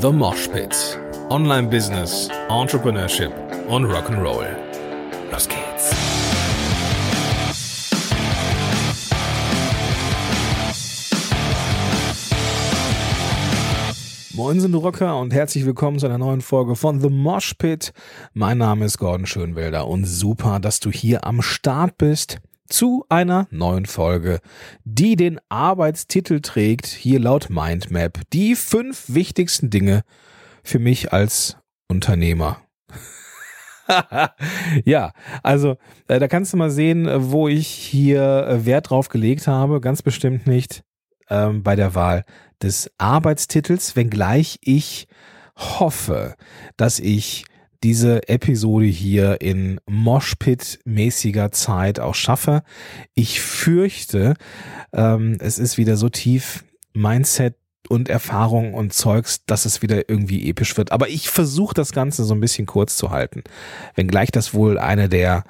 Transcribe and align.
The 0.00 0.10
Mosh 0.10 0.48
Pit. 0.48 0.98
Online 1.28 1.68
Business, 1.68 2.30
Entrepreneurship 2.48 3.32
und 3.68 3.84
Rock'n'Roll. 3.84 4.46
Los 5.30 5.46
geht's. 5.46 5.94
Moinsen, 14.32 14.72
du 14.72 14.78
Rocker, 14.78 15.18
und 15.18 15.34
herzlich 15.34 15.66
willkommen 15.66 15.98
zu 15.98 16.06
einer 16.06 16.16
neuen 16.16 16.40
Folge 16.40 16.76
von 16.76 17.02
The 17.02 17.10
Mosh 17.10 17.52
Pit. 17.58 17.92
Mein 18.32 18.56
Name 18.56 18.86
ist 18.86 18.96
Gordon 18.96 19.26
Schönwelder 19.26 19.86
und 19.86 20.06
super, 20.06 20.60
dass 20.60 20.80
du 20.80 20.90
hier 20.90 21.26
am 21.26 21.42
Start 21.42 21.98
bist 21.98 22.38
zu 22.70 23.04
einer 23.08 23.46
neuen 23.50 23.86
Folge, 23.86 24.40
die 24.84 25.16
den 25.16 25.40
Arbeitstitel 25.48 26.40
trägt, 26.40 26.86
hier 26.86 27.20
laut 27.20 27.50
Mindmap, 27.50 28.20
die 28.32 28.54
fünf 28.54 29.04
wichtigsten 29.08 29.70
Dinge 29.70 30.02
für 30.62 30.78
mich 30.78 31.12
als 31.12 31.56
Unternehmer. 31.88 32.62
ja, 34.84 35.12
also 35.42 35.76
äh, 36.08 36.18
da 36.18 36.28
kannst 36.28 36.52
du 36.52 36.56
mal 36.56 36.70
sehen, 36.70 37.06
äh, 37.06 37.30
wo 37.30 37.48
ich 37.48 37.66
hier 37.66 38.46
äh, 38.46 38.66
Wert 38.66 38.90
drauf 38.90 39.08
gelegt 39.08 39.46
habe. 39.46 39.80
Ganz 39.80 40.02
bestimmt 40.02 40.46
nicht 40.46 40.82
ähm, 41.28 41.62
bei 41.62 41.76
der 41.76 41.94
Wahl 41.94 42.24
des 42.62 42.90
Arbeitstitels, 42.98 43.96
wenngleich 43.96 44.58
ich 44.62 45.08
hoffe, 45.56 46.36
dass 46.76 46.98
ich 46.98 47.44
diese 47.82 48.28
Episode 48.28 48.86
hier 48.86 49.40
in 49.40 49.80
Moshpit-mäßiger 49.88 51.50
Zeit 51.52 52.00
auch 52.00 52.14
schaffe. 52.14 52.62
Ich 53.14 53.40
fürchte, 53.40 54.34
ähm, 54.92 55.38
es 55.40 55.58
ist 55.58 55.78
wieder 55.78 55.96
so 55.96 56.08
tief 56.08 56.64
Mindset 56.92 57.56
und 57.88 58.08
Erfahrung 58.08 58.74
und 58.74 58.92
Zeugs, 58.92 59.44
dass 59.46 59.64
es 59.64 59.82
wieder 59.82 60.08
irgendwie 60.08 60.48
episch 60.48 60.76
wird. 60.76 60.92
Aber 60.92 61.08
ich 61.08 61.28
versuche 61.28 61.74
das 61.74 61.92
Ganze 61.92 62.24
so 62.24 62.34
ein 62.34 62.40
bisschen 62.40 62.66
kurz 62.66 62.96
zu 62.96 63.10
halten. 63.10 63.42
Wenngleich 63.94 64.30
das 64.30 64.54
wohl 64.54 64.78
eine 64.78 65.08
der 65.08 65.44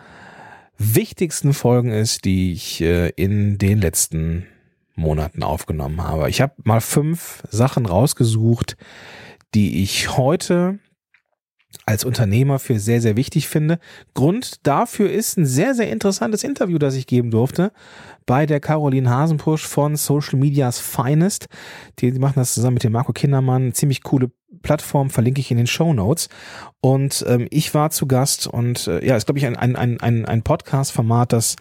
wichtigsten 0.78 1.52
Folgen 1.52 1.90
ist, 1.90 2.24
die 2.24 2.52
ich 2.52 2.80
äh, 2.80 3.10
in 3.10 3.58
den 3.58 3.80
letzten 3.80 4.46
Monaten 4.94 5.42
aufgenommen 5.42 6.02
habe. 6.02 6.30
Ich 6.30 6.40
habe 6.40 6.54
mal 6.62 6.80
fünf 6.80 7.42
Sachen 7.50 7.86
rausgesucht, 7.86 8.76
die 9.54 9.82
ich 9.82 10.16
heute 10.16 10.78
als 11.90 12.04
Unternehmer 12.04 12.58
für 12.58 12.78
sehr, 12.78 13.00
sehr 13.00 13.16
wichtig 13.16 13.48
finde. 13.48 13.78
Grund 14.14 14.66
dafür 14.66 15.10
ist 15.10 15.36
ein 15.36 15.46
sehr, 15.46 15.74
sehr 15.74 15.90
interessantes 15.90 16.44
Interview, 16.44 16.78
das 16.78 16.94
ich 16.94 17.06
geben 17.06 17.30
durfte 17.30 17.72
bei 18.26 18.46
der 18.46 18.60
Caroline 18.60 19.10
Hasenpusch 19.10 19.66
von 19.66 19.96
Social 19.96 20.38
Medias 20.38 20.78
Finest. 20.78 21.48
Die, 21.98 22.12
die 22.12 22.18
machen 22.20 22.34
das 22.36 22.54
zusammen 22.54 22.74
mit 22.74 22.84
dem 22.84 22.92
Marco 22.92 23.12
Kindermann. 23.12 23.74
Ziemlich 23.74 24.04
coole 24.04 24.30
Plattform, 24.62 25.10
verlinke 25.10 25.40
ich 25.40 25.50
in 25.50 25.56
den 25.56 25.66
Show 25.66 25.92
Notes. 25.92 26.28
Und 26.80 27.24
ähm, 27.26 27.48
ich 27.50 27.74
war 27.74 27.90
zu 27.90 28.06
Gast 28.06 28.46
und 28.46 28.86
äh, 28.86 29.04
ja, 29.04 29.16
ist, 29.16 29.26
glaube 29.26 29.40
ich, 29.40 29.46
ein, 29.46 29.56
ein, 29.56 29.74
ein, 29.76 30.24
ein 30.26 30.42
Podcast-Format, 30.42 31.32
das 31.32 31.56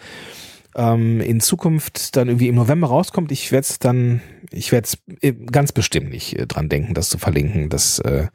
ähm, 0.76 1.22
in 1.22 1.40
Zukunft 1.40 2.16
dann 2.16 2.28
irgendwie 2.28 2.50
im 2.50 2.56
November 2.56 2.88
rauskommt. 2.88 3.32
Ich 3.32 3.52
werde 3.52 3.66
es 3.68 3.80
dann, 3.80 4.22
ich 4.52 4.72
werde 4.72 4.86
es 4.86 4.98
äh, 5.22 5.34
ganz 5.34 5.72
bestimmt 5.72 6.12
nicht 6.12 6.38
äh, 6.38 6.46
dran 6.46 6.70
denken, 6.70 6.94
das 6.94 7.10
zu 7.10 7.18
verlinken. 7.18 7.70
Das 7.70 7.98
äh, 8.00 8.28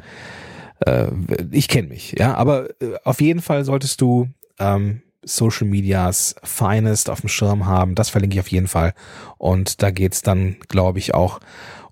äh, 0.86 1.10
ich 1.50 1.68
kenne 1.68 1.88
mich, 1.88 2.14
ja, 2.18 2.34
aber 2.34 2.70
äh, 2.80 2.96
auf 3.04 3.20
jeden 3.20 3.40
Fall 3.40 3.64
solltest 3.64 4.00
du 4.00 4.28
ähm, 4.58 5.02
Social 5.22 5.66
Medias 5.66 6.34
Finest 6.42 7.08
auf 7.08 7.20
dem 7.20 7.28
Schirm 7.28 7.66
haben. 7.66 7.94
Das 7.94 8.10
verlinke 8.10 8.34
ich 8.34 8.40
auf 8.40 8.48
jeden 8.48 8.68
Fall. 8.68 8.94
Und 9.38 9.82
da 9.82 9.90
geht's 9.90 10.22
dann, 10.22 10.56
glaube 10.68 10.98
ich, 10.98 11.14
auch 11.14 11.40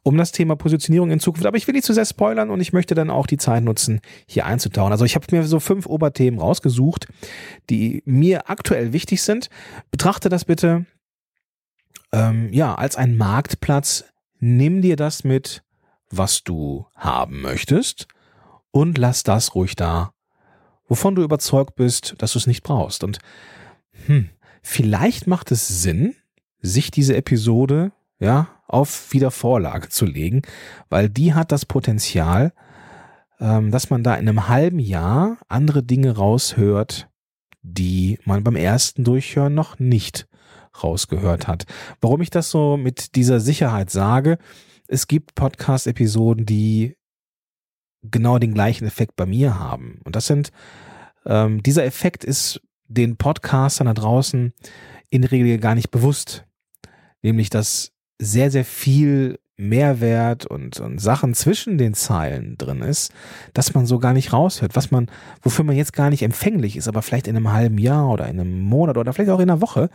um 0.02 0.16
das 0.16 0.32
Thema 0.32 0.56
Positionierung 0.56 1.10
in 1.10 1.20
Zukunft. 1.20 1.46
Aber 1.46 1.56
ich 1.56 1.66
will 1.66 1.74
nicht 1.74 1.86
zu 1.86 1.94
sehr 1.94 2.04
spoilern 2.04 2.50
und 2.50 2.60
ich 2.60 2.72
möchte 2.72 2.94
dann 2.94 3.08
auch 3.08 3.26
die 3.26 3.36
Zeit 3.36 3.62
nutzen, 3.62 4.00
hier 4.26 4.46
einzutauchen. 4.46 4.92
Also 4.92 5.04
ich 5.04 5.14
habe 5.14 5.27
mir 5.30 5.44
so 5.44 5.60
fünf 5.60 5.86
Oberthemen 5.86 6.40
rausgesucht, 6.40 7.08
die 7.70 8.02
mir 8.04 8.50
aktuell 8.50 8.92
wichtig 8.92 9.22
sind. 9.22 9.48
Betrachte 9.90 10.28
das 10.28 10.44
bitte 10.44 10.86
ähm, 12.12 12.52
ja 12.52 12.74
als 12.74 12.96
ein 12.96 13.17
Marktplatz. 13.17 14.05
Nimm 14.40 14.83
dir 14.83 14.96
das 14.96 15.22
mit, 15.22 15.62
was 16.11 16.42
du 16.42 16.86
haben 16.96 17.40
möchtest 17.40 18.08
und 18.72 18.98
lass 18.98 19.22
das 19.22 19.55
ruhig 19.55 19.77
da, 19.77 20.12
wovon 20.88 21.14
du 21.14 21.22
überzeugt 21.22 21.77
bist, 21.77 22.14
dass 22.18 22.33
du 22.33 22.38
es 22.38 22.48
nicht 22.48 22.64
brauchst. 22.64 23.05
Und 23.05 23.18
hm, 24.06 24.30
vielleicht 24.62 25.28
macht 25.28 25.52
es 25.52 25.68
Sinn, 25.83 26.16
sich 26.60 26.90
diese 26.90 27.16
Episode 27.16 27.92
ja 28.18 28.48
auf 28.66 29.12
Wiedervorlage 29.12 29.88
zu 29.88 30.06
legen, 30.06 30.42
weil 30.88 31.08
die 31.08 31.34
hat 31.34 31.52
das 31.52 31.66
Potenzial, 31.66 32.52
ähm, 33.38 33.70
dass 33.70 33.90
man 33.90 34.02
da 34.02 34.14
in 34.14 34.28
einem 34.28 34.48
halben 34.48 34.78
Jahr 34.78 35.38
andere 35.48 35.82
Dinge 35.82 36.16
raushört, 36.16 37.08
die 37.62 38.18
man 38.24 38.42
beim 38.42 38.56
ersten 38.56 39.05
Durchhören 39.05 39.55
noch 39.55 39.78
nicht 39.78 40.27
rausgehört 40.82 41.48
hat. 41.48 41.64
Warum 42.00 42.22
ich 42.22 42.30
das 42.30 42.50
so 42.50 42.77
mit 42.77 43.14
dieser 43.14 43.40
Sicherheit 43.40 43.90
sage, 43.90 44.38
es 44.88 45.06
gibt 45.06 45.34
Podcast-Episoden, 45.34 46.46
die 46.46 46.96
genau 48.02 48.39
den 48.39 48.55
gleichen 48.55 48.86
Effekt 48.86 49.17
bei 49.17 49.27
mir 49.27 49.58
haben. 49.58 50.01
Und 50.05 50.17
das 50.17 50.27
sind, 50.27 50.51
ähm, 51.24 51.63
dieser 51.63 51.85
Effekt 51.85 52.24
ist 52.24 52.61
den 52.89 53.17
Podcastern 53.17 53.86
da 53.86 53.95
draußen 53.95 54.52
in 55.11 55.23
der 55.23 55.30
Regel 55.30 55.58
gar 55.58 55.74
nicht 55.74 55.90
bewusst. 55.90 56.45
Nämlich, 57.23 57.51
dass 57.51 57.92
sehr, 58.18 58.51
sehr 58.51 58.64
viel 58.64 59.39
Mehrwert 59.57 60.46
und, 60.46 60.80
und 60.80 60.98
Sachen 60.98 61.35
zwischen 61.35 61.79
den 61.79 61.95
Zeilen 61.95 62.57
drin 62.58 62.80
ist, 62.80 63.12
dass 63.52 63.74
man 63.74 63.86
so 63.86 63.98
gar 63.98 64.12
nicht 64.12 64.33
raushört, 64.33 64.74
was 64.74 64.91
man, 64.91 65.08
wofür 65.41 65.64
man 65.64 65.77
jetzt 65.77 65.92
gar 65.92 66.11
nicht 66.11 66.23
empfänglich 66.23 66.77
ist, 66.77 66.89
aber 66.89 67.02
vielleicht 67.02 67.29
in 67.29 67.36
einem 67.36 67.52
halben 67.52 67.79
Jahr 67.79 68.08
oder 68.08 68.29
in 68.29 68.41
einem 68.41 68.61
Monat 68.61 68.96
oder 68.96 69.12
vielleicht 69.12 69.30
auch 69.30 69.41
in 69.41 69.51
einer 69.51 69.61
Woche. 69.61 69.91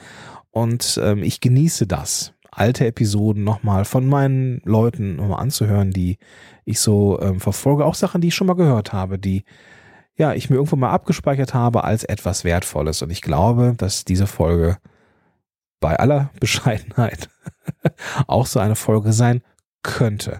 Und 0.51 0.99
ähm, 1.03 1.23
ich 1.23 1.41
genieße 1.41 1.87
das 1.87 2.33
alte 2.57 2.85
Episoden 2.85 3.43
nochmal 3.43 3.85
von 3.85 4.07
meinen 4.07 4.61
Leuten 4.63 5.17
nochmal 5.17 5.41
anzuhören, 5.41 5.91
die 5.91 6.17
ich 6.65 6.79
so 6.79 7.19
ähm, 7.21 7.39
verfolge. 7.39 7.85
Auch 7.85 7.95
Sachen, 7.95 8.21
die 8.21 8.29
ich 8.29 8.35
schon 8.35 8.47
mal 8.47 8.55
gehört 8.55 8.93
habe, 8.93 9.19
die 9.19 9.43
ja, 10.17 10.33
ich 10.33 10.49
mir 10.49 10.55
irgendwo 10.55 10.75
mal 10.75 10.89
abgespeichert 10.89 11.53
habe 11.53 11.83
als 11.83 12.03
etwas 12.03 12.43
Wertvolles. 12.43 13.01
Und 13.01 13.11
ich 13.11 13.21
glaube, 13.21 13.75
dass 13.77 14.03
diese 14.03 14.27
Folge 14.27 14.77
bei 15.79 15.97
aller 15.97 16.31
Bescheidenheit 16.39 17.29
auch 18.27 18.47
so 18.47 18.59
eine 18.59 18.75
Folge 18.75 19.13
sein 19.13 19.41
könnte. 19.83 20.39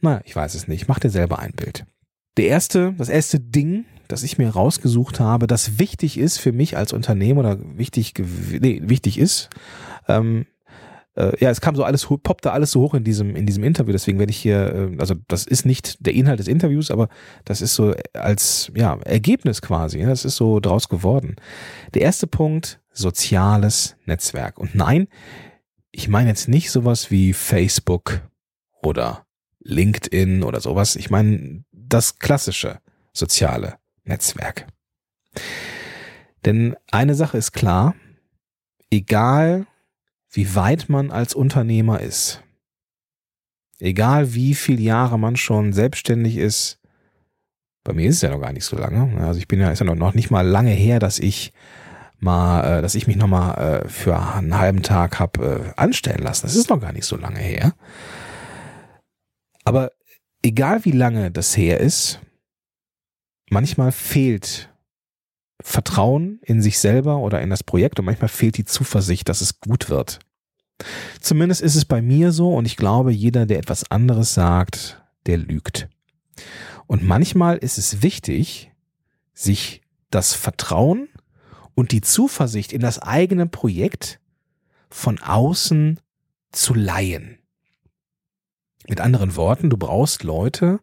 Na, 0.00 0.20
ich 0.24 0.34
weiß 0.34 0.54
es 0.54 0.68
nicht. 0.68 0.88
Mach 0.88 0.98
dir 0.98 1.10
selber 1.10 1.38
ein 1.38 1.52
Bild. 1.52 1.86
Der 2.36 2.48
erste, 2.48 2.92
das 2.98 3.08
erste 3.08 3.40
Ding, 3.40 3.86
das 4.08 4.22
ich 4.22 4.36
mir 4.36 4.50
rausgesucht 4.50 5.20
habe, 5.20 5.46
das 5.46 5.78
wichtig 5.78 6.18
ist 6.18 6.38
für 6.38 6.52
mich 6.52 6.76
als 6.76 6.92
Unternehmer 6.92 7.40
oder 7.40 7.58
wichtig, 7.78 8.14
nee, 8.60 8.82
wichtig 8.84 9.18
ist, 9.18 9.48
ähm, 10.06 10.42
äh, 10.42 10.55
ja, 11.16 11.50
es 11.50 11.60
kam 11.60 11.74
so 11.74 11.84
alles, 11.84 12.06
poppte 12.06 12.52
alles 12.52 12.72
so 12.72 12.80
hoch 12.80 12.94
in 12.94 13.04
diesem, 13.04 13.36
in 13.36 13.46
diesem 13.46 13.64
Interview. 13.64 13.92
Deswegen 13.92 14.18
werde 14.18 14.30
ich 14.30 14.36
hier, 14.36 14.74
äh, 14.74 14.96
also 14.98 15.14
das 15.28 15.46
ist 15.46 15.64
nicht 15.64 15.96
der 16.04 16.14
Inhalt 16.14 16.38
des 16.38 16.48
Interviews, 16.48 16.90
aber 16.90 17.08
das 17.44 17.62
ist 17.62 17.74
so 17.74 17.94
als, 18.12 18.70
ja, 18.74 18.98
Ergebnis 19.04 19.62
quasi. 19.62 20.02
Das 20.02 20.24
ist 20.24 20.36
so 20.36 20.60
draus 20.60 20.88
geworden. 20.88 21.36
Der 21.94 22.02
erste 22.02 22.26
Punkt, 22.26 22.80
soziales 22.92 23.96
Netzwerk. 24.04 24.58
Und 24.58 24.74
nein, 24.74 25.08
ich 25.90 26.08
meine 26.08 26.28
jetzt 26.28 26.48
nicht 26.48 26.70
sowas 26.70 27.10
wie 27.10 27.32
Facebook 27.32 28.20
oder 28.82 29.26
LinkedIn 29.60 30.42
oder 30.42 30.60
sowas. 30.60 30.96
Ich 30.96 31.10
meine 31.10 31.64
das 31.72 32.18
klassische 32.18 32.80
soziale 33.12 33.78
Netzwerk. 34.04 34.66
Denn 36.44 36.76
eine 36.90 37.14
Sache 37.14 37.38
ist 37.38 37.52
klar, 37.52 37.94
egal 38.90 39.66
wie 40.30 40.54
weit 40.54 40.88
man 40.88 41.10
als 41.10 41.34
Unternehmer 41.34 42.00
ist. 42.00 42.42
Egal 43.78 44.34
wie 44.34 44.54
viele 44.54 44.80
Jahre 44.80 45.18
man 45.18 45.36
schon 45.36 45.72
selbstständig 45.72 46.36
ist, 46.36 46.80
bei 47.84 47.92
mir 47.92 48.08
ist 48.08 48.16
es 48.16 48.22
ja 48.22 48.30
noch 48.30 48.40
gar 48.40 48.52
nicht 48.52 48.64
so 48.64 48.76
lange. 48.76 49.24
Also 49.24 49.38
ich 49.38 49.46
bin 49.46 49.60
ja, 49.60 49.70
ist 49.70 49.80
ja 49.80 49.94
noch 49.94 50.14
nicht 50.14 50.30
mal 50.30 50.46
lange 50.46 50.70
her, 50.70 50.98
dass 50.98 51.18
ich 51.18 51.52
mal, 52.18 52.78
äh, 52.78 52.82
dass 52.82 52.94
ich 52.94 53.06
mich 53.06 53.16
noch 53.16 53.28
mal 53.28 53.54
äh, 53.84 53.88
für 53.88 54.18
einen 54.18 54.58
halben 54.58 54.82
Tag 54.82 55.20
hab 55.20 55.38
äh, 55.38 55.72
anstellen 55.76 56.22
lassen. 56.22 56.46
Das 56.46 56.56
ist 56.56 56.70
noch 56.70 56.80
gar 56.80 56.92
nicht 56.92 57.04
so 57.04 57.16
lange 57.16 57.38
her. 57.38 57.74
Aber 59.64 59.92
egal 60.42 60.84
wie 60.84 60.92
lange 60.92 61.30
das 61.30 61.56
her 61.56 61.80
ist, 61.80 62.20
manchmal 63.50 63.92
fehlt 63.92 64.72
Vertrauen 65.68 66.38
in 66.42 66.62
sich 66.62 66.78
selber 66.78 67.18
oder 67.18 67.42
in 67.42 67.50
das 67.50 67.64
Projekt 67.64 67.98
und 67.98 68.04
manchmal 68.04 68.28
fehlt 68.28 68.56
die 68.56 68.64
Zuversicht, 68.64 69.28
dass 69.28 69.40
es 69.40 69.58
gut 69.58 69.90
wird. 69.90 70.20
Zumindest 71.20 71.60
ist 71.60 71.74
es 71.74 71.84
bei 71.84 72.00
mir 72.00 72.30
so 72.30 72.54
und 72.54 72.66
ich 72.66 72.76
glaube, 72.76 73.10
jeder, 73.10 73.46
der 73.46 73.58
etwas 73.58 73.90
anderes 73.90 74.32
sagt, 74.32 75.02
der 75.26 75.38
lügt. 75.38 75.88
Und 76.86 77.02
manchmal 77.02 77.56
ist 77.56 77.78
es 77.78 78.00
wichtig, 78.00 78.70
sich 79.34 79.82
das 80.08 80.34
Vertrauen 80.34 81.08
und 81.74 81.90
die 81.90 82.00
Zuversicht 82.00 82.72
in 82.72 82.80
das 82.80 83.00
eigene 83.00 83.48
Projekt 83.48 84.20
von 84.88 85.18
außen 85.18 85.98
zu 86.52 86.74
leihen. 86.74 87.38
Mit 88.88 89.00
anderen 89.00 89.34
Worten, 89.34 89.68
du 89.68 89.76
brauchst 89.76 90.22
Leute 90.22 90.78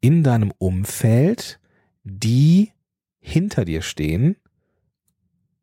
in 0.00 0.24
deinem 0.24 0.54
Umfeld, 0.56 1.60
die 2.02 2.72
hinter 3.26 3.64
dir 3.64 3.82
stehen 3.82 4.36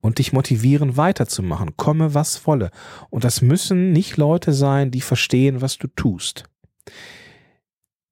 und 0.02 0.18
dich 0.18 0.34
motivieren 0.34 0.98
weiterzumachen, 0.98 1.78
komme 1.78 2.14
was 2.14 2.46
wolle. 2.46 2.72
Und 3.10 3.24
das 3.24 3.42
müssen 3.42 3.94
nicht 3.94 4.18
Leute 4.18 4.52
sein, 4.52 4.92
die 4.92 5.00
verstehen, 5.00 5.62
was 5.62 5.78
du 5.78 5.88
tust. 5.88 6.44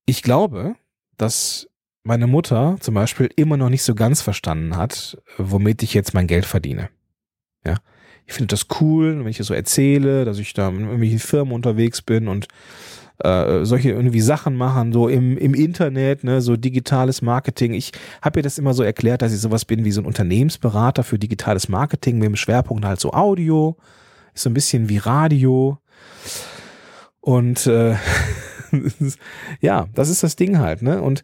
Ich 0.06 0.24
glaube, 0.24 0.76
dass 1.18 1.68
meine 2.04 2.28
Mutter 2.28 2.78
zum 2.80 2.94
Beispiel 2.94 3.30
immer 3.36 3.58
noch 3.58 3.70
nicht 3.70 3.84
so 3.84 3.94
ganz 3.94 4.22
verstanden 4.22 4.78
hat, 4.78 5.22
womit 5.38 5.84
ich 5.84 5.94
jetzt 5.94 6.14
mein 6.14 6.28
Geld 6.28 6.46
verdiene. 6.46 6.90
Ja. 7.66 7.76
Ich 8.26 8.34
finde 8.34 8.48
das 8.48 8.68
cool, 8.80 9.20
wenn 9.20 9.28
ich 9.28 9.38
das 9.38 9.48
so 9.48 9.54
erzähle, 9.54 10.24
dass 10.24 10.40
ich 10.40 10.54
da 10.54 10.70
in 10.70 10.80
irgendwelchen 10.82 11.20
Firmen 11.20 11.54
unterwegs 11.54 12.02
bin 12.02 12.30
und 12.30 12.48
äh, 13.24 13.66
solche 13.66 13.92
irgendwie 13.92 14.22
Sachen 14.22 14.56
machen, 14.56 14.94
so 14.94 15.08
im, 15.08 15.38
im 15.38 15.54
Internet, 15.54 16.24
ne, 16.24 16.42
so 16.42 16.56
digitales 16.56 17.22
Marketing. 17.22 17.74
Ich 17.74 17.92
habe 18.22 18.40
ihr 18.40 18.44
das 18.44 18.58
immer 18.58 18.74
so 18.74 18.84
erklärt, 18.84 19.22
dass 19.22 19.34
ich 19.34 19.40
sowas 19.40 19.66
bin 19.66 19.84
wie 19.86 19.92
so 19.92 20.02
ein 20.02 20.06
Unternehmensberater 20.06 21.04
für 21.04 21.20
digitales 21.20 21.70
Marketing 21.70 22.18
mit 22.18 22.28
dem 22.28 22.36
Schwerpunkt 22.36 22.86
halt 22.86 23.00
so 23.00 23.12
Audio, 23.12 23.78
ist 24.34 24.44
so 24.44 24.50
ein 24.50 24.54
bisschen 24.54 24.90
wie 24.90 24.98
Radio. 24.98 25.78
Und 27.20 27.68
äh, 27.68 27.96
ja, 29.62 29.88
das 29.94 30.10
ist 30.10 30.24
das 30.24 30.36
Ding 30.36 30.60
halt, 30.60 30.82
ne? 30.82 31.02
Und 31.02 31.24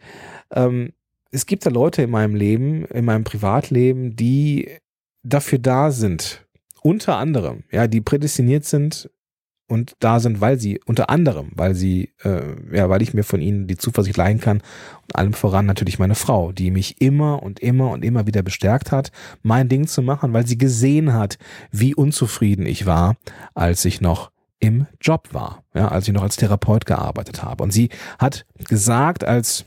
ähm, 0.51 0.93
es 1.31 1.45
gibt 1.45 1.65
da 1.65 1.69
Leute 1.69 2.03
in 2.03 2.09
meinem 2.09 2.35
Leben, 2.35 2.85
in 2.85 3.05
meinem 3.05 3.23
Privatleben, 3.23 4.15
die 4.15 4.69
dafür 5.23 5.59
da 5.59 5.91
sind, 5.91 6.45
unter 6.81 7.17
anderem, 7.17 7.63
ja, 7.71 7.87
die 7.87 8.01
prädestiniert 8.01 8.63
sind 8.63 9.09
und 9.67 9.95
da 9.99 10.19
sind, 10.19 10.39
weil 10.39 10.59
sie, 10.59 10.79
unter 10.85 11.09
anderem, 11.09 11.51
weil 11.55 11.75
sie, 11.75 12.13
äh, 12.23 12.41
ja, 12.71 12.89
weil 12.89 13.01
ich 13.01 13.13
mir 13.13 13.23
von 13.23 13.41
ihnen 13.41 13.67
die 13.67 13.77
Zuversicht 13.77 14.17
leihen 14.17 14.39
kann 14.39 14.61
und 15.03 15.15
allem 15.15 15.33
voran 15.33 15.65
natürlich 15.65 15.99
meine 15.99 16.15
Frau, 16.15 16.51
die 16.51 16.71
mich 16.71 17.01
immer 17.01 17.43
und 17.43 17.59
immer 17.59 17.91
und 17.91 18.05
immer 18.05 18.27
wieder 18.27 18.43
bestärkt 18.43 18.91
hat, 18.91 19.11
mein 19.43 19.67
Ding 19.67 19.87
zu 19.87 20.01
machen, 20.01 20.33
weil 20.33 20.47
sie 20.47 20.57
gesehen 20.57 21.13
hat, 21.13 21.37
wie 21.71 21.93
unzufrieden 21.93 22.65
ich 22.65 22.85
war, 22.85 23.17
als 23.53 23.83
ich 23.83 23.99
noch 23.99 24.31
im 24.59 24.87
Job 25.01 25.29
war, 25.33 25.63
ja, 25.73 25.89
als 25.89 26.07
ich 26.07 26.13
noch 26.13 26.23
als 26.23 26.37
Therapeut 26.37 26.85
gearbeitet 26.85 27.43
habe. 27.43 27.63
Und 27.63 27.71
sie 27.71 27.89
hat 28.17 28.45
gesagt, 28.69 29.23
als 29.23 29.65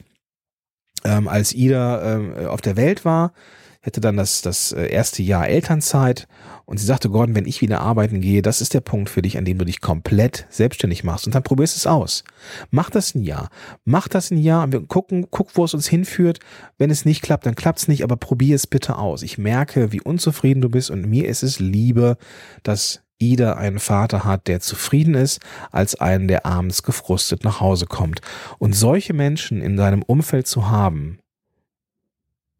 ähm, 1.05 1.29
als 1.29 1.55
Ida 1.55 2.17
ähm, 2.17 2.47
auf 2.47 2.61
der 2.61 2.77
Welt 2.77 3.05
war, 3.05 3.33
hätte 3.81 4.01
dann 4.01 4.17
das, 4.17 4.43
das 4.43 4.73
äh, 4.73 4.87
erste 4.87 5.23
Jahr 5.23 5.49
Elternzeit 5.49 6.29
und 6.67 6.79
sie 6.79 6.87
sagte, 6.87 7.09
Gordon, 7.09 7.35
wenn 7.35 7.47
ich 7.47 7.63
wieder 7.63 7.81
arbeiten 7.81 8.21
gehe, 8.21 8.43
das 8.43 8.61
ist 8.61 8.75
der 8.75 8.81
Punkt 8.81 9.09
für 9.09 9.23
dich, 9.23 9.39
an 9.39 9.45
dem 9.45 9.59
du 9.59 9.65
dich 9.65 9.81
komplett 9.81 10.47
selbstständig 10.51 11.03
machst 11.03 11.27
und 11.27 11.35
dann 11.35 11.43
probierst 11.43 11.77
es 11.77 11.87
aus. 11.87 12.23
Mach 12.71 12.91
das 12.91 13.15
ein 13.15 13.23
Jahr. 13.25 13.49
Mach 13.85 14.07
das 14.07 14.31
ein 14.31 14.39
Jahr 14.39 14.65
und 14.65 14.73
wir 14.73 14.87
gucken, 14.87 15.27
guck, 15.31 15.57
wo 15.57 15.65
es 15.65 15.75
uns 15.75 15.89
hinführt. 15.89 16.41
Wenn 16.79 16.91
es 16.91 17.05
nicht 17.05 17.23
klappt, 17.23 17.47
dann 17.47 17.57
klappt 17.57 17.81
es 17.81 17.89
nicht, 17.89 18.05
aber 18.05 18.17
probier 18.17 18.55
es 18.55 18.67
bitte 18.67 18.99
aus. 18.99 19.23
Ich 19.23 19.39
merke, 19.39 19.93
wie 19.93 20.03
unzufrieden 20.03 20.61
du 20.61 20.69
bist 20.69 20.91
und 20.91 21.07
mir 21.07 21.27
ist 21.27 21.43
es 21.43 21.59
lieber, 21.59 22.19
dass 22.63 23.03
Ida 23.19 23.55
einen 23.55 23.79
Vater 23.79 24.25
hat, 24.25 24.47
der 24.49 24.61
zufrieden 24.61 25.15
ist, 25.15 25.41
als 25.71 25.95
einen, 25.95 26.29
der 26.29 26.47
abends 26.47 26.83
gefrustet 26.83 27.45
nach 27.45 27.61
Hause 27.61 27.87
kommt. 27.87 28.21
Und 28.59 28.75
solche 28.75 29.13
Menschen 29.13 29.61
in 29.61 29.77
seinem 29.77 30.03
Umfeld 30.03 30.47
zu 30.47 30.71
haben, 30.71 31.19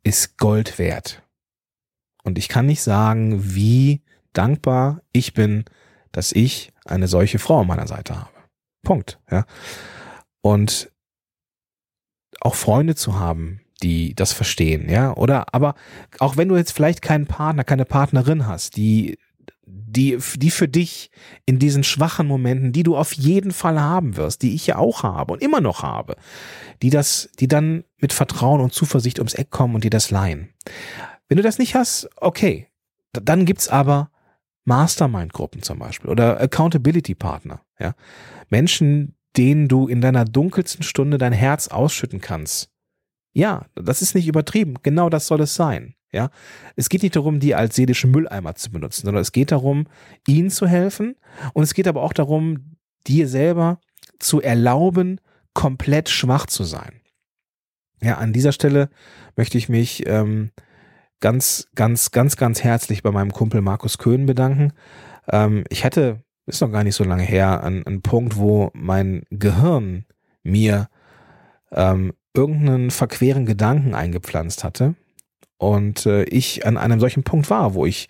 ist 0.03 0.39
Gold 0.39 0.79
wert. 0.79 1.23
Und 2.23 2.39
ich 2.39 2.49
kann 2.49 2.67
nicht 2.67 2.83
sagen, 2.83 3.55
wie 3.55 4.03
dankbar 4.33 5.03
ich 5.13 5.35
bin, 5.35 5.65
dass 6.13 6.33
ich 6.33 6.73
eine 6.85 7.09
solche 7.09 7.39
Frau 7.39 7.61
an 7.61 7.67
meiner 7.67 7.87
Seite 7.87 8.17
habe. 8.17 8.31
Punkt. 8.83 9.19
Ja. 9.31 9.47
Und 10.43 10.91
auch 12.41 12.55
Freunde 12.55 12.95
zu 12.95 13.19
haben, 13.19 13.61
die 13.83 14.15
das 14.15 14.33
verstehen, 14.33 14.89
ja. 14.89 15.15
Oder 15.17 15.55
aber 15.55 15.75
auch 16.19 16.37
wenn 16.37 16.49
du 16.49 16.57
jetzt 16.57 16.73
vielleicht 16.73 17.03
keinen 17.03 17.27
Partner, 17.27 17.65
keine 17.65 17.85
Partnerin 17.85 18.47
hast, 18.47 18.77
die 18.77 19.19
die, 19.67 20.19
die 20.37 20.51
für 20.51 20.69
dich 20.69 21.11
in 21.47 21.59
diesen 21.59 21.85
schwachen 21.85 22.27
Momenten, 22.27 22.73
die 22.73 22.83
du 22.83 22.97
auf 22.97 23.13
jeden 23.13 23.53
Fall 23.53 23.81
haben 23.81 24.17
wirst, 24.17 24.43
die 24.43 24.55
ich 24.55 24.67
ja 24.67 24.77
auch 24.77 25.03
habe 25.03 25.33
und 25.33 25.43
immer 25.43 25.61
noch 25.61 25.83
habe, 25.83 26.17
die 26.83 26.91
das, 26.91 27.31
die 27.39 27.49
dann 27.49 27.85
mit 27.99 28.13
Vertrauen 28.13 28.61
und 28.61 28.73
Zuversicht 28.73 29.19
ums 29.19 29.35
Eck 29.35 29.51
kommen 29.51 29.75
und 29.75 29.85
dir 29.85 29.91
das 29.91 30.11
leihen. 30.11 30.51
Wenn 31.29 31.37
du 31.37 31.43
das 31.43 31.59
nicht 31.59 31.75
hast, 31.75 32.09
okay, 32.17 32.69
dann 33.13 33.45
gibt's 33.45 33.69
aber 33.69 34.11
Mastermind-Gruppen 34.65 35.63
zum 35.63 35.79
Beispiel 35.79 36.11
oder 36.11 36.41
Accountability-Partner, 36.41 37.61
ja. 37.79 37.95
Menschen, 38.49 39.15
denen 39.37 39.69
du 39.69 39.87
in 39.87 40.01
deiner 40.01 40.25
dunkelsten 40.25 40.83
Stunde 40.83 41.19
dein 41.19 41.33
Herz 41.33 41.69
ausschütten 41.69 42.21
kannst. 42.21 42.71
Ja, 43.33 43.67
das 43.75 44.03
ist 44.03 44.15
nicht 44.15 44.27
übertrieben. 44.27 44.75
Genau 44.83 45.09
das 45.09 45.27
soll 45.29 45.41
es 45.41 45.55
sein. 45.55 45.95
Ja, 46.13 46.31
es 46.75 46.89
geht 46.89 47.05
nicht 47.05 47.15
darum, 47.15 47.39
die 47.39 47.55
als 47.55 47.77
seelischen 47.77 48.11
Mülleimer 48.11 48.57
zu 48.57 48.73
benutzen, 48.73 49.07
sondern 49.07 49.23
es 49.23 49.31
geht 49.31 49.53
darum, 49.53 49.87
ihnen 50.27 50.51
zu 50.51 50.67
helfen 50.67 51.15
und 51.55 51.63
es 51.63 51.73
geht 51.73 51.87
aber 51.87 52.03
auch 52.03 52.13
darum, 52.13 52.77
dir 53.07 53.29
selber 53.29 53.81
zu 54.19 54.41
erlauben, 54.41 55.21
komplett 55.55 56.09
schwach 56.09 56.47
zu 56.47 56.65
sein. 56.65 57.01
Ja, 58.03 58.17
an 58.17 58.33
dieser 58.33 58.53
Stelle 58.53 58.89
möchte 59.37 59.59
ich 59.59 59.69
mich 59.69 60.07
ähm, 60.07 60.51
ganz, 61.21 61.69
ganz, 61.75 62.11
ganz, 62.11 62.37
ganz 62.37 62.65
herzlich 62.65 63.03
bei 63.03 63.11
meinem 63.11 63.33
Kumpel 63.33 63.61
Markus 63.61 63.99
Köhn 63.99 64.27
bedanken. 64.27 64.73
Ähm, 65.31 65.65
ich 65.69 65.85
hatte, 65.85 66.23
ist 66.47 66.63
noch 66.63 66.73
gar 66.73 66.85
nicht 66.85 66.95
so 66.95 67.05
lange 67.05 67.23
her, 67.23 67.63
einen, 67.63 67.87
einen 67.87 68.03
Punkt, 68.03 68.37
wo 68.37 68.71
mein 68.73 69.25
Gehirn 69.31 70.07
mir 70.43 70.89
ähm, 71.73 72.15
irgendeinen 72.35 72.91
verqueren 72.91 73.45
Gedanken 73.45 73.95
eingepflanzt 73.95 74.65
hatte 74.65 74.95
und 75.59 76.07
äh, 76.07 76.25
ich 76.25 76.67
an 76.67 76.79
einem 76.79 77.01
solchen 77.01 77.23
Punkt 77.23 77.51
war, 77.51 77.75
wo 77.75 77.85
ich 77.85 78.09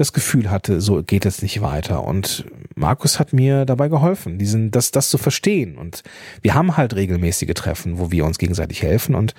das 0.00 0.12
Gefühl 0.12 0.50
hatte, 0.50 0.80
so 0.80 1.02
geht 1.02 1.26
es 1.26 1.42
nicht 1.42 1.60
weiter. 1.60 2.04
Und 2.04 2.44
Markus 2.74 3.18
hat 3.18 3.32
mir 3.32 3.64
dabei 3.64 3.88
geholfen, 3.88 4.38
diesen, 4.38 4.70
das, 4.70 4.92
das 4.92 5.10
zu 5.10 5.18
verstehen. 5.18 5.76
Und 5.76 6.02
wir 6.40 6.54
haben 6.54 6.76
halt 6.76 6.94
regelmäßige 6.94 7.54
Treffen, 7.54 7.98
wo 7.98 8.10
wir 8.10 8.24
uns 8.24 8.38
gegenseitig 8.38 8.82
helfen. 8.82 9.14
Und 9.14 9.34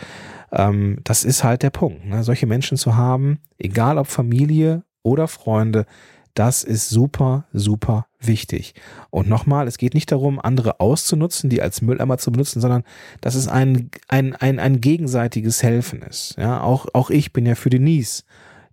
ähm, 0.52 1.00
das 1.04 1.24
ist 1.24 1.44
halt 1.44 1.64
der 1.64 1.70
Punkt. 1.70 2.06
Ne? 2.06 2.24
Solche 2.24 2.46
Menschen 2.46 2.78
zu 2.78 2.96
haben, 2.96 3.40
egal 3.58 3.98
ob 3.98 4.08
Familie 4.08 4.84
oder 5.02 5.28
Freunde, 5.28 5.86
das 6.34 6.64
ist 6.64 6.90
super, 6.90 7.46
super 7.54 8.08
wichtig. 8.20 8.74
Und 9.10 9.28
nochmal, 9.30 9.68
es 9.68 9.78
geht 9.78 9.94
nicht 9.94 10.12
darum, 10.12 10.40
andere 10.40 10.80
auszunutzen, 10.80 11.50
die 11.50 11.62
als 11.62 11.82
Mülleimer 11.82 12.18
zu 12.18 12.32
benutzen, 12.32 12.62
sondern 12.62 12.84
dass 13.22 13.36
es 13.36 13.48
ein, 13.48 13.90
ein, 14.08 14.36
ein, 14.36 14.60
ein 14.60 14.82
gegenseitiges 14.82 15.64
Helfen 15.64 16.02
ist. 16.02 16.36
Ja, 16.38 16.62
auch, 16.62 16.88
auch 16.94 17.10
ich 17.10 17.34
bin 17.34 17.46
ja 17.46 17.56
für 17.56 17.70
Denise 17.70 18.24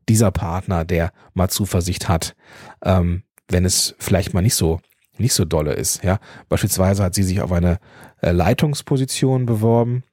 dieser 0.09 0.31
Partner, 0.31 0.85
der 0.85 1.13
mal 1.35 1.49
Zuversicht 1.49 2.09
hat, 2.09 2.37
ähm, 2.85 3.23
wenn 3.49 3.65
es 3.65 3.95
vielleicht 3.99 4.35
mal 4.35 4.43
nicht 4.43 4.55
so 4.55 4.81
nicht 5.19 5.33
so 5.33 5.47
dolle 5.47 5.73
ist. 5.73 6.05
Ja, 6.05 6.19
beispielsweise 6.51 7.03
hat 7.03 7.15
sie 7.15 7.23
sich 7.23 7.41
auf 7.41 7.51
eine 7.51 7.79
äh, 8.21 8.33
Leitungsposition 8.33 9.47
beworben 9.47 10.05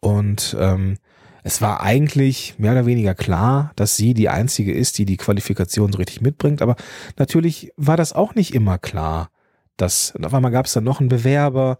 und 0.00 0.56
ähm, 0.58 0.98
es 1.42 1.62
war 1.62 1.80
eigentlich 1.80 2.58
mehr 2.58 2.72
oder 2.72 2.86
weniger 2.86 3.14
klar, 3.14 3.70
dass 3.76 3.96
sie 3.96 4.14
die 4.14 4.28
einzige 4.28 4.72
ist, 4.72 4.98
die 4.98 5.04
die 5.04 5.16
Qualifikation 5.16 5.92
so 5.92 5.98
richtig 5.98 6.20
mitbringt. 6.20 6.60
Aber 6.60 6.74
natürlich 7.18 7.70
war 7.76 7.96
das 7.96 8.12
auch 8.12 8.34
nicht 8.34 8.52
immer 8.52 8.78
klar. 8.78 9.30
Dass, 9.76 10.12
und 10.12 10.24
auf 10.24 10.34
einmal 10.34 10.52
gab 10.52 10.66
es 10.66 10.72
dann 10.72 10.84
noch 10.84 11.00
einen 11.00 11.08
Bewerber 11.08 11.78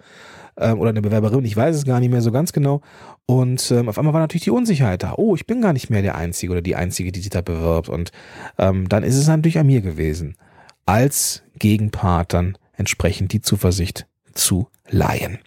äh, 0.57 0.73
oder 0.73 0.91
eine 0.91 1.03
Bewerberin, 1.03 1.45
ich 1.45 1.57
weiß 1.57 1.75
es 1.77 1.85
gar 1.85 2.01
nicht 2.01 2.11
mehr 2.11 2.23
so 2.23 2.33
ganz 2.33 2.53
genau. 2.53 2.81
Und 3.27 3.71
ähm, 3.71 3.89
auf 3.89 3.99
einmal 3.99 4.15
war 4.15 4.21
natürlich 4.21 4.45
die 4.45 4.51
Unsicherheit 4.51 5.03
da. 5.03 5.15
Oh, 5.17 5.35
ich 5.35 5.47
bin 5.47 5.61
gar 5.61 5.73
nicht 5.73 5.91
mehr 5.91 6.03
der 6.03 6.17
Einzige 6.17 6.53
oder 6.53 6.63
die 6.63 6.77
Einzige, 6.77 7.13
die 7.13 7.21
sich 7.21 7.31
da 7.31 7.41
bewirbt. 7.41 7.89
Und 7.89 8.13
ähm, 8.59 8.89
dann 8.89 9.03
ist 9.03 9.17
es 9.17 9.27
natürlich 9.27 9.59
an 9.59 9.67
mir 9.67 9.81
gewesen, 9.81 10.37
als 10.85 11.43
Gegenpart 11.59 12.33
dann 12.33 12.59
entsprechend 12.77 13.33
die 13.33 13.41
Zuversicht 13.41 14.07
zu 14.35 14.69
leihen. 14.89 15.39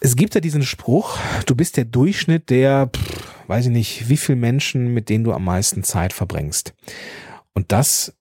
Es 0.00 0.16
gibt 0.16 0.34
ja 0.34 0.40
diesen 0.40 0.62
Spruch, 0.62 1.18
du 1.46 1.54
bist 1.54 1.76
der 1.76 1.84
Durchschnitt 1.84 2.50
der, 2.50 2.90
pff, 2.94 3.34
weiß 3.46 3.66
ich 3.66 3.72
nicht, 3.72 4.08
wie 4.08 4.16
viele 4.16 4.36
Menschen, 4.36 4.92
mit 4.92 5.08
denen 5.08 5.24
du 5.24 5.32
am 5.32 5.44
meisten 5.44 5.82
Zeit 5.82 6.12
verbringst. 6.12 6.74
Und 7.54 7.72
das 7.72 8.14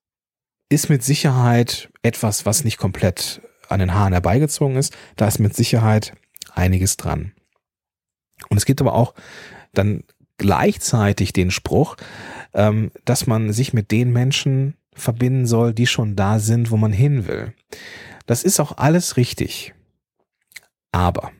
ist 0.70 0.90
mit 0.90 1.04
Sicherheit 1.04 1.90
etwas, 2.02 2.46
was 2.46 2.64
nicht 2.64 2.78
komplett 2.78 3.42
an 3.70 3.80
den 3.80 3.94
Haaren 3.94 4.14
herbeigezogen 4.14 4.76
ist. 4.76 4.96
Da 5.16 5.28
ist 5.28 5.40
mit 5.40 5.56
Sicherheit 5.56 6.14
einiges 6.54 6.98
dran. 6.98 7.34
Und 8.50 8.58
es 8.58 8.66
gibt 8.66 8.82
aber 8.82 8.94
auch 8.94 9.14
dann 9.74 10.04
gleichzeitig 10.38 11.34
den 11.34 11.52
Spruch, 11.52 11.96
ähm, 12.54 12.92
dass 13.06 13.28
man 13.28 13.54
sich 13.54 13.74
mit 13.74 13.92
den 13.92 14.12
Menschen 14.12 14.76
verbinden 14.94 15.46
soll, 15.46 15.74
die 15.74 15.88
schon 15.88 16.16
da 16.16 16.40
sind, 16.40 16.72
wo 16.72 16.78
man 16.78 16.92
hin 16.92 17.28
will. 17.28 17.54
Das 18.26 18.44
ist 18.44 18.60
auch 18.60 18.78
alles 18.78 19.18
richtig. 19.18 19.74
Aber 20.92 21.32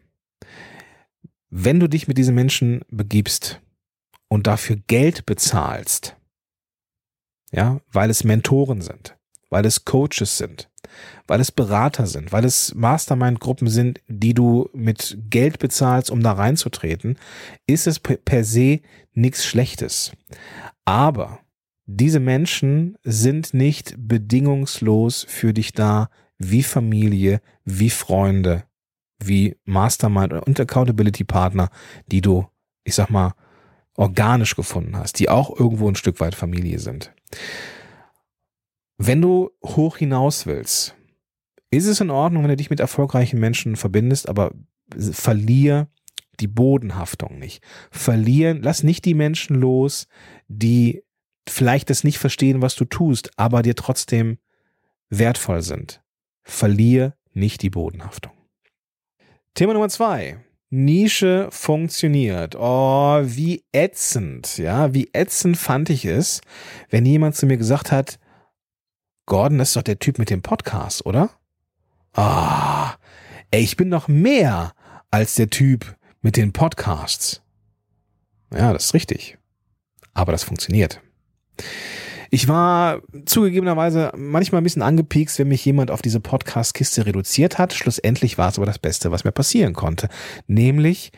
wenn 1.50 1.80
du 1.80 1.88
dich 1.88 2.08
mit 2.08 2.18
diesen 2.18 2.34
Menschen 2.34 2.82
begibst 2.90 3.62
und 4.28 4.48
dafür 4.48 4.78
Geld 4.88 5.26
bezahlst, 5.26 6.16
ja, 7.54 7.80
weil 7.92 8.10
es 8.10 8.24
Mentoren 8.24 8.82
sind, 8.82 9.16
weil 9.50 9.66
es 9.66 9.86
Coaches 9.86 10.38
sind, 10.38 10.70
weil 11.28 11.40
es 11.40 11.52
Berater 11.52 12.08
sind, 12.08 12.32
weil 12.32 12.44
es 12.46 12.74
Mastermind-Gruppen 12.74 13.70
sind, 13.70 14.02
die 14.08 14.34
du 14.34 14.70
mit 14.74 15.18
Geld 15.30 15.60
bezahlst, 15.60 16.10
um 16.10 16.22
da 16.22 16.34
reinzutreten, 16.34 17.18
ist 17.68 17.88
es 17.88 18.00
per 18.00 18.44
se 18.44 18.82
nichts 19.14 19.46
Schlechtes. 19.46 20.12
Aber 20.84 21.40
diese 21.86 22.20
Menschen 22.20 22.98
sind 23.04 23.54
nicht 23.54 23.96
bedingungslos 23.98 25.26
für 25.30 25.54
dich 25.54 25.74
da, 25.74 26.10
wie 26.38 26.64
Familie, 26.64 27.42
wie 27.66 27.92
Freunde, 27.92 28.64
wie 29.20 29.58
Mastermind 29.66 30.34
und 30.34 30.60
Accountability 30.60 31.24
Partner, 31.24 31.70
die 32.08 32.22
du, 32.22 32.48
ich 32.84 32.96
sag 32.96 33.10
mal, 33.10 33.34
organisch 33.96 34.56
gefunden 34.56 34.98
hast, 34.98 35.20
die 35.20 35.30
auch 35.30 35.58
irgendwo 35.58 35.88
ein 35.88 35.96
Stück 35.96 36.20
weit 36.20 36.36
Familie 36.36 36.80
sind. 36.80 37.14
Wenn 38.98 39.22
du 39.22 39.52
hoch 39.64 39.98
hinaus 39.98 40.46
willst, 40.46 40.96
ist 41.72 41.88
es 41.88 42.02
in 42.02 42.12
Ordnung, 42.12 42.44
wenn 42.44 42.50
du 42.50 42.58
dich 42.58 42.70
mit 42.70 42.80
erfolgreichen 42.80 43.40
Menschen 43.40 43.76
verbindest, 43.76 44.30
aber 44.30 44.54
verlier 44.98 45.88
die 46.40 46.48
Bodenhaftung 46.48 47.40
nicht. 47.40 47.64
Verlieren, 47.92 48.62
lass 48.62 48.84
nicht 48.84 49.06
die 49.06 49.14
Menschen 49.14 49.56
los, 49.56 50.08
die 50.48 51.04
vielleicht 51.48 51.90
das 51.90 52.04
nicht 52.04 52.18
verstehen, 52.18 52.62
was 52.62 52.76
du 52.76 52.86
tust, 52.86 53.38
aber 53.38 53.62
dir 53.62 53.76
trotzdem 53.76 54.38
wertvoll 55.10 55.62
sind. 55.62 56.02
Verlier 56.44 57.16
nicht 57.34 57.62
die 57.62 57.70
Bodenhaftung. 57.70 58.32
Thema 59.54 59.74
Nummer 59.74 59.90
zwei. 59.90 60.44
Nische 60.74 61.50
funktioniert. 61.52 62.56
Oh, 62.56 63.22
wie 63.24 63.64
ätzend, 63.72 64.58
ja, 64.58 64.92
wie 64.92 65.08
ätzend 65.14 65.56
fand 65.56 65.92
ich 65.92 66.04
es, 66.04 66.42
wenn 66.90 67.06
jemand 67.06 67.36
zu 67.36 67.46
mir 67.46 67.58
gesagt 67.58 67.92
hat, 67.92 68.18
Gordon, 69.28 69.60
das 69.60 69.70
ist 69.70 69.76
doch 69.76 69.84
der 69.84 70.00
Typ 70.00 70.18
mit 70.18 70.32
dem 70.32 70.42
Podcast, 70.42 71.06
oder? 71.06 71.30
Ah, 72.14 72.96
ey, 73.52 73.62
ich 73.62 73.78
bin 73.78 73.90
noch 73.90 74.08
mehr 74.08 74.74
als 75.12 75.36
der 75.36 75.52
Typ 75.52 75.96
mit 76.22 76.38
den 76.38 76.54
Podcasts. 76.54 77.44
Ja, 78.52 78.74
das 78.74 78.86
ist 78.86 78.94
richtig. 78.96 79.38
Aber 80.16 80.32
das 80.32 80.44
funktioniert. 80.44 81.02
Ich 82.34 82.48
war 82.48 83.04
zugegebenerweise 83.26 84.12
manchmal 84.18 84.62
ein 84.62 84.64
bisschen 84.64 84.82
angepiekst, 84.82 85.38
wenn 85.38 85.50
mich 85.50 85.64
jemand 85.66 85.92
auf 85.92 86.02
diese 86.02 86.20
Podcast-Kiste 86.20 87.06
reduziert 87.06 87.60
hat. 87.60 87.74
Schlussendlich 87.74 88.40
war 88.40 88.50
es 88.50 88.58
aber 88.58 88.66
das 88.66 88.80
Beste, 88.80 89.12
was 89.12 89.24
mir 89.24 89.32
passieren 89.32 89.74
konnte. 89.74 90.10
Nämlich, 90.48 91.12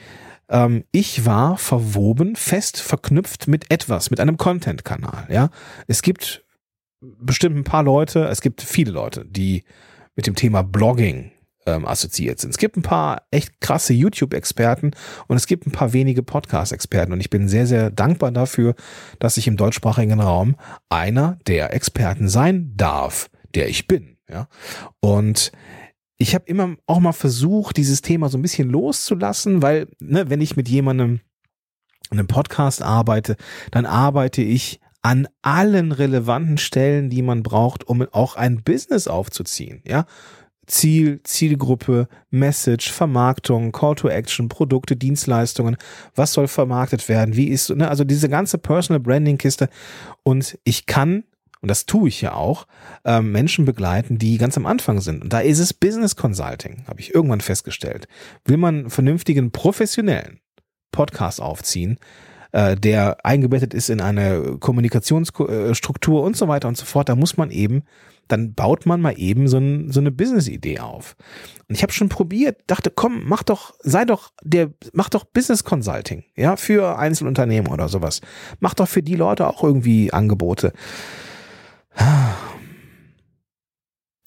ähm, 0.50 0.84
ich 0.91 1.25
war 1.25 1.57
verwoben, 1.57 2.36
fest 2.36 2.81
verknüpft 2.81 3.48
mit 3.48 3.72
etwas, 3.72 4.12
mit 4.12 4.19
einem 4.19 4.36
Content-Kanal. 4.36 5.27
Ja, 5.29 5.51
es 5.88 6.01
gibt 6.01 6.43
bestimmt 7.00 7.55
ein 7.55 7.63
paar 7.63 7.84
Leute, 7.84 8.25
es 8.25 8.41
gibt 8.41 8.62
viele 8.62 8.91
Leute, 8.91 9.24
die 9.24 9.63
mit 10.17 10.27
dem 10.27 10.36
Thema 10.36 10.63
Blogging 10.63 11.31
ähm, 11.65 11.86
assoziiert 11.86 12.39
sind. 12.39 12.51
Es 12.51 12.57
gibt 12.57 12.77
ein 12.77 12.81
paar 12.81 13.24
echt 13.31 13.60
krasse 13.60 13.93
YouTube-Experten 13.93 14.91
und 15.27 15.36
es 15.36 15.48
gibt 15.48 15.65
ein 15.65 15.72
paar 15.72 15.93
wenige 15.93 16.24
Podcast-Experten 16.24 17.13
und 17.13 17.19
ich 17.19 17.29
bin 17.29 17.48
sehr, 17.48 17.67
sehr 17.67 17.89
dankbar 17.89 18.31
dafür, 18.31 18.75
dass 19.19 19.38
ich 19.38 19.48
im 19.48 19.57
deutschsprachigen 19.57 20.19
Raum 20.19 20.55
einer 20.89 21.38
der 21.48 21.74
Experten 21.74 22.27
sein 22.27 22.74
darf, 22.75 23.29
der 23.53 23.69
ich 23.69 23.88
bin. 23.88 24.17
Ja, 24.29 24.48
und 25.01 25.51
ich 26.17 26.34
habe 26.34 26.45
immer 26.48 26.75
auch 26.88 27.00
mal 27.00 27.12
versucht, 27.12 27.77
dieses 27.77 28.01
Thema 28.01 28.29
so 28.29 28.38
ein 28.38 28.41
bisschen 28.41 28.69
loszulassen, 28.69 29.62
weil, 29.62 29.88
ne, 30.00 30.29
wenn 30.29 30.41
ich 30.41 30.55
mit 30.55 30.69
jemandem 30.69 31.19
in 32.12 32.19
einem 32.19 32.27
Podcast 32.27 32.81
arbeite, 32.81 33.36
dann 33.72 33.86
arbeite 33.86 34.41
ich 34.41 34.79
an 35.01 35.27
allen 35.43 35.91
relevanten 35.91 36.57
Stellen, 36.57 37.10
die 37.12 37.22
man 37.22 37.43
braucht, 37.43 37.88
um 37.88 38.01
auch 38.12 38.36
ein 38.36 38.63
Business 38.63 39.07
aufzuziehen. 39.07 39.84
Ja, 39.86 40.05
Ziel, 40.67 41.22
Zielgruppe, 41.24 42.07
Message, 42.31 42.91
Vermarktung, 42.91 43.72
Call 43.72 43.95
to 43.95 44.07
Action, 44.07 44.50
Produkte, 44.50 44.95
Dienstleistungen, 44.95 45.77
was 46.15 46.34
soll 46.34 46.48
vermarktet 46.48 47.07
werden, 47.10 47.36
wie 47.36 47.48
ist, 47.48 47.69
ne, 47.69 47.89
also 47.89 48.03
diese 48.03 48.29
ganze 48.29 48.57
Personal 48.57 49.00
Branding 49.00 49.38
Kiste. 49.38 49.69
Und 50.24 50.57
ich 50.63 50.86
kann, 50.86 51.24
und 51.62 51.69
das 51.69 51.86
tue 51.86 52.10
ich 52.10 52.22
ja 52.22 52.34
auch, 52.34 52.67
äh, 53.03 53.22
Menschen 53.22 53.65
begleiten, 53.65 54.17
die 54.17 54.38
ganz 54.38 54.57
am 54.57 54.65
Anfang 54.65 55.01
sind. 55.01 55.24
Und 55.24 55.34
da 55.34 55.39
ist 55.39 55.60
es 55.60 55.74
Business 55.74 56.15
Consulting, 56.15 56.84
habe 56.88 57.00
ich 57.00 57.13
irgendwann 57.13 57.41
festgestellt. 57.41 58.07
Will 58.45 58.57
man 58.57 58.75
einen 58.75 58.89
vernünftigen, 58.89 59.51
professionellen 59.51 60.39
Podcast 60.91 61.41
aufziehen, 61.41 62.00
äh, 62.55 62.77
der 62.77 63.25
eingebettet 63.25 63.74
ist 63.74 63.89
in 63.89 64.00
eine 64.00 64.57
Kommunikationsstruktur 64.60 66.24
und 66.24 66.38
so 66.38 66.48
weiter 66.48 66.69
und 66.69 66.77
so 66.77 66.86
fort, 66.86 67.10
da 67.10 67.15
muss 67.15 67.36
man 67.36 67.51
eben 67.51 67.84
dann 68.27 68.53
baut 68.53 68.86
man 68.86 69.01
mal 69.01 69.13
eben 69.17 69.48
so, 69.48 69.58
ein, 69.58 69.91
so 69.91 70.00
eine 70.00 70.12
Business-Idee 70.12 70.79
auf. 70.79 71.15
Und 71.67 71.75
ich 71.75 71.84
habe 71.84 71.94
schon 71.94 72.10
probiert, 72.10 72.62
dachte, 72.67 72.91
komm, 72.91 73.24
mach 73.25 73.44
doch, 73.44 73.74
sei 73.82 74.05
doch 74.05 74.32
der, 74.44 74.72
mach 74.94 75.10
doch 75.10 75.25
Business 75.25 75.63
Consulting, 75.63 76.24
ja, 76.36 76.55
für 76.55 76.98
Einzelunternehmen 76.98 77.72
oder 77.72 77.88
sowas. 77.89 78.22
Mach 78.60 78.74
doch 78.74 78.88
für 78.88 79.03
die 79.03 79.15
Leute 79.15 79.48
auch 79.48 79.63
irgendwie 79.63 80.12
Angebote. 80.12 80.74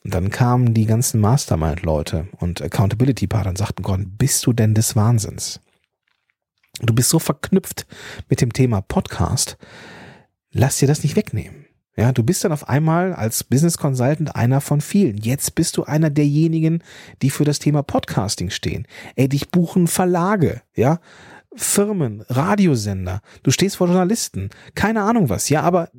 Und 0.05 0.15
dann 0.15 0.31
kamen 0.31 0.75
die 0.75 0.87
ganzen 0.87 1.21
Mastermind-Leute 1.21 2.29
und 2.39 2.63
Accountability-Partner 2.63 3.51
und 3.51 3.59
sagten, 3.59 3.83
Gott, 3.83 4.01
bist 4.17 4.47
du 4.47 4.53
denn 4.53 4.75
des 4.75 4.97
Wahnsinns? 4.97 5.61
Du 6.81 6.95
bist 6.95 7.11
so 7.11 7.19
verknüpft 7.19 7.87
mit 8.29 8.41
dem 8.41 8.53
Thema 8.53 8.81
Podcast, 8.81 9.59
lass 10.51 10.79
dir 10.79 10.87
das 10.87 11.03
nicht 11.03 11.17
wegnehmen. 11.17 11.68
Ja, 11.99 12.13
du 12.13 12.23
bist 12.23 12.45
dann 12.45 12.53
auf 12.53 12.69
einmal 12.69 13.13
als 13.13 13.43
Business 13.43 13.77
Consultant 13.77 14.37
einer 14.37 14.61
von 14.61 14.81
vielen. 14.81 15.17
Jetzt 15.17 15.57
bist 15.57 15.77
du 15.77 15.83
einer 15.83 16.11
derjenigen, 16.11 16.85
die 17.23 17.31
für 17.31 17.45
das 17.45 17.59
Thema 17.59 17.83
Podcasting 17.83 18.51
stehen. 18.51 18.87
Ey, 19.17 19.29
dich 19.29 19.51
buchen 19.51 19.89
Verlage, 19.89 20.63
ja, 20.77 21.01
Firmen, 21.57 22.21
Radiosender. 22.29 23.21
Du 23.43 23.51
stehst 23.51 23.79
vor 23.79 23.89
Journalisten. 23.89 24.51
Keine 24.77 25.03
Ahnung 25.03 25.29
was. 25.29 25.49
Ja, 25.49 25.63
aber 25.63 25.91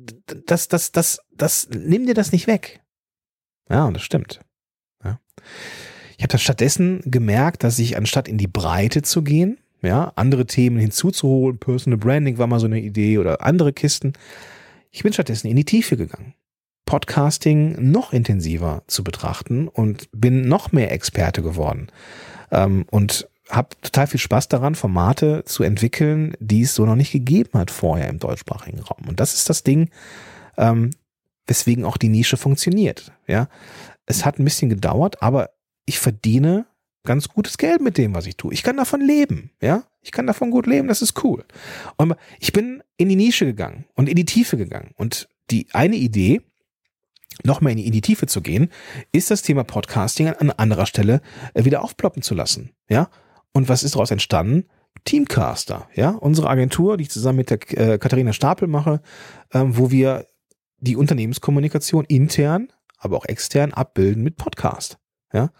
das, 0.46 0.68
das, 0.68 0.90
das, 0.90 1.20
das, 1.36 1.68
nimm 1.68 2.06
dir 2.06 2.14
das 2.14 2.32
nicht 2.32 2.46
weg. 2.46 2.80
Ja, 3.68 3.84
und 3.84 3.92
das 3.92 4.02
stimmt. 4.02 4.40
Ja. 5.04 5.20
Ich 6.16 6.22
habe 6.22 6.32
dann 6.32 6.38
stattdessen 6.38 7.02
gemerkt, 7.04 7.62
dass 7.62 7.78
ich 7.78 7.98
anstatt 7.98 8.26
in 8.26 8.38
die 8.38 8.46
Breite 8.46 9.02
zu 9.02 9.20
gehen, 9.20 9.58
ja, 9.82 10.12
andere 10.16 10.46
Themen 10.46 10.78
hinzuzuholen, 10.78 11.58
Personal 11.58 11.98
Branding 11.98 12.38
war 12.38 12.46
mal 12.46 12.58
so 12.58 12.66
eine 12.66 12.80
Idee 12.80 13.18
oder 13.18 13.42
andere 13.44 13.74
Kisten, 13.74 14.14
ich 14.90 15.02
bin 15.02 15.12
stattdessen 15.12 15.48
in 15.48 15.56
die 15.56 15.64
Tiefe 15.64 15.96
gegangen. 15.96 16.34
Podcasting 16.84 17.90
noch 17.90 18.12
intensiver 18.12 18.82
zu 18.86 19.04
betrachten 19.04 19.68
und 19.68 20.08
bin 20.12 20.48
noch 20.48 20.72
mehr 20.72 20.90
Experte 20.92 21.42
geworden. 21.42 21.88
Ähm, 22.50 22.84
und 22.90 23.28
habe 23.48 23.68
total 23.82 24.06
viel 24.06 24.20
Spaß 24.20 24.48
daran, 24.48 24.74
Formate 24.74 25.44
zu 25.44 25.62
entwickeln, 25.62 26.34
die 26.40 26.62
es 26.62 26.74
so 26.74 26.86
noch 26.86 26.96
nicht 26.96 27.12
gegeben 27.12 27.58
hat 27.58 27.70
vorher 27.70 28.08
im 28.08 28.18
deutschsprachigen 28.18 28.80
Raum. 28.80 29.08
Und 29.08 29.20
das 29.20 29.34
ist 29.34 29.48
das 29.48 29.62
Ding, 29.62 29.90
ähm, 30.56 30.90
weswegen 31.46 31.84
auch 31.84 31.96
die 31.96 32.08
Nische 32.08 32.36
funktioniert. 32.36 33.12
Ja, 33.26 33.48
es 34.06 34.24
hat 34.24 34.38
ein 34.38 34.44
bisschen 34.44 34.68
gedauert, 34.68 35.22
aber 35.22 35.50
ich 35.84 35.98
verdiene 35.98 36.66
ganz 37.04 37.28
gutes 37.28 37.58
Geld 37.58 37.80
mit 37.80 37.98
dem, 37.98 38.14
was 38.14 38.26
ich 38.26 38.36
tue. 38.36 38.52
Ich 38.52 38.62
kann 38.62 38.76
davon 38.76 39.00
leben, 39.00 39.52
ja. 39.60 39.84
Ich 40.02 40.12
kann 40.12 40.26
davon 40.26 40.50
gut 40.50 40.66
leben, 40.66 40.88
das 40.88 41.02
ist 41.02 41.22
cool. 41.24 41.44
Und 41.96 42.14
ich 42.38 42.52
bin 42.52 42.82
in 42.96 43.08
die 43.08 43.16
Nische 43.16 43.44
gegangen 43.44 43.86
und 43.94 44.08
in 44.08 44.16
die 44.16 44.24
Tiefe 44.24 44.56
gegangen. 44.56 44.92
Und 44.96 45.28
die 45.50 45.66
eine 45.72 45.96
Idee, 45.96 46.40
noch 47.44 47.60
mehr 47.60 47.72
in 47.72 47.92
die 47.92 48.00
Tiefe 48.00 48.26
zu 48.26 48.40
gehen, 48.40 48.70
ist 49.12 49.30
das 49.30 49.42
Thema 49.42 49.64
Podcasting 49.64 50.28
an 50.28 50.50
anderer 50.50 50.86
Stelle 50.86 51.20
äh, 51.54 51.64
wieder 51.64 51.82
aufploppen 51.82 52.22
zu 52.22 52.34
lassen, 52.34 52.70
ja. 52.88 53.08
Und 53.52 53.68
was 53.68 53.82
ist 53.82 53.94
daraus 53.94 54.10
entstanden? 54.10 54.68
Teamcaster, 55.04 55.88
ja, 55.94 56.10
unsere 56.10 56.48
Agentur, 56.48 56.96
die 56.96 57.02
ich 57.02 57.10
zusammen 57.10 57.38
mit 57.38 57.50
der 57.50 57.58
äh, 57.78 57.98
Katharina 57.98 58.32
Stapel 58.32 58.68
mache, 58.68 59.00
ähm, 59.52 59.76
wo 59.76 59.90
wir 59.90 60.26
die 60.78 60.96
Unternehmenskommunikation 60.96 62.04
intern, 62.04 62.68
aber 62.98 63.16
auch 63.16 63.24
extern 63.24 63.72
abbilden 63.72 64.22
mit 64.22 64.36
Podcast, 64.36 64.98
ja 65.32 65.50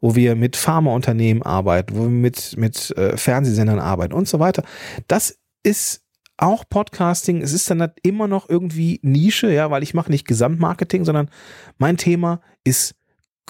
wo 0.00 0.14
wir 0.14 0.36
mit 0.36 0.56
Pharmaunternehmen 0.56 1.42
arbeiten, 1.42 1.96
wo 1.96 2.02
wir 2.02 2.08
mit, 2.08 2.56
mit 2.56 2.96
äh, 2.96 3.16
Fernsehsendern 3.16 3.80
arbeiten 3.80 4.14
und 4.14 4.28
so 4.28 4.38
weiter. 4.38 4.62
Das 5.08 5.38
ist 5.62 6.02
auch 6.36 6.64
Podcasting. 6.68 7.42
Es 7.42 7.52
ist 7.52 7.68
dann 7.70 7.80
halt 7.80 7.98
immer 8.02 8.28
noch 8.28 8.48
irgendwie 8.48 9.00
Nische, 9.02 9.52
ja, 9.52 9.70
weil 9.70 9.82
ich 9.82 9.94
mache 9.94 10.10
nicht 10.10 10.26
Gesamtmarketing, 10.26 11.04
sondern 11.04 11.30
mein 11.78 11.96
Thema 11.96 12.40
ist 12.64 12.94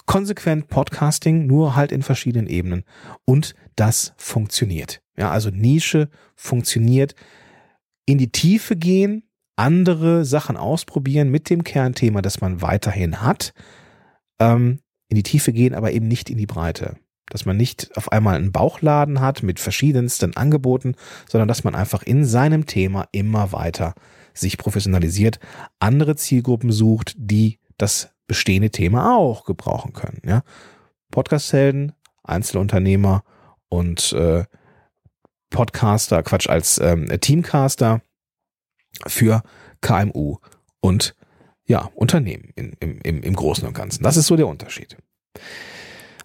konsequent 0.07 0.69
Podcasting, 0.69 1.47
nur 1.47 1.76
halt 1.76 1.93
in 1.93 2.02
verschiedenen 2.02 2.47
Ebenen. 2.47 2.85
Und 3.25 3.55
das 3.76 4.14
funktioniert. 4.17 5.02
Ja, 5.17 5.31
also 5.31 5.50
Nische 5.50 6.09
funktioniert. 6.35 7.14
In 8.07 8.17
die 8.17 8.33
Tiefe 8.33 8.75
gehen, 8.75 9.28
andere 9.57 10.25
Sachen 10.25 10.57
ausprobieren 10.57 11.31
mit 11.31 11.50
dem 11.50 11.62
Kernthema, 11.62 12.23
das 12.23 12.40
man 12.40 12.62
weiterhin 12.62 13.21
hat. 13.21 13.52
Ähm, 14.40 14.81
in 15.09 15.17
die 15.17 15.23
Tiefe 15.23 15.53
gehen, 15.53 15.75
aber 15.75 15.93
eben 15.93 16.09
nicht 16.09 16.31
in 16.31 16.38
die 16.38 16.47
Breite. 16.47 16.97
Dass 17.31 17.45
man 17.45 17.57
nicht 17.57 17.97
auf 17.97 18.11
einmal 18.12 18.37
einen 18.37 18.53
Bauchladen 18.53 19.21
hat 19.21 19.43
mit 19.43 19.61
verschiedensten 19.61 20.37
Angeboten, 20.37 20.95
sondern 21.29 21.49
dass 21.49 21.65
man 21.65 21.75
einfach 21.75 22.03
in 22.03 22.25
seinem 22.25 22.67
Thema 22.67 23.07
immer 23.12 23.53
weiter 23.53 23.95
sich 24.35 24.57
professionalisiert, 24.57 25.38
andere 25.79 26.17
Zielgruppen 26.17 26.73
sucht, 26.73 27.15
die 27.17 27.59
das 27.77 28.11
bestehende 28.27 28.71
Thema 28.71 29.17
auch 29.17 29.45
gebrauchen 29.45 29.93
können. 29.93 30.21
Ja? 30.25 30.43
Podcast-Helden, 31.11 31.93
Einzelunternehmer 32.23 33.25
und 33.69 34.12
äh, 34.12 34.45
Podcaster, 35.50 36.23
Quatsch, 36.23 36.49
als 36.49 36.79
ähm, 36.79 37.09
Teamcaster 37.21 38.03
für 39.07 39.43
KMU 39.81 40.37
und 40.81 41.15
ja, 41.69 41.91
Unternehmen 41.95 42.51
in, 42.57 42.73
im, 42.81 42.99
im, 43.03 43.23
im 43.23 43.37
Großen 43.37 43.67
und 43.67 43.75
Ganzen. 43.75 44.03
Das 44.03 44.17
ist 44.17 44.27
so 44.27 44.37
der 44.37 44.49
Unterschied. 44.49 44.97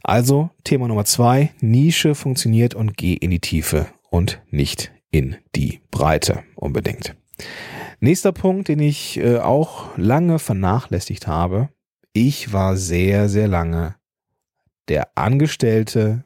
Also 0.01 0.49
Thema 0.63 0.87
Nummer 0.87 1.05
zwei, 1.05 1.51
Nische 1.61 2.15
funktioniert 2.15 2.73
und 2.73 2.97
geh 2.97 3.13
in 3.13 3.29
die 3.29 3.39
Tiefe 3.39 3.87
und 4.09 4.41
nicht 4.49 4.91
in 5.11 5.35
die 5.55 5.81
Breite 5.91 6.43
unbedingt. 6.55 7.15
Nächster 7.99 8.31
Punkt, 8.31 8.67
den 8.67 8.79
ich 8.79 9.17
äh, 9.17 9.37
auch 9.37 9.97
lange 9.97 10.39
vernachlässigt 10.39 11.27
habe. 11.27 11.69
Ich 12.11 12.51
war 12.51 12.75
sehr, 12.75 13.29
sehr 13.29 13.47
lange 13.47 13.95
der 14.89 15.17
Angestellte 15.17 16.23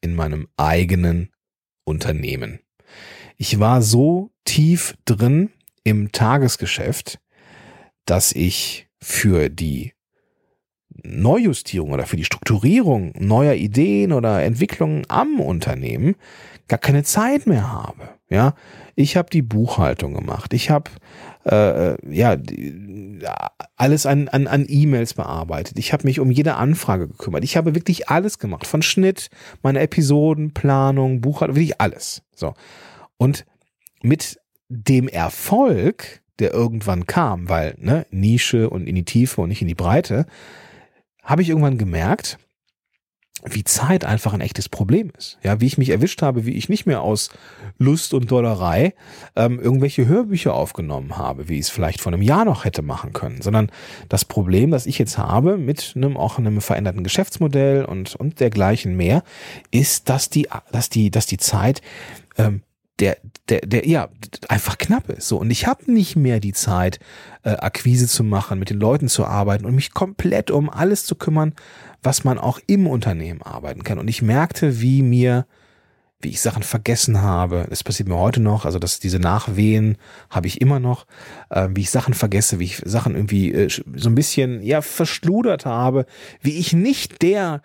in 0.00 0.14
meinem 0.14 0.48
eigenen 0.56 1.30
Unternehmen. 1.84 2.60
Ich 3.36 3.58
war 3.58 3.80
so 3.80 4.30
tief 4.44 4.96
drin 5.06 5.50
im 5.82 6.12
Tagesgeschäft, 6.12 7.18
dass 8.06 8.32
ich 8.32 8.88
für 9.00 9.48
die 9.48 9.92
Neujustierung 11.02 11.92
oder 11.92 12.06
für 12.06 12.16
die 12.16 12.24
Strukturierung 12.24 13.12
neuer 13.18 13.54
Ideen 13.54 14.12
oder 14.12 14.42
Entwicklungen 14.42 15.04
am 15.08 15.40
Unternehmen 15.40 16.16
gar 16.68 16.78
keine 16.78 17.02
Zeit 17.02 17.46
mehr 17.46 17.70
habe. 17.70 18.08
Ja, 18.30 18.54
ich 18.94 19.16
habe 19.16 19.28
die 19.30 19.42
Buchhaltung 19.42 20.14
gemacht. 20.14 20.54
Ich 20.54 20.70
habe 20.70 20.90
äh, 21.44 21.96
ja 22.10 22.36
alles 23.76 24.06
an, 24.06 24.28
an, 24.28 24.46
an 24.46 24.64
E-Mails 24.66 25.14
bearbeitet. 25.14 25.78
Ich 25.78 25.92
habe 25.92 26.04
mich 26.04 26.20
um 26.20 26.30
jede 26.30 26.54
Anfrage 26.54 27.08
gekümmert. 27.08 27.44
Ich 27.44 27.56
habe 27.56 27.74
wirklich 27.74 28.08
alles 28.08 28.38
gemacht. 28.38 28.66
Von 28.66 28.82
Schnitt, 28.82 29.28
meine 29.62 29.80
Episodenplanung, 29.80 31.20
Buchhaltung, 31.20 31.56
wirklich 31.56 31.80
alles. 31.80 32.22
So. 32.34 32.54
Und 33.18 33.44
mit 34.02 34.40
dem 34.68 35.06
Erfolg, 35.06 36.22
der 36.38 36.52
irgendwann 36.52 37.06
kam, 37.06 37.48
weil 37.48 37.74
ne, 37.78 38.06
Nische 38.10 38.70
und 38.70 38.86
in 38.86 38.94
die 38.94 39.04
Tiefe 39.04 39.40
und 39.40 39.48
nicht 39.48 39.62
in 39.62 39.68
die 39.68 39.74
Breite, 39.74 40.26
habe 41.22 41.42
ich 41.42 41.48
irgendwann 41.48 41.78
gemerkt, 41.78 42.38
wie 43.46 43.64
Zeit 43.64 44.04
einfach 44.04 44.32
ein 44.32 44.40
echtes 44.40 44.68
Problem 44.68 45.10
ist. 45.18 45.38
Ja, 45.42 45.60
wie 45.60 45.66
ich 45.66 45.76
mich 45.76 45.90
erwischt 45.90 46.22
habe, 46.22 46.46
wie 46.46 46.54
ich 46.54 46.68
nicht 46.68 46.86
mehr 46.86 47.02
aus 47.02 47.30
Lust 47.76 48.14
und 48.14 48.30
Dollerei 48.30 48.94
ähm, 49.36 49.60
irgendwelche 49.60 50.06
Hörbücher 50.06 50.54
aufgenommen 50.54 51.18
habe, 51.18 51.48
wie 51.48 51.54
ich 51.54 51.66
es 51.66 51.70
vielleicht 51.70 52.00
vor 52.00 52.12
einem 52.12 52.22
Jahr 52.22 52.46
noch 52.46 52.64
hätte 52.64 52.80
machen 52.80 53.12
können, 53.12 53.42
sondern 53.42 53.70
das 54.08 54.24
Problem, 54.24 54.70
das 54.70 54.86
ich 54.86 54.98
jetzt 54.98 55.18
habe 55.18 55.58
mit 55.58 55.92
einem 55.94 56.16
auch 56.16 56.38
einem 56.38 56.60
veränderten 56.60 57.04
Geschäftsmodell 57.04 57.84
und 57.84 58.16
und 58.16 58.40
dergleichen 58.40 58.96
mehr, 58.96 59.22
ist, 59.70 60.08
dass 60.08 60.30
die 60.30 60.48
dass 60.72 60.88
die 60.88 61.10
dass 61.10 61.26
die 61.26 61.38
Zeit 61.38 61.82
ähm, 62.38 62.62
der, 63.00 63.16
der, 63.48 63.60
der, 63.60 63.88
ja, 63.88 64.08
einfach 64.48 64.78
knapp 64.78 65.08
ist. 65.08 65.28
So. 65.28 65.38
Und 65.38 65.50
ich 65.50 65.66
habe 65.66 65.92
nicht 65.92 66.16
mehr 66.16 66.38
die 66.38 66.52
Zeit, 66.52 67.00
äh, 67.42 67.50
Akquise 67.50 68.06
zu 68.06 68.22
machen, 68.22 68.58
mit 68.58 68.70
den 68.70 68.78
Leuten 68.78 69.08
zu 69.08 69.24
arbeiten 69.24 69.64
und 69.64 69.74
mich 69.74 69.92
komplett 69.92 70.50
um 70.50 70.70
alles 70.70 71.04
zu 71.04 71.16
kümmern, 71.16 71.54
was 72.02 72.24
man 72.24 72.38
auch 72.38 72.60
im 72.66 72.86
Unternehmen 72.86 73.42
arbeiten 73.42 73.82
kann. 73.82 73.98
Und 73.98 74.08
ich 74.08 74.22
merkte, 74.22 74.80
wie 74.80 75.02
mir, 75.02 75.46
wie 76.20 76.28
ich 76.28 76.40
Sachen 76.40 76.62
vergessen 76.62 77.20
habe. 77.20 77.66
Das 77.68 77.82
passiert 77.82 78.08
mir 78.08 78.16
heute 78.16 78.40
noch. 78.40 78.64
Also, 78.64 78.78
dass 78.78 79.00
diese 79.00 79.18
Nachwehen 79.18 79.98
habe 80.30 80.46
ich 80.46 80.60
immer 80.60 80.78
noch. 80.78 81.06
Äh, 81.50 81.68
wie 81.72 81.82
ich 81.82 81.90
Sachen 81.90 82.14
vergesse, 82.14 82.60
wie 82.60 82.64
ich 82.64 82.80
Sachen 82.84 83.16
irgendwie 83.16 83.52
äh, 83.52 83.68
so 83.68 84.08
ein 84.08 84.14
bisschen, 84.14 84.62
ja, 84.62 84.82
verschludert 84.82 85.66
habe. 85.66 86.06
Wie 86.40 86.58
ich 86.58 86.72
nicht 86.72 87.22
der 87.22 87.60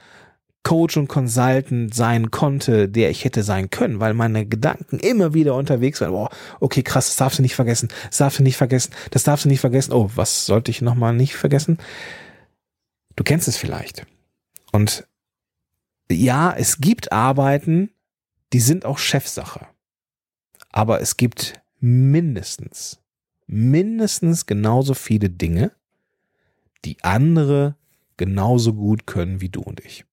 Coach 0.63 0.97
und 0.97 1.07
Consultant 1.07 1.93
sein 1.93 2.31
konnte, 2.31 2.89
der 2.89 3.09
ich 3.09 3.23
hätte 3.23 3.43
sein 3.43 3.69
können, 3.69 3.99
weil 3.99 4.13
meine 4.13 4.45
Gedanken 4.45 4.99
immer 4.99 5.33
wieder 5.33 5.55
unterwegs 5.55 6.01
waren. 6.01 6.11
Boah, 6.11 6.29
okay, 6.59 6.83
krass, 6.83 7.07
das 7.07 7.15
darfst 7.15 7.39
du 7.39 7.41
nicht 7.41 7.55
vergessen, 7.55 7.89
das 8.09 8.17
darfst 8.17 8.39
du 8.39 8.43
nicht 8.43 8.57
vergessen, 8.57 8.93
das 9.11 9.23
darfst 9.23 9.45
du 9.45 9.49
nicht 9.49 9.61
vergessen. 9.61 9.93
Oh, 9.93 10.11
was 10.15 10.45
sollte 10.45 10.71
ich 10.71 10.81
nochmal 10.81 11.13
nicht 11.13 11.35
vergessen? 11.35 11.77
Du 13.15 13.23
kennst 13.23 13.47
es 13.47 13.57
vielleicht. 13.57 14.05
Und 14.71 15.07
ja, 16.11 16.53
es 16.55 16.79
gibt 16.79 17.11
Arbeiten, 17.11 17.91
die 18.53 18.59
sind 18.59 18.85
auch 18.85 18.97
Chefsache. 18.97 19.67
Aber 20.71 21.01
es 21.01 21.17
gibt 21.17 21.61
mindestens, 21.79 22.99
mindestens 23.47 24.45
genauso 24.45 24.93
viele 24.93 25.29
Dinge, 25.29 25.71
die 26.85 26.97
andere 27.03 27.75
genauso 28.17 28.73
gut 28.73 29.07
können 29.07 29.41
wie 29.41 29.49
du 29.49 29.61
und 29.61 29.79
ich. 29.79 30.05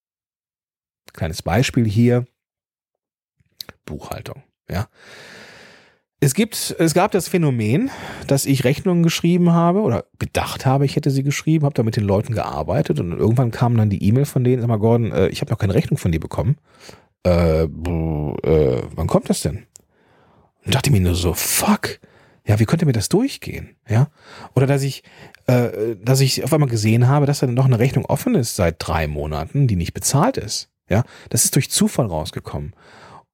Kleines 1.16 1.42
Beispiel 1.42 1.86
hier. 1.86 2.26
Buchhaltung. 3.84 4.42
Ja. 4.70 4.88
Es 6.18 6.34
gibt, 6.34 6.74
es 6.78 6.94
gab 6.94 7.10
das 7.10 7.28
Phänomen, 7.28 7.90
dass 8.26 8.46
ich 8.46 8.64
Rechnungen 8.64 9.02
geschrieben 9.02 9.52
habe 9.52 9.80
oder 9.80 10.06
gedacht 10.18 10.64
habe, 10.64 10.86
ich 10.86 10.96
hätte 10.96 11.10
sie 11.10 11.22
geschrieben, 11.22 11.66
habe 11.66 11.74
da 11.74 11.82
mit 11.82 11.96
den 11.96 12.04
Leuten 12.04 12.32
gearbeitet 12.32 13.00
und 13.00 13.12
irgendwann 13.12 13.50
kam 13.50 13.76
dann 13.76 13.90
die 13.90 14.02
E-Mail 14.02 14.24
von 14.24 14.42
denen, 14.42 14.62
sag 14.62 14.68
mal 14.68 14.78
Gordon, 14.78 15.12
äh, 15.12 15.28
ich 15.28 15.40
habe 15.42 15.50
noch 15.50 15.58
keine 15.58 15.74
Rechnung 15.74 15.98
von 15.98 16.12
dir 16.12 16.20
bekommen. 16.20 16.56
Äh, 17.24 17.64
äh, 17.64 17.66
wann 17.66 19.06
kommt 19.06 19.28
das 19.28 19.40
denn? 19.40 19.66
Und 20.64 20.74
dachte 20.74 20.90
mir 20.90 21.00
nur 21.00 21.14
so, 21.14 21.34
fuck, 21.34 22.00
ja, 22.46 22.58
wie 22.58 22.64
könnte 22.64 22.86
mir 22.86 22.92
das 22.92 23.08
durchgehen? 23.08 23.76
Ja, 23.88 24.08
oder 24.54 24.66
dass 24.66 24.82
ich, 24.82 25.02
äh, 25.46 25.96
dass 26.00 26.20
ich 26.20 26.44
auf 26.44 26.52
einmal 26.52 26.68
gesehen 26.68 27.08
habe, 27.08 27.26
dass 27.26 27.40
da 27.40 27.46
noch 27.46 27.66
eine 27.66 27.78
Rechnung 27.78 28.06
offen 28.06 28.34
ist 28.36 28.56
seit 28.56 28.76
drei 28.78 29.06
Monaten, 29.06 29.66
die 29.66 29.76
nicht 29.76 29.92
bezahlt 29.92 30.38
ist. 30.38 30.70
Ja, 30.88 31.04
das 31.30 31.44
ist 31.44 31.54
durch 31.54 31.70
Zufall 31.70 32.06
rausgekommen. 32.06 32.74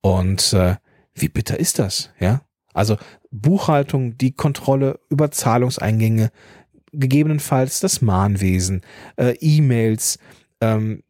Und 0.01 0.53
äh, 0.53 0.77
wie 1.15 1.29
bitter 1.29 1.59
ist 1.61 1.79
das? 1.79 2.11
Ja, 2.19 2.43
also 2.73 2.97
Buchhaltung, 3.31 4.17
die 4.17 4.33
Kontrolle 4.33 5.01
über 5.11 5.31
Zahlungseingänge, 5.31 6.31
gegebenenfalls 6.93 7.81
das 7.81 8.03
Mahnwesen, 8.03 8.83
äh, 9.17 9.35
E-Mails, 9.41 10.19
ähm, 10.61 11.03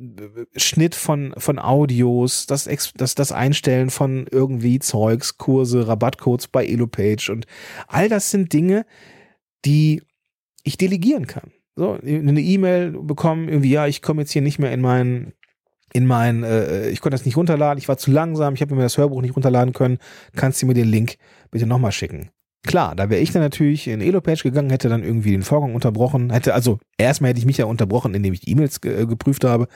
Schnitt 0.57 0.95
von, 0.95 1.35
von 1.37 1.59
Audios, 1.59 2.47
das, 2.47 2.69
das, 2.95 3.15
das 3.15 3.33
Einstellen 3.33 3.91
von 3.91 4.27
irgendwie 4.31 4.79
Zeugs, 4.79 5.37
Kurse, 5.37 5.87
Rabattcodes 5.87 6.49
bei 6.49 6.65
EloPage 6.65 7.31
und 7.31 7.47
all 7.87 8.09
das 8.09 8.31
sind 8.31 8.53
Dinge, 8.53 8.87
die 9.65 10.03
ich 10.65 10.79
delegieren 10.79 11.27
kann. 11.27 11.53
So, 11.77 11.93
eine 11.93 12.41
E-Mail 12.41 12.93
bekommen, 12.93 13.49
irgendwie, 13.49 13.71
ja, 13.71 13.87
ich 13.87 14.03
komme 14.03 14.23
jetzt 14.23 14.33
hier 14.33 14.43
nicht 14.43 14.59
mehr 14.59 14.73
in 14.73 14.81
meinen 14.81 15.33
in 15.93 16.07
mein, 16.07 16.43
äh, 16.43 16.89
ich 16.89 17.01
konnte 17.01 17.17
das 17.17 17.25
nicht 17.25 17.37
runterladen, 17.37 17.79
ich 17.79 17.89
war 17.89 17.99
zu 17.99 18.11
langsam, 18.11 18.55
ich 18.55 18.61
habe 18.61 18.75
mir 18.75 18.83
das 18.83 18.99
Hörbuch 18.99 19.23
nicht 19.23 19.37
runterladen 19.37 19.73
können, 19.73 19.99
kannst 20.35 20.63
du 20.63 20.67
mir 20.67 20.75
den 20.75 20.89
Link 20.89 21.17
bitte 21.51 21.67
nochmal 21.67 21.93
schicken. 21.93 22.31
Klar, 22.65 22.95
da 22.95 23.11
wäre 23.11 23.21
ich 23.21 23.33
dann 23.33 23.43
natürlich 23.43 23.89
in 23.89 24.01
Elopage 24.01 24.45
gegangen, 24.45 24.71
hätte 24.71 24.89
dann 24.89 25.03
irgendwie 25.03 25.33
den 25.33 25.43
Vorgang 25.43 25.75
unterbrochen, 25.75 26.31
hätte, 26.31 26.55
also 26.55 26.79
erstmal 26.97 27.31
hätte 27.31 27.41
ich 27.41 27.47
mich 27.47 27.57
ja 27.59 27.65
unterbrochen, 27.65 28.15
indem 28.15 28.35
ich 28.35 28.47
E-Mails 28.47 28.81
ge 28.81 29.03
äh, 29.03 29.07
geprüft 29.07 29.43
habe 29.43 29.67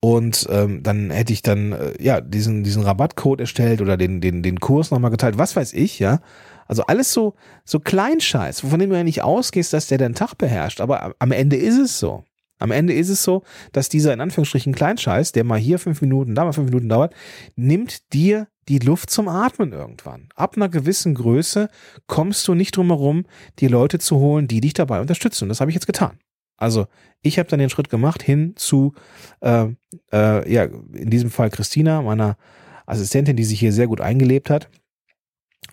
und 0.00 0.46
ähm, 0.48 0.84
dann 0.84 1.10
hätte 1.10 1.32
ich 1.32 1.42
dann 1.42 1.72
äh, 1.72 1.94
ja 2.00 2.20
diesen 2.20 2.62
diesen 2.62 2.84
Rabattcode 2.84 3.40
erstellt 3.40 3.80
oder 3.80 3.96
den 3.96 4.20
den 4.20 4.44
den 4.44 4.60
Kurs 4.60 4.92
nochmal 4.92 5.10
geteilt, 5.10 5.36
was 5.36 5.56
weiß 5.56 5.72
ich, 5.72 5.98
ja. 5.98 6.20
Also 6.68 6.84
alles 6.84 7.12
so 7.12 7.34
so 7.64 7.80
Kleinscheiß, 7.80 8.60
von 8.60 8.78
dem 8.78 8.90
du 8.90 8.96
ja 8.96 9.02
nicht 9.02 9.22
ausgehst, 9.24 9.72
dass 9.72 9.88
der 9.88 9.98
den 9.98 10.14
Tag 10.14 10.38
beherrscht, 10.38 10.80
aber 10.80 11.16
am 11.18 11.32
Ende 11.32 11.56
ist 11.56 11.78
es 11.78 11.98
so. 11.98 12.22
Am 12.58 12.70
Ende 12.70 12.92
ist 12.92 13.08
es 13.08 13.22
so, 13.22 13.42
dass 13.72 13.88
dieser 13.88 14.12
in 14.12 14.20
Anführungsstrichen 14.20 14.74
Kleinscheiß, 14.74 15.32
der 15.32 15.44
mal 15.44 15.58
hier 15.58 15.78
fünf 15.78 16.00
Minuten, 16.00 16.34
da 16.34 16.44
mal 16.44 16.52
fünf 16.52 16.70
Minuten 16.70 16.88
dauert, 16.88 17.14
nimmt 17.56 18.12
dir 18.12 18.48
die 18.68 18.78
Luft 18.78 19.10
zum 19.10 19.28
Atmen 19.28 19.72
irgendwann. 19.72 20.28
Ab 20.34 20.56
einer 20.56 20.68
gewissen 20.68 21.14
Größe 21.14 21.68
kommst 22.06 22.46
du 22.46 22.54
nicht 22.54 22.76
drum 22.76 22.88
herum, 22.88 23.24
die 23.60 23.68
Leute 23.68 23.98
zu 23.98 24.16
holen, 24.16 24.48
die 24.48 24.60
dich 24.60 24.74
dabei 24.74 25.00
unterstützen. 25.00 25.44
Und 25.44 25.48
das 25.48 25.60
habe 25.60 25.70
ich 25.70 25.74
jetzt 25.74 25.86
getan. 25.86 26.18
Also 26.58 26.86
ich 27.22 27.38
habe 27.38 27.48
dann 27.48 27.60
den 27.60 27.70
Schritt 27.70 27.88
gemacht 27.88 28.22
hin 28.22 28.54
zu, 28.56 28.92
äh, 29.40 29.68
äh, 30.12 30.52
ja, 30.52 30.64
in 30.64 31.08
diesem 31.08 31.30
Fall 31.30 31.50
Christina, 31.50 32.02
meiner 32.02 32.36
Assistentin, 32.84 33.36
die 33.36 33.44
sich 33.44 33.60
hier 33.60 33.72
sehr 33.72 33.86
gut 33.86 34.00
eingelebt 34.00 34.50
hat. 34.50 34.68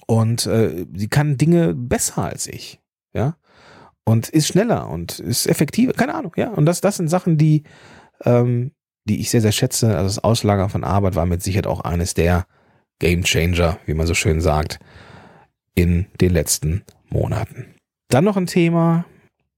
Und 0.06 0.46
äh, 0.46 0.86
sie 0.94 1.08
kann 1.08 1.38
Dinge 1.38 1.74
besser 1.74 2.24
als 2.24 2.48
ich. 2.48 2.80
Ja, 3.14 3.38
und 4.06 4.30
ist 4.30 4.48
schneller 4.48 4.88
und 4.90 5.20
ist 5.20 5.48
effektiver, 5.48 5.94
keine 5.94 6.14
Ahnung, 6.14 6.34
ja. 6.38 6.50
Und 6.50 6.66
das, 6.66 6.80
das 6.80 6.98
sind 6.98 7.10
Sachen, 7.10 7.38
die, 7.38 7.64
ähm, 8.24 8.72
die 9.06 9.20
ich 9.20 9.30
sehr, 9.30 9.42
sehr 9.42 9.52
schätze. 9.52 9.98
Also 9.98 10.08
das 10.08 10.24
Auslagern 10.24 10.70
von 10.70 10.84
Arbeit 10.84 11.16
war 11.16 11.26
mit 11.26 11.44
Sicherheit 11.44 11.68
auch 11.68 11.82
eines 11.82 12.14
der 12.14 12.46
Game 13.00 13.24
Changer, 13.24 13.80
wie 13.86 13.94
man 13.94 14.08
so 14.08 14.14
schön 14.14 14.40
sagt, 14.42 14.80
in 15.74 16.06
den 16.22 16.32
letzten 16.32 16.84
Monaten. 17.10 17.76
Dann 18.10 18.24
noch 18.24 18.38
ein 18.38 18.46
Thema, 18.46 19.06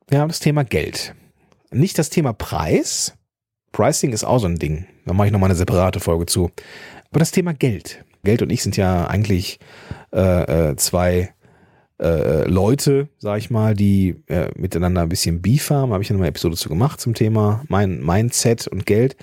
ja, 0.09 0.25
das 0.25 0.39
Thema 0.39 0.63
Geld. 0.63 1.13
Nicht 1.69 1.99
das 1.99 2.09
Thema 2.09 2.33
Preis. 2.33 3.13
Pricing 3.73 4.13
ist 4.13 4.23
auch 4.23 4.39
so 4.39 4.47
ein 4.47 4.57
Ding. 4.57 4.87
Da 5.05 5.13
mache 5.13 5.27
ich 5.27 5.33
nochmal 5.33 5.49
eine 5.49 5.57
separate 5.57 5.99
Folge 5.99 6.25
zu. 6.25 6.49
Aber 7.09 7.19
das 7.19 7.31
Thema 7.31 7.53
Geld. 7.53 8.03
Geld 8.23 8.41
und 8.41 8.49
ich 8.49 8.63
sind 8.63 8.77
ja 8.77 9.07
eigentlich 9.07 9.59
äh, 10.13 10.69
äh 10.69 10.75
zwei 10.77 11.33
äh, 11.99 12.47
Leute, 12.47 13.09
sag 13.17 13.39
ich 13.39 13.49
mal, 13.49 13.73
die 13.73 14.15
äh, 14.27 14.49
miteinander 14.55 15.01
ein 15.01 15.09
bisschen 15.09 15.41
Beef 15.41 15.69
haben. 15.69 15.93
Habe 15.93 16.03
ich 16.03 16.09
ja 16.09 16.13
noch 16.13 16.21
eine 16.21 16.29
Episode 16.29 16.55
zu 16.55 16.69
gemacht 16.69 17.01
zum 17.01 17.13
Thema 17.13 17.63
mein 17.67 18.03
Mindset 18.03 18.67
und 18.67 18.85
Geld. 18.85 19.15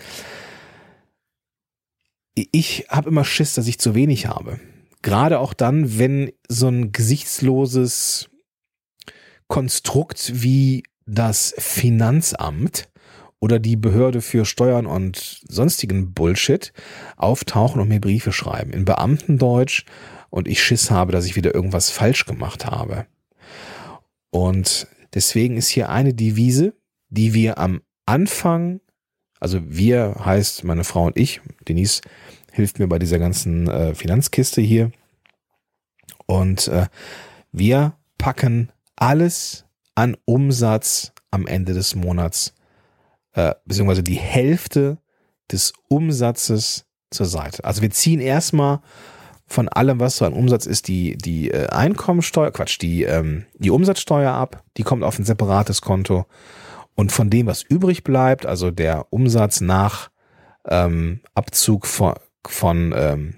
Ich 2.34 2.86
habe 2.88 3.08
immer 3.10 3.24
Schiss, 3.24 3.54
dass 3.54 3.68
ich 3.68 3.78
zu 3.78 3.94
wenig 3.94 4.26
habe. 4.26 4.58
Gerade 5.02 5.38
auch 5.38 5.54
dann, 5.54 5.98
wenn 5.98 6.32
so 6.48 6.66
ein 6.68 6.90
gesichtsloses 6.90 8.28
Konstrukt 9.46 10.32
wie 10.42 10.82
das 11.06 11.54
Finanzamt 11.58 12.88
oder 13.38 13.58
die 13.58 13.76
Behörde 13.76 14.22
für 14.22 14.46
Steuern 14.46 14.86
und 14.86 15.42
sonstigen 15.46 16.14
Bullshit 16.14 16.72
auftauchen 17.16 17.80
und 17.80 17.88
mir 17.88 18.00
Briefe 18.00 18.32
schreiben 18.32 18.72
in 18.72 18.86
Beamtendeutsch 18.86 19.84
und 20.34 20.48
ich 20.48 20.60
Schiss 20.60 20.90
habe, 20.90 21.12
dass 21.12 21.26
ich 21.26 21.36
wieder 21.36 21.54
irgendwas 21.54 21.90
falsch 21.90 22.26
gemacht 22.26 22.66
habe. 22.66 23.06
Und 24.30 24.88
deswegen 25.14 25.56
ist 25.56 25.68
hier 25.68 25.90
eine 25.90 26.12
Devise, 26.12 26.74
die 27.08 27.34
wir 27.34 27.58
am 27.58 27.82
Anfang, 28.04 28.80
also 29.38 29.60
wir 29.64 30.16
heißt 30.24 30.64
meine 30.64 30.82
Frau 30.82 31.04
und 31.04 31.16
ich, 31.16 31.40
Denise 31.68 32.00
hilft 32.50 32.80
mir 32.80 32.88
bei 32.88 32.98
dieser 32.98 33.20
ganzen 33.20 33.68
äh, 33.68 33.94
Finanzkiste 33.94 34.60
hier. 34.60 34.90
Und 36.26 36.66
äh, 36.66 36.88
wir 37.52 37.96
packen 38.18 38.72
alles 38.96 39.66
an 39.94 40.16
Umsatz 40.24 41.12
am 41.30 41.46
Ende 41.46 41.74
des 41.74 41.94
Monats 41.94 42.54
äh, 43.34 43.54
beziehungsweise 43.64 44.02
die 44.02 44.18
Hälfte 44.18 44.98
des 45.52 45.74
Umsatzes 45.86 46.86
zur 47.12 47.26
Seite. 47.26 47.62
Also 47.62 47.82
wir 47.82 47.90
ziehen 47.92 48.18
erstmal 48.18 48.80
von 49.46 49.68
allem, 49.68 50.00
was 50.00 50.16
so 50.16 50.24
an 50.24 50.32
Umsatz 50.32 50.66
ist, 50.66 50.88
die, 50.88 51.16
die 51.16 51.50
äh, 51.50 51.68
Einkommensteuer, 51.68 52.50
Quatsch, 52.50 52.80
die, 52.80 53.02
ähm, 53.04 53.44
die 53.54 53.70
Umsatzsteuer 53.70 54.32
ab, 54.32 54.62
die 54.76 54.82
kommt 54.82 55.02
auf 55.02 55.18
ein 55.18 55.24
separates 55.24 55.82
Konto. 55.82 56.26
Und 56.94 57.12
von 57.12 57.28
dem, 57.28 57.46
was 57.46 57.62
übrig 57.62 58.04
bleibt, 58.04 58.46
also 58.46 58.70
der 58.70 59.06
Umsatz 59.10 59.60
nach 59.60 60.10
ähm, 60.66 61.20
Abzug 61.34 61.86
von, 61.86 62.14
von 62.46 62.94
ähm, 62.96 63.34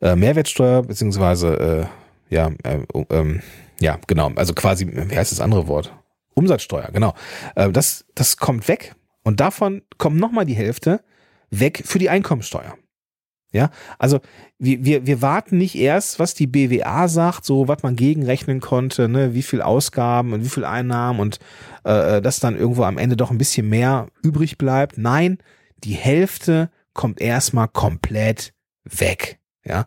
äh, 0.00 0.16
Mehrwertsteuer, 0.16 0.82
beziehungsweise 0.82 1.88
äh, 2.30 2.34
ja, 2.34 2.50
äh, 2.64 2.80
ähm, 3.10 3.42
ja, 3.80 3.98
genau, 4.06 4.32
also 4.34 4.54
quasi, 4.54 4.86
wie 4.86 5.16
heißt 5.16 5.32
das 5.32 5.40
andere 5.40 5.68
Wort? 5.68 5.92
Umsatzsteuer, 6.34 6.90
genau. 6.92 7.14
Äh, 7.54 7.70
das, 7.70 8.04
das 8.14 8.36
kommt 8.36 8.68
weg 8.68 8.94
und 9.22 9.40
davon 9.40 9.82
kommt 9.98 10.16
nochmal 10.16 10.46
die 10.46 10.54
Hälfte 10.54 11.02
weg 11.50 11.82
für 11.84 11.98
die 11.98 12.10
Einkommensteuer. 12.10 12.76
Ja, 13.50 13.70
also 13.98 14.20
wir, 14.58 14.84
wir, 14.84 15.06
wir 15.06 15.22
warten 15.22 15.56
nicht 15.56 15.74
erst, 15.74 16.18
was 16.18 16.34
die 16.34 16.46
BWA 16.46 17.08
sagt, 17.08 17.46
so 17.46 17.66
was 17.66 17.82
man 17.82 17.96
gegenrechnen 17.96 18.60
konnte, 18.60 19.08
ne, 19.08 19.32
wie 19.32 19.42
viel 19.42 19.62
Ausgaben 19.62 20.34
und 20.34 20.44
wie 20.44 20.50
viel 20.50 20.66
Einnahmen 20.66 21.18
und 21.18 21.38
äh, 21.84 22.20
dass 22.20 22.40
dann 22.40 22.58
irgendwo 22.58 22.82
am 22.82 22.98
Ende 22.98 23.16
doch 23.16 23.30
ein 23.30 23.38
bisschen 23.38 23.68
mehr 23.68 24.08
übrig 24.22 24.58
bleibt. 24.58 24.98
Nein, 24.98 25.38
die 25.82 25.94
Hälfte 25.94 26.70
kommt 26.92 27.22
erstmal 27.22 27.68
komplett 27.68 28.52
weg. 28.84 29.38
Ja, 29.64 29.86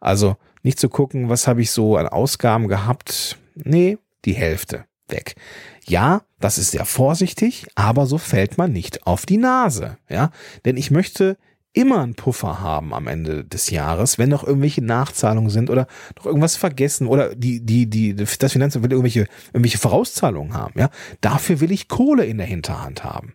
also 0.00 0.36
nicht 0.64 0.80
zu 0.80 0.88
gucken, 0.88 1.28
was 1.28 1.46
habe 1.46 1.62
ich 1.62 1.70
so 1.70 1.96
an 1.96 2.08
Ausgaben 2.08 2.66
gehabt. 2.66 3.38
Nee, 3.54 3.98
die 4.24 4.34
Hälfte 4.34 4.84
weg. 5.08 5.36
Ja, 5.84 6.22
das 6.40 6.58
ist 6.58 6.72
sehr 6.72 6.84
vorsichtig, 6.84 7.66
aber 7.76 8.06
so 8.06 8.18
fällt 8.18 8.58
man 8.58 8.72
nicht 8.72 9.06
auf 9.06 9.26
die 9.26 9.36
Nase, 9.36 9.98
ja, 10.08 10.30
denn 10.64 10.76
ich 10.76 10.90
möchte 10.90 11.36
immer 11.76 12.02
einen 12.02 12.14
Puffer 12.14 12.60
haben 12.60 12.94
am 12.94 13.06
Ende 13.06 13.44
des 13.44 13.70
Jahres, 13.70 14.18
wenn 14.18 14.30
noch 14.30 14.44
irgendwelche 14.44 14.82
Nachzahlungen 14.82 15.50
sind 15.50 15.68
oder 15.68 15.86
noch 16.16 16.24
irgendwas 16.24 16.56
vergessen 16.56 17.06
oder 17.06 17.34
die, 17.34 17.64
die, 17.64 17.88
die, 17.88 18.14
das 18.14 18.52
Finanzamt 18.52 18.82
will 18.82 18.92
irgendwelche, 18.92 19.26
irgendwelche 19.52 19.78
Vorauszahlungen 19.78 20.54
haben, 20.54 20.78
ja. 20.78 20.88
Dafür 21.20 21.60
will 21.60 21.70
ich 21.70 21.88
Kohle 21.88 22.24
in 22.24 22.38
der 22.38 22.46
Hinterhand 22.46 23.04
haben. 23.04 23.34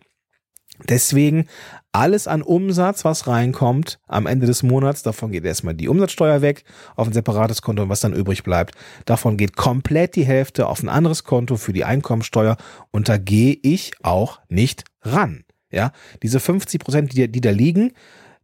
Deswegen 0.88 1.46
alles 1.92 2.26
an 2.26 2.42
Umsatz, 2.42 3.04
was 3.04 3.28
reinkommt 3.28 4.00
am 4.08 4.26
Ende 4.26 4.46
des 4.46 4.64
Monats, 4.64 5.04
davon 5.04 5.30
geht 5.30 5.44
erstmal 5.44 5.74
die 5.74 5.88
Umsatzsteuer 5.88 6.42
weg 6.42 6.64
auf 6.96 7.06
ein 7.06 7.12
separates 7.12 7.62
Konto 7.62 7.84
und 7.84 7.88
was 7.88 8.00
dann 8.00 8.14
übrig 8.14 8.42
bleibt, 8.42 8.74
davon 9.04 9.36
geht 9.36 9.56
komplett 9.56 10.16
die 10.16 10.24
Hälfte 10.24 10.66
auf 10.66 10.82
ein 10.82 10.88
anderes 10.88 11.22
Konto 11.22 11.56
für 11.56 11.72
die 11.72 11.84
Einkommensteuer 11.84 12.56
und 12.90 13.08
da 13.08 13.18
gehe 13.18 13.56
ich 13.62 13.92
auch 14.02 14.40
nicht 14.48 14.84
ran. 15.02 15.44
Ja, 15.70 15.92
diese 16.22 16.38
50 16.38 16.80
Prozent, 16.80 17.16
die, 17.16 17.32
die 17.32 17.40
da 17.40 17.50
liegen, 17.50 17.92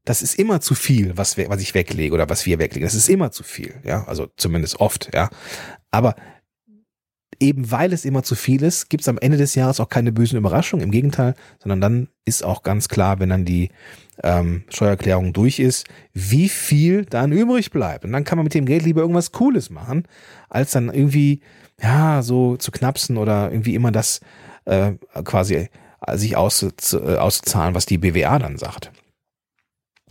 das 0.09 0.23
ist 0.23 0.39
immer 0.39 0.63
zu 0.63 0.75
viel, 0.75 1.19
was, 1.19 1.37
was 1.37 1.61
ich 1.61 1.75
weglege 1.75 2.15
oder 2.15 2.31
was 2.31 2.47
wir 2.47 2.59
weglegen. 2.59 2.87
Das 2.87 2.95
ist 2.95 3.11
immer 3.11 3.31
zu 3.31 3.43
viel. 3.43 3.75
Ja, 3.85 4.05
also 4.05 4.29
zumindest 4.39 4.81
oft. 4.81 5.11
Ja, 5.13 5.29
aber 5.91 6.15
eben 7.39 7.71
weil 7.71 7.93
es 7.93 8.07
immer 8.07 8.23
zu 8.23 8.35
viel 8.35 8.63
ist, 8.63 8.89
gibt 8.89 9.03
es 9.03 9.09
am 9.09 9.19
Ende 9.19 9.37
des 9.37 9.55
Jahres 9.55 9.81
auch 9.81 9.91
keine 9.91 10.11
bösen 10.11 10.39
Überraschungen. 10.39 10.83
Im 10.83 10.93
Gegenteil, 10.93 11.35
sondern 11.59 11.83
dann 11.83 12.09
ist 12.25 12.43
auch 12.43 12.63
ganz 12.63 12.89
klar, 12.89 13.21
wenn 13.21 13.29
dann 13.29 13.45
die 13.45 13.69
ähm, 14.25 14.65
Steuererklärung 14.71 15.35
durch 15.35 15.59
ist, 15.59 15.87
wie 16.15 16.49
viel 16.49 17.05
dann 17.05 17.31
übrig 17.31 17.71
bleibt. 17.71 18.07
Und 18.07 18.13
dann 18.13 18.25
kann 18.25 18.39
man 18.39 18.45
mit 18.45 18.55
dem 18.55 18.65
Geld 18.65 18.85
lieber 18.85 19.03
irgendwas 19.03 19.33
Cooles 19.33 19.69
machen, 19.69 20.05
als 20.49 20.71
dann 20.71 20.89
irgendwie, 20.89 21.43
ja, 21.83 22.23
so 22.23 22.57
zu 22.57 22.73
knapsen 22.73 23.19
oder 23.19 23.51
irgendwie 23.51 23.75
immer 23.75 23.93
das 23.93 24.21
äh, 24.65 24.93
quasi 25.25 25.69
sich 26.15 26.35
auszu, 26.35 26.71
äh, 26.95 27.17
auszuzahlen, 27.17 27.75
was 27.75 27.85
die 27.85 27.99
BWA 27.99 28.39
dann 28.39 28.57
sagt. 28.57 28.91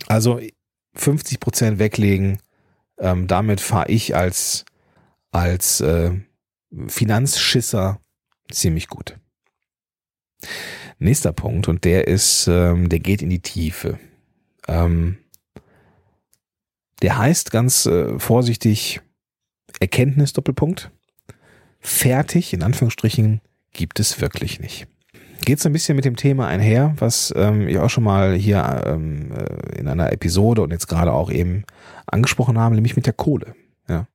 Also 0.06 0.40
50 0.94 1.40
Prozent 1.40 1.78
weglegen, 1.78 2.38
ähm, 2.98 3.26
damit 3.26 3.60
fahre 3.60 3.90
ich 3.90 4.16
als, 4.16 4.64
als 5.30 5.80
äh, 5.80 6.12
Finanzschisser 6.86 8.00
ziemlich 8.50 8.88
gut. 8.88 9.18
Nächster 10.98 11.32
Punkt, 11.32 11.68
und 11.68 11.84
der 11.84 12.08
ist, 12.08 12.48
ähm, 12.48 12.88
der 12.88 13.00
geht 13.00 13.22
in 13.22 13.30
die 13.30 13.42
Tiefe. 13.42 13.98
Ähm, 14.66 15.18
der 17.02 17.18
heißt 17.18 17.50
ganz 17.50 17.86
äh, 17.86 18.18
vorsichtig 18.18 19.00
Erkenntnis 19.80 20.32
Doppelpunkt. 20.32 20.90
Fertig, 21.80 22.52
in 22.52 22.62
Anführungsstrichen, 22.62 23.40
gibt 23.72 24.00
es 24.00 24.20
wirklich 24.20 24.58
nicht. 24.58 24.88
Geht 25.44 25.60
so 25.60 25.68
ein 25.68 25.72
bisschen 25.72 25.96
mit 25.96 26.04
dem 26.04 26.16
Thema 26.16 26.46
einher, 26.46 26.94
was 26.98 27.32
ähm, 27.36 27.68
ich 27.68 27.78
auch 27.78 27.90
schon 27.90 28.04
mal 28.04 28.34
hier 28.34 28.82
ähm, 28.86 29.30
äh, 29.32 29.78
in 29.78 29.88
einer 29.88 30.12
Episode 30.12 30.62
und 30.62 30.72
jetzt 30.72 30.88
gerade 30.88 31.12
auch 31.12 31.30
eben 31.30 31.64
angesprochen 32.06 32.58
habe, 32.58 32.74
nämlich 32.74 32.96
mit 32.96 33.06
der 33.06 33.12
Kohle. 33.12 33.54
Ja. 33.88 34.06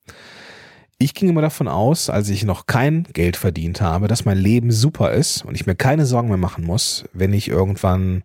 Ich 0.97 1.13
ging 1.13 1.29
immer 1.29 1.41
davon 1.41 1.67
aus, 1.67 2.09
als 2.09 2.29
ich 2.29 2.45
noch 2.45 2.65
kein 2.65 3.07
Geld 3.13 3.35
verdient 3.35 3.81
habe, 3.81 4.07
dass 4.07 4.25
mein 4.25 4.37
Leben 4.37 4.71
super 4.71 5.11
ist 5.11 5.43
und 5.43 5.55
ich 5.55 5.65
mir 5.65 5.75
keine 5.75 6.05
Sorgen 6.05 6.29
mehr 6.29 6.37
machen 6.37 6.63
muss, 6.63 7.05
wenn 7.13 7.33
ich 7.33 7.49
irgendwann 7.49 8.23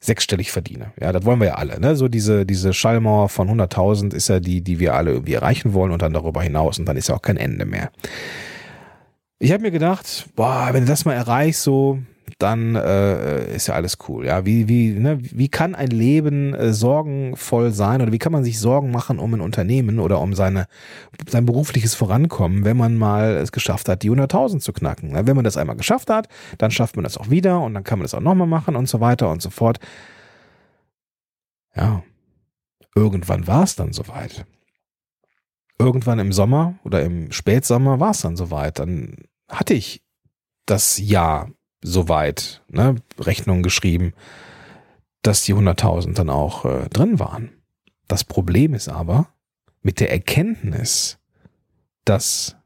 sechsstellig 0.00 0.50
verdiene. 0.50 0.92
Ja, 1.00 1.12
das 1.12 1.24
wollen 1.24 1.40
wir 1.40 1.48
ja 1.48 1.54
alle. 1.54 1.78
Ne? 1.78 1.94
So 1.94 2.08
diese, 2.08 2.46
diese 2.46 2.72
Schallmauer 2.72 3.28
von 3.28 3.48
100.000 3.48 4.14
ist 4.14 4.28
ja 4.28 4.40
die, 4.40 4.62
die 4.62 4.80
wir 4.80 4.94
alle 4.94 5.12
irgendwie 5.12 5.34
erreichen 5.34 5.74
wollen 5.74 5.92
und 5.92 6.02
dann 6.02 6.14
darüber 6.14 6.42
hinaus 6.42 6.78
und 6.78 6.86
dann 6.86 6.96
ist 6.96 7.08
ja 7.08 7.14
auch 7.14 7.22
kein 7.22 7.36
Ende 7.36 7.66
mehr. 7.66 7.90
Ich 9.38 9.52
habe 9.52 9.62
mir 9.62 9.70
gedacht, 9.70 10.28
boah, 10.36 10.70
wenn 10.72 10.84
du 10.84 10.88
das 10.88 11.04
mal 11.04 11.14
erreichst, 11.14 11.62
so 11.62 11.98
dann 12.38 12.76
äh, 12.76 13.54
ist 13.54 13.66
ja 13.66 13.74
alles 13.74 13.98
cool. 14.08 14.26
Ja, 14.26 14.44
wie 14.44 14.68
wie 14.68 14.90
ne, 14.90 15.18
wie 15.20 15.48
kann 15.48 15.74
ein 15.74 15.88
Leben 15.88 16.54
äh, 16.54 16.72
sorgenvoll 16.72 17.72
sein 17.72 18.02
oder 18.02 18.12
wie 18.12 18.18
kann 18.18 18.32
man 18.32 18.44
sich 18.44 18.58
Sorgen 18.58 18.90
machen 18.90 19.18
um 19.18 19.34
ein 19.34 19.40
Unternehmen 19.40 19.98
oder 19.98 20.20
um 20.20 20.34
seine 20.34 20.66
sein 21.28 21.46
berufliches 21.46 21.94
Vorankommen, 21.94 22.64
wenn 22.64 22.76
man 22.76 22.96
mal 22.96 23.36
es 23.36 23.52
geschafft 23.52 23.88
hat, 23.88 24.02
die 24.02 24.10
100.000 24.10 24.60
zu 24.60 24.72
knacken? 24.72 25.14
Ja, 25.14 25.26
wenn 25.26 25.36
man 25.36 25.44
das 25.44 25.56
einmal 25.56 25.76
geschafft 25.76 26.10
hat, 26.10 26.28
dann 26.58 26.70
schafft 26.70 26.96
man 26.96 27.04
das 27.04 27.16
auch 27.16 27.30
wieder 27.30 27.60
und 27.60 27.74
dann 27.74 27.84
kann 27.84 27.98
man 27.98 28.04
das 28.04 28.14
auch 28.14 28.20
nochmal 28.20 28.46
machen 28.46 28.76
und 28.76 28.88
so 28.88 29.00
weiter 29.00 29.30
und 29.30 29.42
so 29.42 29.50
fort. 29.50 29.78
Ja, 31.74 32.02
irgendwann 32.94 33.46
war 33.46 33.64
es 33.64 33.76
dann 33.76 33.92
soweit. 33.92 34.44
Irgendwann 35.78 36.18
im 36.18 36.32
Sommer 36.32 36.74
oder 36.84 37.02
im 37.02 37.32
Spätsommer 37.32 38.00
war 38.00 38.10
es 38.10 38.20
dann 38.20 38.36
soweit. 38.36 38.78
Dann 38.78 39.16
hatte 39.48 39.74
ich 39.74 40.02
das 40.66 40.98
Jahr 40.98 41.50
soweit 41.82 42.62
ne, 42.68 42.96
Rechnungen 43.18 43.62
geschrieben, 43.62 44.12
dass 45.22 45.44
die 45.44 45.54
100.000 45.54 46.14
dann 46.14 46.30
auch 46.30 46.64
äh, 46.64 46.88
drin 46.88 47.18
waren. 47.18 47.50
Das 48.08 48.24
Problem 48.24 48.74
ist 48.74 48.88
aber 48.88 49.28
mit 49.82 50.00
der 50.00 50.10
Erkenntnis, 50.10 51.18
dass 52.04 52.56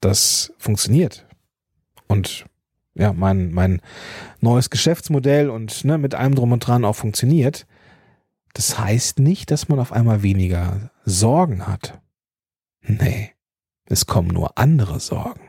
das 0.00 0.52
funktioniert 0.58 1.26
und 2.06 2.46
ja, 2.94 3.12
mein, 3.12 3.52
mein 3.52 3.80
neues 4.40 4.70
Geschäftsmodell 4.70 5.50
und 5.50 5.84
ne, 5.84 5.98
mit 5.98 6.14
allem 6.14 6.34
drum 6.34 6.52
und 6.52 6.60
dran 6.60 6.84
auch 6.84 6.94
funktioniert, 6.94 7.66
das 8.52 8.78
heißt 8.78 9.18
nicht, 9.18 9.50
dass 9.50 9.68
man 9.68 9.80
auf 9.80 9.92
einmal 9.92 10.22
weniger 10.22 10.90
Sorgen 11.04 11.66
hat. 11.66 12.00
Nee, 12.82 13.32
es 13.86 14.06
kommen 14.06 14.28
nur 14.28 14.56
andere 14.56 15.00
Sorgen. 15.00 15.40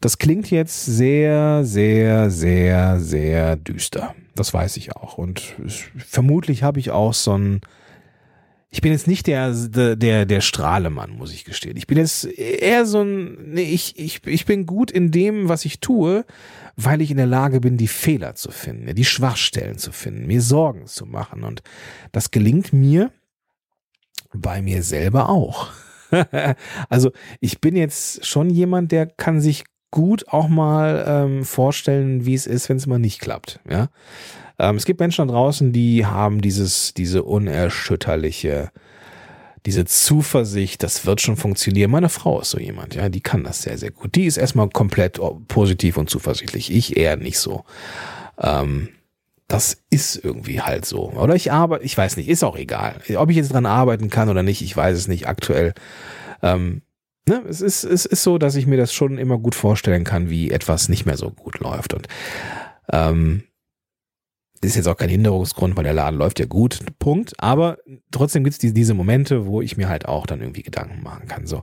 Das 0.00 0.16
klingt 0.16 0.50
jetzt 0.50 0.86
sehr, 0.86 1.64
sehr, 1.64 2.30
sehr, 2.30 3.00
sehr 3.00 3.56
düster. 3.56 4.14
Das 4.34 4.54
weiß 4.54 4.78
ich 4.78 4.96
auch. 4.96 5.18
Und 5.18 5.56
vermutlich 5.98 6.62
habe 6.62 6.80
ich 6.80 6.90
auch 6.90 7.12
so 7.12 7.36
ein, 7.36 7.60
ich 8.70 8.80
bin 8.80 8.92
jetzt 8.92 9.08
nicht 9.08 9.26
der, 9.26 9.52
der, 9.52 10.24
der 10.24 10.40
Strahlemann, 10.40 11.10
muss 11.10 11.34
ich 11.34 11.44
gestehen. 11.44 11.76
Ich 11.76 11.86
bin 11.86 11.98
jetzt 11.98 12.24
eher 12.24 12.86
so 12.86 13.02
ein, 13.02 13.52
nee, 13.52 13.62
ich, 13.62 13.98
ich, 13.98 14.26
ich 14.26 14.46
bin 14.46 14.64
gut 14.64 14.90
in 14.90 15.10
dem, 15.10 15.48
was 15.50 15.66
ich 15.66 15.80
tue, 15.80 16.24
weil 16.76 17.02
ich 17.02 17.10
in 17.10 17.18
der 17.18 17.26
Lage 17.26 17.60
bin, 17.60 17.76
die 17.76 17.88
Fehler 17.88 18.36
zu 18.36 18.50
finden, 18.50 18.94
die 18.94 19.04
Schwachstellen 19.04 19.76
zu 19.76 19.92
finden, 19.92 20.26
mir 20.26 20.40
Sorgen 20.40 20.86
zu 20.86 21.04
machen. 21.04 21.44
Und 21.44 21.62
das 22.12 22.30
gelingt 22.30 22.72
mir 22.72 23.12
bei 24.32 24.62
mir 24.62 24.82
selber 24.82 25.28
auch. 25.28 25.68
also 26.88 27.10
ich 27.40 27.60
bin 27.60 27.76
jetzt 27.76 28.24
schon 28.24 28.48
jemand, 28.50 28.92
der 28.92 29.06
kann 29.06 29.40
sich 29.40 29.64
gut 29.90 30.28
auch 30.28 30.48
mal 30.48 31.04
ähm, 31.06 31.44
vorstellen, 31.44 32.24
wie 32.26 32.34
es 32.34 32.46
ist, 32.46 32.68
wenn 32.68 32.76
es 32.76 32.86
mal 32.86 32.98
nicht 32.98 33.20
klappt. 33.20 33.60
Ja, 33.68 33.88
ähm, 34.58 34.76
es 34.76 34.84
gibt 34.84 35.00
Menschen 35.00 35.26
da 35.26 35.32
draußen, 35.32 35.72
die 35.72 36.06
haben 36.06 36.40
dieses, 36.40 36.94
diese 36.94 37.22
unerschütterliche, 37.22 38.70
diese 39.66 39.84
Zuversicht, 39.84 40.82
das 40.82 41.06
wird 41.06 41.20
schon 41.20 41.36
funktionieren. 41.36 41.90
Meine 41.90 42.08
Frau 42.08 42.40
ist 42.40 42.50
so 42.50 42.58
jemand, 42.58 42.94
ja, 42.94 43.08
die 43.08 43.20
kann 43.20 43.44
das 43.44 43.62
sehr, 43.62 43.78
sehr 43.78 43.90
gut. 43.90 44.14
Die 44.14 44.26
ist 44.26 44.36
erstmal 44.36 44.68
komplett 44.68 45.20
positiv 45.48 45.96
und 45.96 46.08
zuversichtlich. 46.08 46.72
Ich 46.72 46.96
eher 46.96 47.16
nicht 47.16 47.38
so. 47.38 47.64
Ähm, 48.38 48.88
das 49.48 49.78
ist 49.90 50.16
irgendwie 50.22 50.60
halt 50.60 50.84
so. 50.84 51.10
Oder 51.10 51.34
ich 51.34 51.50
arbeite, 51.50 51.84
ich 51.84 51.98
weiß 51.98 52.16
nicht, 52.16 52.28
ist 52.28 52.44
auch 52.44 52.56
egal. 52.56 53.00
Ob 53.16 53.30
ich 53.30 53.36
jetzt 53.36 53.52
dran 53.52 53.66
arbeiten 53.66 54.08
kann 54.08 54.28
oder 54.28 54.42
nicht, 54.42 54.62
ich 54.62 54.76
weiß 54.76 54.96
es 54.96 55.08
nicht 55.08 55.26
aktuell. 55.26 55.74
Ähm, 56.42 56.82
ne, 57.30 57.42
es, 57.48 57.60
ist, 57.60 57.84
es 57.84 58.04
ist 58.04 58.22
so, 58.22 58.36
dass 58.36 58.56
ich 58.56 58.66
mir 58.66 58.76
das 58.76 58.92
schon 58.92 59.16
immer 59.16 59.38
gut 59.38 59.54
vorstellen 59.54 60.04
kann, 60.04 60.28
wie 60.28 60.50
etwas 60.50 60.88
nicht 60.88 61.06
mehr 61.06 61.16
so 61.16 61.30
gut 61.30 61.60
läuft. 61.60 61.94
Und 61.94 62.08
ähm, 62.92 63.44
ist 64.62 64.76
jetzt 64.76 64.88
auch 64.88 64.96
kein 64.96 65.08
Hinderungsgrund, 65.08 65.76
weil 65.76 65.84
der 65.84 65.94
Laden 65.94 66.18
läuft 66.18 66.38
ja 66.38 66.46
gut, 66.46 66.80
Punkt. 66.98 67.32
Aber 67.38 67.78
trotzdem 68.10 68.44
gibt 68.44 68.52
es 68.54 68.58
die, 68.58 68.74
diese 68.74 68.94
Momente, 68.94 69.46
wo 69.46 69.62
ich 69.62 69.76
mir 69.76 69.88
halt 69.88 70.06
auch 70.06 70.26
dann 70.26 70.40
irgendwie 70.40 70.62
Gedanken 70.62 71.02
machen 71.02 71.28
kann. 71.28 71.46
So. 71.46 71.62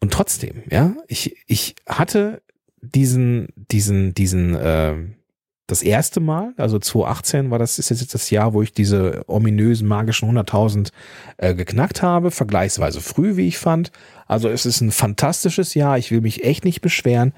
Und 0.00 0.12
trotzdem, 0.12 0.62
ja, 0.70 0.94
ich, 1.06 1.36
ich 1.46 1.74
hatte 1.86 2.42
diesen, 2.80 3.48
diesen, 3.54 4.14
diesen, 4.14 4.54
äh, 4.54 4.94
das 5.66 5.82
erste 5.82 6.20
Mal, 6.20 6.54
also 6.56 6.78
2018 6.78 7.50
war 7.50 7.58
das, 7.58 7.78
ist 7.78 7.90
jetzt 7.90 8.14
das 8.14 8.30
Jahr, 8.30 8.54
wo 8.54 8.62
ich 8.62 8.72
diese 8.72 9.22
ominösen 9.28 9.86
magischen 9.86 10.28
100.000 10.36 10.90
äh, 11.36 11.54
geknackt 11.54 12.02
habe, 12.02 12.30
vergleichsweise 12.30 13.00
früh, 13.00 13.36
wie 13.36 13.46
ich 13.46 13.58
fand. 13.58 13.92
Also 14.30 14.48
es 14.48 14.64
ist 14.64 14.80
ein 14.80 14.92
fantastisches 14.92 15.74
Jahr, 15.74 15.98
ich 15.98 16.12
will 16.12 16.20
mich 16.20 16.44
echt 16.44 16.64
nicht 16.64 16.82
beschweren. 16.82 17.34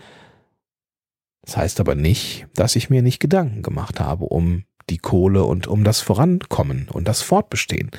Das 1.40 1.56
heißt 1.56 1.80
aber 1.80 1.94
nicht, 1.94 2.46
dass 2.54 2.76
ich 2.76 2.90
mir 2.90 3.00
nicht 3.00 3.18
Gedanken 3.18 3.62
gemacht 3.62 3.98
habe 3.98 4.26
um 4.26 4.64
die 4.90 4.98
Kohle 4.98 5.44
und 5.44 5.66
um 5.66 5.84
das 5.84 6.02
Vorankommen 6.02 6.90
und 6.90 7.08
das 7.08 7.22
Fortbestehen. 7.22 7.92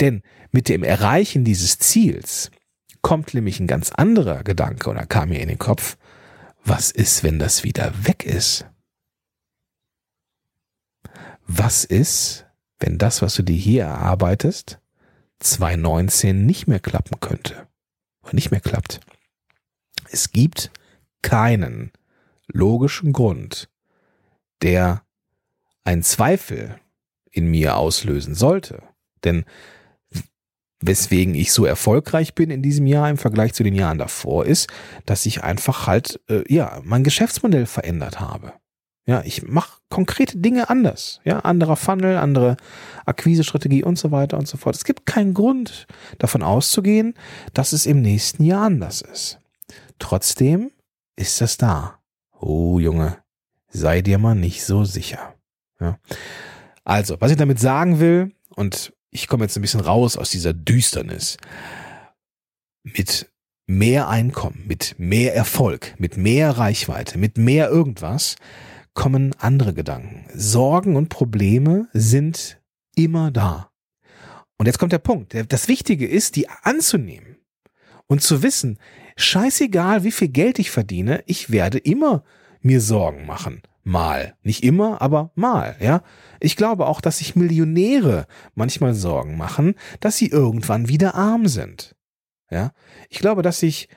Denn 0.00 0.22
mit 0.50 0.68
dem 0.68 0.82
Erreichen 0.82 1.44
dieses 1.44 1.78
Ziels 1.78 2.50
kommt 3.02 3.34
nämlich 3.34 3.60
ein 3.60 3.68
ganz 3.68 3.92
anderer 3.92 4.42
Gedanke 4.42 4.90
oder 4.90 5.06
kam 5.06 5.28
mir 5.28 5.38
in 5.38 5.48
den 5.48 5.58
Kopf, 5.60 5.96
was 6.64 6.90
ist, 6.90 7.22
wenn 7.22 7.38
das 7.38 7.62
wieder 7.62 7.92
weg 8.04 8.24
ist? 8.26 8.66
Was 11.46 11.84
ist, 11.84 12.46
wenn 12.80 12.98
das, 12.98 13.22
was 13.22 13.36
du 13.36 13.44
dir 13.44 13.56
hier 13.56 13.84
erarbeitest, 13.84 14.80
2019 15.38 16.44
nicht 16.46 16.66
mehr 16.66 16.80
klappen 16.80 17.20
könnte? 17.20 17.69
Nicht 18.32 18.50
mehr 18.50 18.60
klappt? 18.60 19.00
Es 20.10 20.32
gibt 20.32 20.70
keinen 21.22 21.92
logischen 22.46 23.12
Grund, 23.12 23.68
der 24.62 25.02
einen 25.84 26.02
Zweifel 26.02 26.80
in 27.30 27.46
mir 27.50 27.76
auslösen 27.76 28.34
sollte. 28.34 28.82
Denn 29.24 29.44
weswegen 30.80 31.34
ich 31.34 31.52
so 31.52 31.64
erfolgreich 31.64 32.34
bin 32.34 32.50
in 32.50 32.62
diesem 32.62 32.86
Jahr 32.86 33.10
im 33.10 33.18
Vergleich 33.18 33.52
zu 33.52 33.62
den 33.62 33.74
Jahren 33.74 33.98
davor, 33.98 34.46
ist, 34.46 34.68
dass 35.04 35.26
ich 35.26 35.44
einfach 35.44 35.86
halt, 35.86 36.20
äh, 36.28 36.42
ja, 36.52 36.80
mein 36.84 37.04
Geschäftsmodell 37.04 37.66
verändert 37.66 38.20
habe. 38.20 38.54
Ja, 39.10 39.22
ich 39.24 39.42
mache 39.42 39.80
konkrete 39.88 40.38
Dinge 40.38 40.70
anders. 40.70 41.20
Ja, 41.24 41.40
anderer 41.40 41.74
Funnel, 41.74 42.16
andere 42.16 42.56
Akquisestrategie 43.06 43.82
und 43.82 43.98
so 43.98 44.12
weiter 44.12 44.38
und 44.38 44.46
so 44.46 44.56
fort. 44.56 44.76
Es 44.76 44.84
gibt 44.84 45.04
keinen 45.04 45.34
Grund 45.34 45.88
davon 46.18 46.44
auszugehen, 46.44 47.14
dass 47.52 47.72
es 47.72 47.86
im 47.86 48.02
nächsten 48.02 48.44
Jahr 48.44 48.66
anders 48.66 49.02
ist. 49.02 49.40
Trotzdem 49.98 50.70
ist 51.16 51.40
das 51.40 51.56
da. 51.56 51.98
Oh 52.38 52.78
Junge, 52.78 53.16
sei 53.68 54.00
dir 54.00 54.18
mal 54.18 54.36
nicht 54.36 54.64
so 54.64 54.84
sicher. 54.84 55.34
Ja. 55.80 55.98
Also, 56.84 57.20
was 57.20 57.32
ich 57.32 57.36
damit 57.36 57.58
sagen 57.58 57.98
will, 57.98 58.30
und 58.54 58.92
ich 59.10 59.26
komme 59.26 59.42
jetzt 59.42 59.56
ein 59.56 59.62
bisschen 59.62 59.80
raus 59.80 60.16
aus 60.16 60.30
dieser 60.30 60.52
Düsternis, 60.52 61.36
mit 62.84 63.28
mehr 63.66 64.08
Einkommen, 64.08 64.62
mit 64.68 64.94
mehr 64.98 65.34
Erfolg, 65.34 65.96
mit 65.98 66.16
mehr 66.16 66.50
Reichweite, 66.58 67.18
mit 67.18 67.38
mehr 67.38 67.70
irgendwas, 67.70 68.36
kommen 69.00 69.34
andere 69.38 69.72
Gedanken. 69.72 70.26
Sorgen 70.34 70.94
und 70.94 71.08
Probleme 71.08 71.88
sind 71.94 72.60
immer 72.94 73.30
da. 73.30 73.70
Und 74.58 74.66
jetzt 74.66 74.78
kommt 74.78 74.92
der 74.92 74.98
Punkt. 74.98 75.34
Das 75.48 75.68
Wichtige 75.68 76.06
ist, 76.06 76.36
die 76.36 76.50
anzunehmen 76.50 77.38
und 78.08 78.20
zu 78.20 78.42
wissen, 78.42 78.78
scheißegal, 79.16 80.04
wie 80.04 80.10
viel 80.10 80.28
Geld 80.28 80.58
ich 80.58 80.70
verdiene, 80.70 81.22
ich 81.24 81.48
werde 81.48 81.78
immer 81.78 82.24
mir 82.60 82.82
Sorgen 82.82 83.24
machen. 83.24 83.62
Mal. 83.84 84.34
Nicht 84.42 84.64
immer, 84.64 85.00
aber 85.00 85.32
mal, 85.34 85.76
ja. 85.80 86.02
Ich 86.38 86.54
glaube 86.54 86.86
auch, 86.86 87.00
dass 87.00 87.18
sich 87.18 87.34
Millionäre 87.34 88.26
manchmal 88.54 88.92
Sorgen 88.92 89.38
machen, 89.38 89.76
dass 90.00 90.18
sie 90.18 90.28
irgendwann 90.28 90.88
wieder 90.88 91.14
arm 91.14 91.46
sind. 91.46 91.96
Ja. 92.50 92.72
Ich 93.08 93.20
glaube, 93.20 93.40
dass 93.40 93.60
sich 93.60 93.88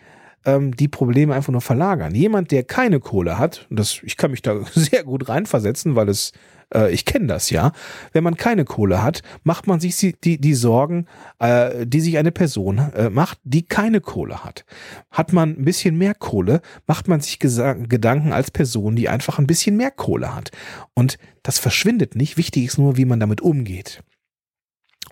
ähm, 0.46 0.76
die 0.76 0.88
Probleme 0.88 1.34
einfach 1.34 1.52
nur 1.52 1.62
verlagern. 1.62 2.16
Jemand, 2.16 2.52
der 2.52 2.64
keine 2.64 3.00
Kohle 3.00 3.38
hat, 3.38 3.68
das, 3.70 4.02
ich 4.04 4.18
kann 4.18 4.32
mich 4.32 4.42
da 4.42 4.64
sehr 4.74 5.04
gut 5.04 5.30
reinversetzen, 5.30 5.96
weil 5.96 6.10
es 6.10 6.32
äh, 6.74 6.92
ich 6.92 7.06
kenne 7.06 7.28
das 7.28 7.50
ja. 7.50 7.72
Wenn 8.12 8.24
man 8.24 8.36
keine 8.36 8.66
Kohle 8.66 9.04
hat, 9.04 9.22
macht 9.44 9.68
man 9.68 9.80
sich 9.80 10.16
die, 10.24 10.38
die 10.40 10.54
Sorgen, 10.54 11.06
äh, 11.40 11.86
die 11.86 12.02
sich 12.02 12.18
eine 12.18 12.32
Person 12.32 12.78
äh, 12.78 13.10
macht, 13.10 13.40
die 13.44 13.64
keine 13.64 14.02
Kohle 14.02 14.44
hat. 14.44 14.66
Hat 15.12 15.34
man 15.34 15.52
ein 15.52 15.66
bisschen 15.66 15.98
mehr 15.98 16.16
Kohle, 16.16 16.62
macht 16.88 17.08
man 17.08 17.22
sich 17.22 17.40
Gedanken 17.40 18.34
als 18.34 18.52
Person, 18.52 18.96
die 18.96 19.10
einfach 19.10 19.40
ein 19.40 19.48
bisschen 19.48 19.78
mehr 19.78 19.92
Kohle 19.92 20.36
hat. 20.36 20.52
Und 20.94 21.18
das 21.44 21.60
verschwindet 21.60 22.16
nicht. 22.16 22.38
Wichtig 22.38 22.66
ist 22.66 22.78
nur, 22.78 22.98
wie 22.98 23.06
man 23.06 23.20
damit 23.20 23.42
umgeht. 23.42 24.04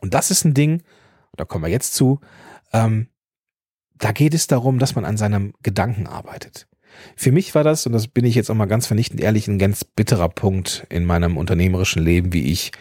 Und 0.01 0.13
das 0.13 0.31
ist 0.31 0.45
ein 0.45 0.53
Ding, 0.53 0.81
da 1.37 1.45
kommen 1.45 1.63
wir 1.63 1.71
jetzt 1.71 1.93
zu, 1.93 2.19
ähm, 2.73 3.07
da 4.01 4.11
geht 4.11 4.33
es 4.33 4.47
darum, 4.47 4.79
dass 4.79 4.95
man 4.95 5.05
an 5.05 5.15
seinem 5.15 5.53
Gedanken 5.63 6.07
arbeitet. 6.07 6.67
Für 7.15 7.31
mich 7.31 7.55
war 7.55 7.63
das, 7.63 7.85
und 7.85 7.93
das 7.93 8.07
bin 8.07 8.25
ich 8.25 8.35
jetzt 8.35 8.49
auch 8.49 8.55
mal 8.55 8.65
ganz 8.65 8.87
vernichtend 8.87 9.21
ehrlich, 9.21 9.47
ein 9.47 9.59
ganz 9.59 9.83
bitterer 9.83 10.27
Punkt 10.27 10.85
in 10.89 11.05
meinem 11.05 11.37
unternehmerischen 11.37 12.03
Leben, 12.03 12.33
wie 12.33 12.51
ich 12.51 12.71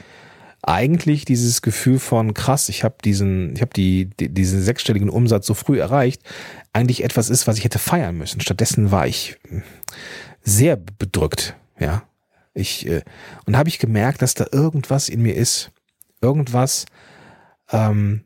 eigentlich 0.63 1.25
dieses 1.25 1.63
Gefühl 1.63 1.99
von 1.99 2.35
krass, 2.35 2.69
ich 2.69 2.85
habe 2.85 2.97
diesen, 3.05 3.55
ich 3.55 3.61
habe 3.61 3.73
die, 3.75 4.11
die, 4.19 4.29
diesen 4.29 4.63
sechsstelligen 4.63 5.09
Umsatz 5.09 5.47
so 5.47 5.55
früh 5.55 5.79
erreicht, 5.79 6.23
eigentlich 6.73 7.05
etwas 7.05 7.31
ist, 7.31 7.47
was 7.47 7.59
ich 7.59 7.65
hätte 7.65 7.79
feiern 7.79 8.17
müssen. 8.17 8.41
Stattdessen 8.41 8.91
war 8.91 9.07
ich 9.07 9.39
sehr 10.43 10.77
bedrückt, 10.77 11.55
ja. 11.79 12.03
Ich 12.53 12.87
äh, 12.87 13.03
und 13.47 13.57
habe 13.57 13.69
ich 13.69 13.79
gemerkt, 13.79 14.23
dass 14.23 14.35
da 14.35 14.47
irgendwas 14.51 15.09
in 15.09 15.23
mir 15.23 15.37
ist, 15.37 15.71
irgendwas 16.21 16.85
ähm, 17.71 18.25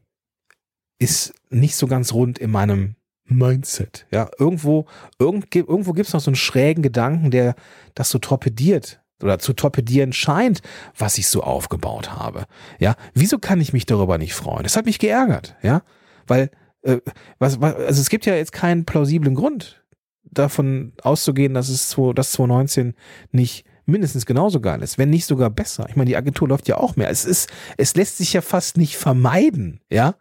ist 1.05 1.35
nicht 1.51 1.77
so 1.77 1.87
ganz 1.87 2.13
rund 2.13 2.39
in 2.39 2.51
meinem 2.51 2.97
Mindset. 3.27 4.07
Ja, 4.11 4.29
irgendwo, 4.39 4.87
irgend, 5.19 5.55
irgendwo 5.55 5.93
gibt 5.93 6.09
es 6.09 6.13
noch 6.13 6.21
so 6.21 6.31
einen 6.31 6.37
schrägen 6.37 6.83
Gedanken, 6.83 7.31
der 7.31 7.55
das 7.95 8.11
so 8.11 8.19
torpediert 8.19 9.01
oder 9.23 9.39
zu 9.39 9.53
torpedieren 9.53 10.13
scheint, 10.13 10.61
was 10.97 11.17
ich 11.19 11.29
so 11.29 11.43
aufgebaut 11.43 12.13
habe. 12.13 12.45
Ja, 12.79 12.97
wieso 13.15 13.39
kann 13.39 13.61
ich 13.61 13.73
mich 13.73 13.87
darüber 13.87 14.19
nicht 14.19 14.35
freuen? 14.35 14.65
Das 14.65 14.77
hat 14.77 14.85
mich 14.85 14.99
geärgert. 14.99 15.57
Ja, 15.63 15.83
weil 16.27 16.51
äh, 16.83 16.99
was, 17.39 17.61
was, 17.61 17.75
also 17.77 18.01
es 18.01 18.11
gibt 18.11 18.27
ja 18.27 18.35
jetzt 18.35 18.53
keinen 18.53 18.85
plausiblen 18.85 19.35
Grund 19.35 19.83
davon 20.25 20.93
auszugehen, 21.03 21.55
dass 21.55 21.69
es 21.69 21.97
dass 22.15 22.33
2019 22.33 22.95
nicht 23.31 23.65
mindestens 23.87 24.27
genauso 24.27 24.61
geil 24.61 24.83
ist, 24.83 24.99
wenn 24.99 25.11
nicht 25.11 25.27
sogar 25.27 25.51
besser. 25.51 25.87
Ich 25.89 25.97
meine, 25.97 26.09
die 26.09 26.17
Agentur 26.17 26.49
läuft 26.49 26.69
ja 26.69 26.79
auch 26.79 26.97
mehr. 26.97 27.11
Es 27.11 27.25
ist, 27.25 27.51
es 27.77 27.95
lässt 27.95 28.19
sich 28.19 28.33
ja 28.33 28.41
fast 28.41 28.77
nicht 28.77 28.97
vermeiden, 28.97 29.81
ja, 29.91 30.15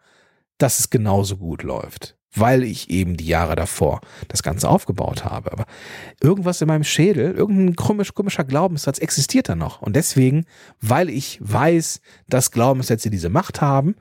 dass 0.64 0.80
es 0.80 0.90
genauso 0.90 1.38
gut 1.38 1.64
läuft 1.64 2.18
weil 2.36 2.64
ich 2.64 2.90
eben 2.90 3.16
die 3.16 3.28
Jahre 3.28 3.56
davor 3.56 4.02
das 4.28 4.44
Ganze 4.44 4.68
aufgebaut 4.68 5.24
habe. 5.24 5.52
Aber 5.52 5.66
irgendwas 6.22 6.62
in 6.62 6.68
meinem 6.68 6.84
Schädel, 6.84 7.32
irgendein 7.34 7.76
komisch, 7.76 8.14
komischer 8.14 8.44
Glaubenssatz 8.44 8.98
existiert 9.00 9.50
da 9.50 9.56
noch. 9.56 9.82
Und 9.82 9.96
deswegen, 9.96 10.46
weil 10.82 11.10
ich 11.10 11.40
weiß, 11.42 12.02
dass 12.28 12.52
Glaubenssätze 12.52 13.10
diese 13.10 13.30
Macht 13.30 13.62
haben, 13.62 13.96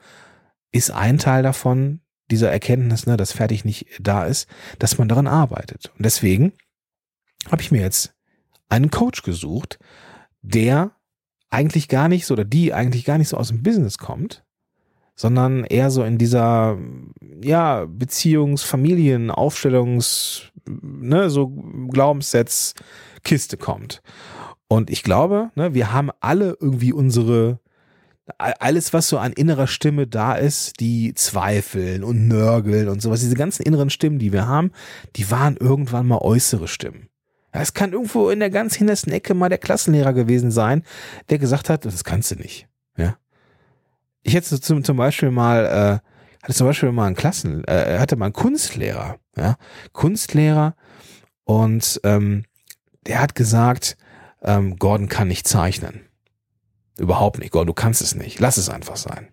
ist 0.72 0.90
ein 0.90 1.18
Teil 1.18 1.42
davon, 1.42 2.00
dieser 2.30 2.50
Erkenntnis, 2.50 3.06
ne, 3.06 3.18
dass 3.18 3.32
fertig 3.32 3.64
nicht 3.64 3.86
da 4.00 4.24
ist, 4.24 4.48
dass 4.78 4.96
man 4.96 5.08
daran 5.08 5.26
arbeitet. 5.26 5.92
Und 5.98 6.06
deswegen 6.06 6.52
habe 7.50 7.60
ich 7.60 7.70
mir 7.70 7.82
jetzt 7.82 8.14
einen 8.70 8.90
Coach 8.90 9.22
gesucht, 9.22 9.78
der 10.40 10.92
eigentlich 11.50 11.88
gar 11.88 12.08
nicht 12.08 12.24
so 12.24 12.32
oder 12.32 12.46
die 12.46 12.72
eigentlich 12.72 13.04
gar 13.04 13.18
nicht 13.18 13.28
so 13.28 13.36
aus 13.36 13.48
dem 13.48 13.62
Business 13.62 13.98
kommt, 13.98 14.44
sondern 15.14 15.64
eher 15.64 15.90
so 15.90 16.04
in 16.04 16.18
dieser, 16.18 16.78
ja, 17.42 17.82
Beziehungs-, 17.84 18.64
Familien-, 18.64 19.30
Aufstellungs-, 19.30 20.52
ne, 20.66 21.30
so 21.30 21.48
Glaubenssätz-Kiste 21.90 23.56
kommt. 23.56 24.02
Und 24.68 24.90
ich 24.90 25.02
glaube, 25.02 25.50
ne, 25.54 25.74
wir 25.74 25.92
haben 25.92 26.10
alle 26.20 26.56
irgendwie 26.60 26.92
unsere, 26.92 27.60
alles, 28.38 28.92
was 28.92 29.08
so 29.08 29.18
an 29.18 29.32
innerer 29.32 29.66
Stimme 29.66 30.06
da 30.06 30.34
ist, 30.34 30.80
die 30.80 31.12
zweifeln 31.14 32.04
und 32.04 32.28
nörgeln 32.28 32.88
und 32.88 33.02
sowas, 33.02 33.20
diese 33.20 33.34
ganzen 33.34 33.64
inneren 33.64 33.90
Stimmen, 33.90 34.18
die 34.18 34.32
wir 34.32 34.46
haben, 34.46 34.70
die 35.16 35.30
waren 35.30 35.56
irgendwann 35.56 36.06
mal 36.06 36.18
äußere 36.18 36.68
Stimmen. 36.68 37.08
Es 37.50 37.74
kann 37.74 37.92
irgendwo 37.92 38.30
in 38.30 38.40
der 38.40 38.48
ganz 38.48 38.74
hintersten 38.74 39.12
Ecke 39.12 39.34
mal 39.34 39.50
der 39.50 39.58
Klassenlehrer 39.58 40.14
gewesen 40.14 40.50
sein, 40.50 40.84
der 41.28 41.38
gesagt 41.38 41.68
hat, 41.68 41.84
das 41.84 42.02
kannst 42.02 42.30
du 42.30 42.36
nicht. 42.36 42.66
Ja. 42.96 43.18
Ich 44.22 44.34
hätte 44.34 44.60
zum, 44.60 44.84
zum 44.84 44.96
Beispiel 44.96 45.30
mal, 45.30 45.64
äh, 45.64 46.44
hatte 46.44 46.54
zum 46.54 46.66
Beispiel 46.66 46.92
mal 46.92 47.06
einen 47.06 47.16
Klassen, 47.16 47.64
äh, 47.64 47.98
hatte 47.98 48.16
mal 48.16 48.26
einen 48.26 48.32
Kunstlehrer, 48.32 49.18
ja, 49.36 49.56
Kunstlehrer 49.92 50.74
und 51.44 52.00
ähm, 52.04 52.44
der 53.06 53.20
hat 53.20 53.34
gesagt, 53.34 53.96
ähm, 54.42 54.76
Gordon 54.76 55.08
kann 55.08 55.28
nicht 55.28 55.48
zeichnen. 55.48 56.02
Überhaupt 56.98 57.38
nicht, 57.38 57.50
Gordon, 57.50 57.68
du 57.68 57.74
kannst 57.74 58.02
es 58.02 58.14
nicht. 58.14 58.38
Lass 58.38 58.56
es 58.56 58.68
einfach 58.68 58.96
sein. 58.96 59.28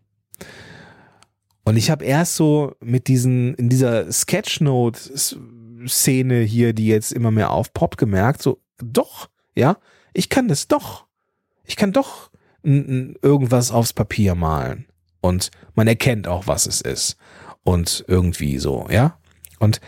Und 1.64 1.78
ich 1.78 1.92
habe 1.92 2.06
erst 2.06 2.36
so 2.36 2.76
mit 2.80 3.08
diesen, 3.08 3.54
in 3.56 3.70
dieser 3.70 4.12
Sketchnote 4.12 5.00
Szene 5.88 6.42
hier, 6.42 6.74
die 6.74 6.88
jetzt 6.88 7.12
immer 7.12 7.32
mehr 7.32 7.52
aufpoppt, 7.52 7.98
gemerkt, 7.98 8.42
so, 8.42 8.60
doch, 8.82 9.30
ja, 9.56 9.78
ich 10.14 10.30
kann 10.30 10.48
das 10.48 10.68
doch. 10.68 11.06
Ich 11.64 11.76
kann 11.76 11.92
doch 11.92 12.29
irgendwas 12.64 13.72
aufs 13.72 13.94
Papier 13.94 14.36
malen. 14.36 14.86
Und 15.22 15.52
man 15.76 15.88
erkennt 15.88 16.28
auch, 16.28 16.48
was 16.48 16.66
es 16.66 16.82
ist. 16.82 17.18
Und 17.64 18.06
irgendwie 18.08 18.58
so, 18.58 18.88
ja. 18.90 19.18
Und, 19.60 19.82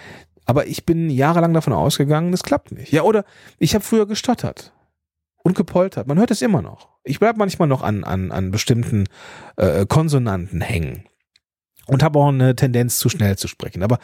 aber 0.46 0.68
ich 0.68 0.86
bin 0.86 1.10
jahrelang 1.10 1.54
davon 1.54 1.74
ausgegangen, 1.74 2.32
das 2.32 2.44
klappt 2.44 2.72
nicht. 2.72 2.92
Ja, 2.92 3.04
oder 3.04 3.24
ich 3.58 3.74
habe 3.74 3.84
früher 3.84 4.06
gestottert 4.06 4.74
und 5.44 5.56
gepoltert. 5.56 6.08
Man 6.08 6.20
hört 6.20 6.32
es 6.32 6.42
immer 6.42 6.62
noch. 6.62 6.90
Ich 7.04 7.20
bleib 7.20 7.38
manchmal 7.38 7.68
noch 7.68 7.82
an, 7.82 8.04
an, 8.04 8.32
an 8.32 8.52
bestimmten 8.52 9.06
äh, 9.58 9.86
Konsonanten 9.86 10.62
hängen. 10.62 11.06
Und 11.88 12.04
habe 12.04 12.20
auch 12.20 12.30
eine 12.30 12.56
Tendenz, 12.56 13.00
zu 13.00 13.10
schnell 13.10 13.38
zu 13.38 13.48
sprechen. 13.48 13.84
Aber 13.84 13.98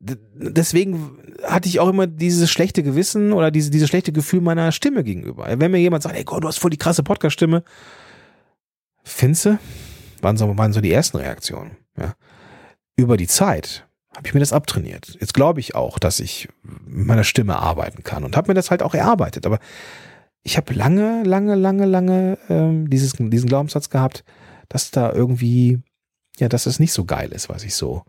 deswegen 0.00 1.18
hatte 1.42 1.68
ich 1.68 1.80
auch 1.80 1.88
immer 1.88 2.06
dieses 2.06 2.50
schlechte 2.50 2.82
Gewissen 2.82 3.32
oder 3.32 3.50
diese, 3.50 3.70
dieses 3.70 3.88
schlechte 3.88 4.12
Gefühl 4.12 4.40
meiner 4.40 4.70
Stimme 4.72 5.02
gegenüber. 5.02 5.46
Wenn 5.58 5.70
mir 5.70 5.78
jemand 5.78 6.02
sagt, 6.02 6.16
ey 6.16 6.24
Gott, 6.24 6.44
du 6.44 6.48
hast 6.48 6.58
voll 6.58 6.70
die 6.70 6.76
krasse 6.76 7.02
Podcast-Stimme, 7.02 7.64
Finze, 9.02 9.58
waren 10.20 10.36
so, 10.36 10.56
waren 10.56 10.72
so 10.72 10.80
die 10.80 10.92
ersten 10.92 11.16
Reaktionen. 11.16 11.76
Ja. 11.98 12.14
Über 12.96 13.16
die 13.16 13.26
Zeit 13.26 13.88
habe 14.14 14.26
ich 14.26 14.34
mir 14.34 14.40
das 14.40 14.52
abtrainiert. 14.52 15.16
Jetzt 15.20 15.34
glaube 15.34 15.60
ich 15.60 15.74
auch, 15.74 15.98
dass 15.98 16.20
ich 16.20 16.48
mit 16.62 17.06
meiner 17.06 17.24
Stimme 17.24 17.58
arbeiten 17.58 18.02
kann 18.02 18.24
und 18.24 18.36
habe 18.36 18.48
mir 18.48 18.54
das 18.54 18.70
halt 18.70 18.82
auch 18.82 18.94
erarbeitet. 18.94 19.46
Aber 19.46 19.58
ich 20.42 20.56
habe 20.56 20.74
lange, 20.74 21.24
lange, 21.24 21.54
lange, 21.54 21.86
lange 21.86 22.38
ähm, 22.48 22.88
dieses, 22.88 23.12
diesen 23.12 23.48
Glaubenssatz 23.48 23.90
gehabt, 23.90 24.24
dass 24.68 24.90
da 24.90 25.12
irgendwie, 25.12 25.80
ja, 26.38 26.48
dass 26.48 26.66
es 26.66 26.78
nicht 26.78 26.92
so 26.92 27.04
geil 27.04 27.32
ist, 27.32 27.48
was 27.48 27.64
ich 27.64 27.74
so 27.74 28.04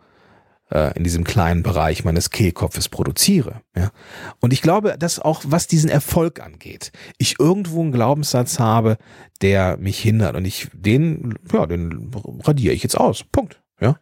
äh, 0.72 0.96
in 0.98 1.04
diesem 1.04 1.24
kleinen 1.24 1.64
Bereich 1.64 2.04
meines 2.04 2.30
Kehlkopfes 2.30 2.90
produziere. 2.90 3.62
Ja? 3.76 3.92
Und 4.40 4.54
ich 4.54 4.62
glaube, 4.62 4.98
dass 4.98 5.20
auch 5.20 5.42
was 5.46 5.68
diesen 5.68 5.90
Erfolg 5.90 6.40
angeht, 6.40 6.92
ich 7.18 7.40
irgendwo 7.40 7.82
einen 7.82 7.92
Glaubenssatz 7.92 8.60
habe, 8.60 8.98
der 9.42 9.78
mich 9.78 10.00
hindert 10.00 10.36
und 10.36 10.46
ich 10.46 10.70
den, 10.74 11.36
ja, 11.52 11.66
den 11.66 12.12
radiere 12.44 12.74
ich 12.74 12.84
jetzt 12.84 12.98
aus. 12.98 13.24
Punkt. 13.32 13.62
Ja, 13.82 13.98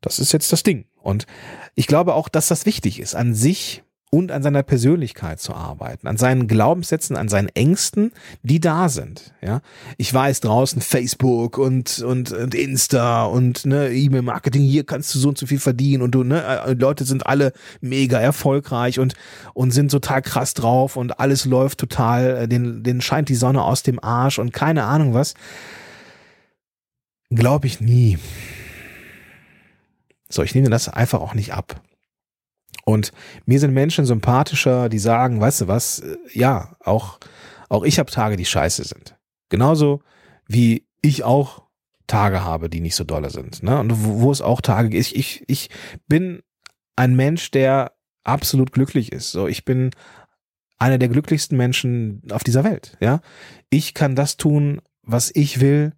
das 0.00 0.18
ist 0.18 0.32
jetzt 0.32 0.52
das 0.52 0.62
Ding. 0.62 0.86
Und 1.00 1.26
ich 1.74 1.86
glaube 1.86 2.14
auch, 2.14 2.28
dass 2.28 2.48
das 2.48 2.66
wichtig 2.66 3.00
ist, 3.00 3.14
an 3.14 3.34
sich 3.34 3.82
und 4.14 4.30
an 4.30 4.42
seiner 4.42 4.62
Persönlichkeit 4.62 5.40
zu 5.40 5.54
arbeiten, 5.54 6.06
an 6.06 6.18
seinen 6.18 6.46
Glaubenssätzen, 6.46 7.16
an 7.16 7.30
seinen 7.30 7.48
Ängsten, 7.48 8.12
die 8.42 8.60
da 8.60 8.90
sind. 8.90 9.32
Ja, 9.40 9.62
ich 9.96 10.12
weiß 10.12 10.40
draußen 10.40 10.82
Facebook 10.82 11.56
und 11.56 12.00
und, 12.00 12.30
und 12.30 12.54
Insta 12.54 13.24
und 13.24 13.64
ne 13.64 13.90
E-Mail-Marketing. 13.90 14.62
Hier 14.62 14.84
kannst 14.84 15.14
du 15.14 15.18
so 15.18 15.30
und 15.30 15.38
so 15.38 15.46
viel 15.46 15.58
verdienen 15.58 16.02
und 16.02 16.10
du 16.10 16.24
ne 16.24 16.44
äh, 16.44 16.74
Leute 16.74 17.04
sind 17.04 17.26
alle 17.26 17.54
mega 17.80 18.20
erfolgreich 18.20 18.98
und 18.98 19.14
und 19.54 19.70
sind 19.70 19.90
total 19.90 20.20
krass 20.20 20.52
drauf 20.52 20.96
und 20.96 21.18
alles 21.18 21.46
läuft 21.46 21.78
total. 21.78 22.42
Äh, 22.42 22.48
den 22.48 22.82
den 22.82 23.00
scheint 23.00 23.30
die 23.30 23.34
Sonne 23.34 23.62
aus 23.62 23.82
dem 23.82 23.98
Arsch 24.04 24.38
und 24.38 24.52
keine 24.52 24.84
Ahnung 24.84 25.14
was. 25.14 25.32
Glaube 27.30 27.66
ich 27.66 27.80
nie. 27.80 28.18
So, 30.28 30.42
ich 30.42 30.54
nehme 30.54 30.68
das 30.68 30.90
einfach 30.90 31.20
auch 31.20 31.32
nicht 31.32 31.54
ab. 31.54 31.80
Und 32.84 33.12
mir 33.46 33.60
sind 33.60 33.72
Menschen 33.72 34.04
sympathischer, 34.04 34.88
die 34.88 34.98
sagen, 34.98 35.40
weißt 35.40 35.62
du 35.62 35.68
was, 35.68 36.00
äh, 36.00 36.16
ja, 36.32 36.76
auch, 36.80 37.18
auch 37.68 37.84
ich 37.84 37.98
habe 37.98 38.10
Tage, 38.10 38.36
die 38.36 38.44
scheiße 38.44 38.84
sind. 38.84 39.16
Genauso 39.48 40.02
wie 40.46 40.86
ich 41.00 41.24
auch 41.24 41.62
Tage 42.06 42.44
habe, 42.44 42.68
die 42.68 42.80
nicht 42.80 42.96
so 42.96 43.04
dolle 43.04 43.30
sind. 43.30 43.62
Ne? 43.62 43.78
Und 43.78 44.04
wo, 44.04 44.20
wo 44.22 44.32
es 44.32 44.42
auch 44.42 44.60
Tage 44.60 44.90
gibt. 44.90 45.00
Ich, 45.00 45.16
ich, 45.16 45.44
ich 45.46 45.70
bin 46.08 46.42
ein 46.96 47.14
Mensch, 47.16 47.50
der 47.50 47.92
absolut 48.24 48.72
glücklich 48.72 49.12
ist. 49.12 49.30
So, 49.30 49.46
ich 49.46 49.64
bin 49.64 49.90
einer 50.78 50.98
der 50.98 51.08
glücklichsten 51.08 51.56
Menschen 51.56 52.22
auf 52.30 52.44
dieser 52.44 52.64
Welt. 52.64 52.96
Ja, 53.00 53.20
ich 53.70 53.94
kann 53.94 54.16
das 54.16 54.36
tun, 54.36 54.80
was 55.02 55.30
ich 55.34 55.60
will. 55.60 55.92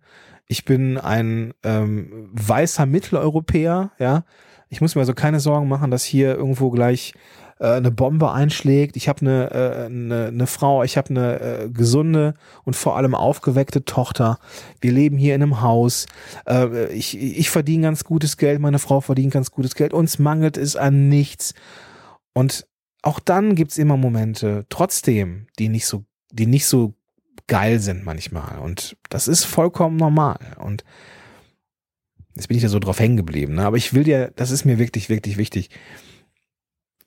Ich 0.47 0.65
bin 0.65 0.99
ein 0.99 1.55
ähm, 1.63 2.31
weißer 2.33 2.87
Mitteleuropäer. 2.87 3.93
Ja, 3.99 4.25
ich 4.69 4.81
muss 4.81 4.95
mir 4.95 5.03
also 5.03 5.15
keine 5.15 5.41
Sorgen 5.41 5.69
machen, 5.69 5.91
dass 5.91 6.05
hier 6.05 6.35
irgendwo 6.35 6.71
gleich 6.71 7.15
äh, 7.59 7.73
eine 7.73 7.91
Bombe 7.91 8.33
einschlägt. 8.33 8.97
Ich 8.97 9.09
habe 9.09 9.21
eine, 9.21 9.51
äh, 9.51 9.87
eine, 9.87 10.27
eine 10.27 10.47
Frau, 10.47 10.83
ich 10.83 10.97
habe 10.97 11.11
eine 11.11 11.41
äh, 11.41 11.71
gesunde 11.71 12.35
und 12.65 12.75
vor 12.75 12.97
allem 12.97 13.15
aufgeweckte 13.15 13.85
Tochter. 13.85 14.39
Wir 14.81 14.93
leben 14.93 15.17
hier 15.17 15.35
in 15.35 15.43
einem 15.43 15.61
Haus. 15.61 16.07
Äh, 16.47 16.93
ich, 16.93 17.17
ich 17.19 17.51
verdiene 17.51 17.85
ganz 17.85 18.05
gutes 18.05 18.37
Geld, 18.37 18.61
meine 18.61 18.79
Frau 18.79 19.01
verdient 19.01 19.33
ganz 19.33 19.51
gutes 19.51 19.75
Geld. 19.75 19.93
Uns 19.93 20.19
mangelt 20.19 20.57
es 20.57 20.77
an 20.77 21.09
nichts. 21.09 21.55
Und 22.33 22.67
auch 23.03 23.21
dann 23.21 23.55
gibt's 23.55 23.79
immer 23.79 23.97
Momente, 23.97 24.67
trotzdem, 24.69 25.47
die 25.59 25.69
nicht 25.69 25.87
so, 25.87 26.05
die 26.33 26.47
nicht 26.47 26.67
so 26.67 26.95
geil 27.47 27.79
sind 27.79 28.05
manchmal. 28.05 28.59
Und 28.59 28.97
das 29.11 29.29
ist 29.29 29.45
vollkommen 29.45 29.97
normal. 29.97 30.39
Und 30.59 30.85
Jetzt 32.35 32.49
bin 32.49 32.57
ich 32.57 32.63
da 32.63 32.69
so 32.69 32.79
drauf 32.79 32.99
hängen 32.99 33.17
geblieben. 33.17 33.55
Ne? 33.55 33.65
Aber 33.65 33.77
ich 33.77 33.95
will 33.95 34.05
dir, 34.05 34.33
das 34.37 34.51
ist 34.51 34.65
mir 34.65 34.79
wirklich, 34.79 35.09
wirklich 35.09 35.37
wichtig. 35.37 35.71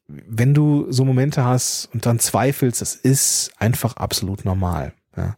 Wenn 0.07 0.53
du 0.53 0.89
so 0.89 1.03
Momente 1.03 1.43
hast 1.43 1.89
und 1.93 2.05
dann 2.05 2.19
zweifelst, 2.19 2.81
das 2.81 2.95
ist 2.95 3.51
einfach 3.57 3.97
absolut 3.97 4.45
normal. 4.45 4.93
Ja? 5.15 5.37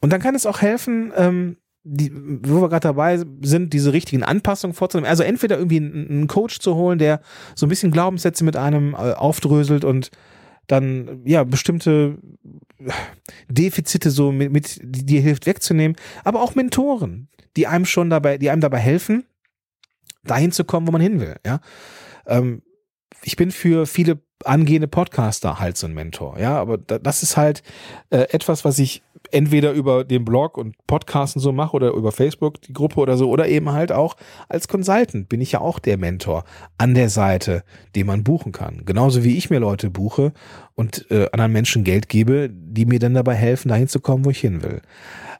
Und 0.00 0.12
dann 0.12 0.20
kann 0.20 0.34
es 0.34 0.44
auch 0.44 0.60
helfen, 0.60 1.12
ähm, 1.16 1.56
die, 1.84 2.10
wo 2.14 2.62
wir 2.62 2.68
gerade 2.68 2.88
dabei 2.88 3.22
sind, 3.42 3.72
diese 3.72 3.92
richtigen 3.92 4.22
Anpassungen 4.22 4.74
vorzunehmen. 4.74 5.08
Also 5.08 5.22
entweder 5.22 5.58
irgendwie 5.58 5.76
einen, 5.76 6.08
einen, 6.08 6.26
Coach 6.26 6.58
zu 6.60 6.74
holen, 6.74 6.98
der 6.98 7.20
so 7.54 7.66
ein 7.66 7.68
bisschen 7.68 7.92
Glaubenssätze 7.92 8.42
mit 8.42 8.56
einem 8.56 8.94
äh, 8.94 9.12
aufdröselt 9.12 9.84
und 9.84 10.10
dann 10.66 11.20
ja 11.26 11.44
bestimmte 11.44 12.18
Defizite 13.48 14.10
so 14.10 14.32
mit, 14.32 14.50
mit 14.50 14.78
dir 14.82 15.20
hilft 15.20 15.46
wegzunehmen, 15.46 15.96
aber 16.24 16.42
auch 16.42 16.54
Mentoren, 16.54 17.28
die 17.56 17.66
einem 17.66 17.84
schon 17.84 18.10
dabei, 18.10 18.38
die 18.38 18.50
einem 18.50 18.60
dabei 18.60 18.78
helfen, 18.78 19.24
dahin 20.24 20.52
zu 20.52 20.64
kommen, 20.64 20.86
wo 20.86 20.92
man 20.92 21.00
hin 21.00 21.20
will. 21.20 21.36
Ja, 21.44 21.60
ähm, 22.26 22.62
ich 23.22 23.36
bin 23.36 23.50
für 23.50 23.86
viele 23.86 24.20
angehende 24.44 24.88
Podcaster 24.88 25.58
halt 25.60 25.76
so 25.76 25.86
ein 25.86 25.94
Mentor. 25.94 26.38
Ja, 26.38 26.58
aber 26.58 26.78
das 26.78 27.22
ist 27.22 27.36
halt 27.36 27.62
äh, 28.10 28.26
etwas, 28.30 28.64
was 28.64 28.78
ich 28.78 29.02
entweder 29.30 29.72
über 29.72 30.04
den 30.04 30.24
Blog 30.24 30.58
und 30.58 30.76
Podcasten 30.86 31.40
so 31.40 31.52
mache 31.52 31.74
oder 31.74 31.92
über 31.92 32.12
Facebook 32.12 32.60
die 32.62 32.72
Gruppe 32.72 33.00
oder 33.00 33.16
so 33.16 33.30
oder 33.30 33.48
eben 33.48 33.72
halt 33.72 33.90
auch 33.90 34.16
als 34.48 34.68
Consultant 34.68 35.28
bin 35.28 35.40
ich 35.40 35.52
ja 35.52 35.60
auch 35.60 35.78
der 35.78 35.96
Mentor 35.96 36.44
an 36.78 36.94
der 36.94 37.08
Seite, 37.08 37.64
den 37.96 38.06
man 38.06 38.22
buchen 38.22 38.52
kann. 38.52 38.84
Genauso 38.84 39.24
wie 39.24 39.36
ich 39.36 39.50
mir 39.50 39.60
Leute 39.60 39.90
buche 39.90 40.32
und 40.74 41.10
äh, 41.10 41.28
anderen 41.32 41.52
Menschen 41.52 41.84
Geld 41.84 42.08
gebe, 42.08 42.50
die 42.50 42.86
mir 42.86 42.98
dann 42.98 43.14
dabei 43.14 43.34
helfen, 43.34 43.68
dahin 43.68 43.88
zu 43.88 44.00
kommen, 44.00 44.24
wo 44.24 44.30
ich 44.30 44.40
hin 44.40 44.62
will. 44.62 44.82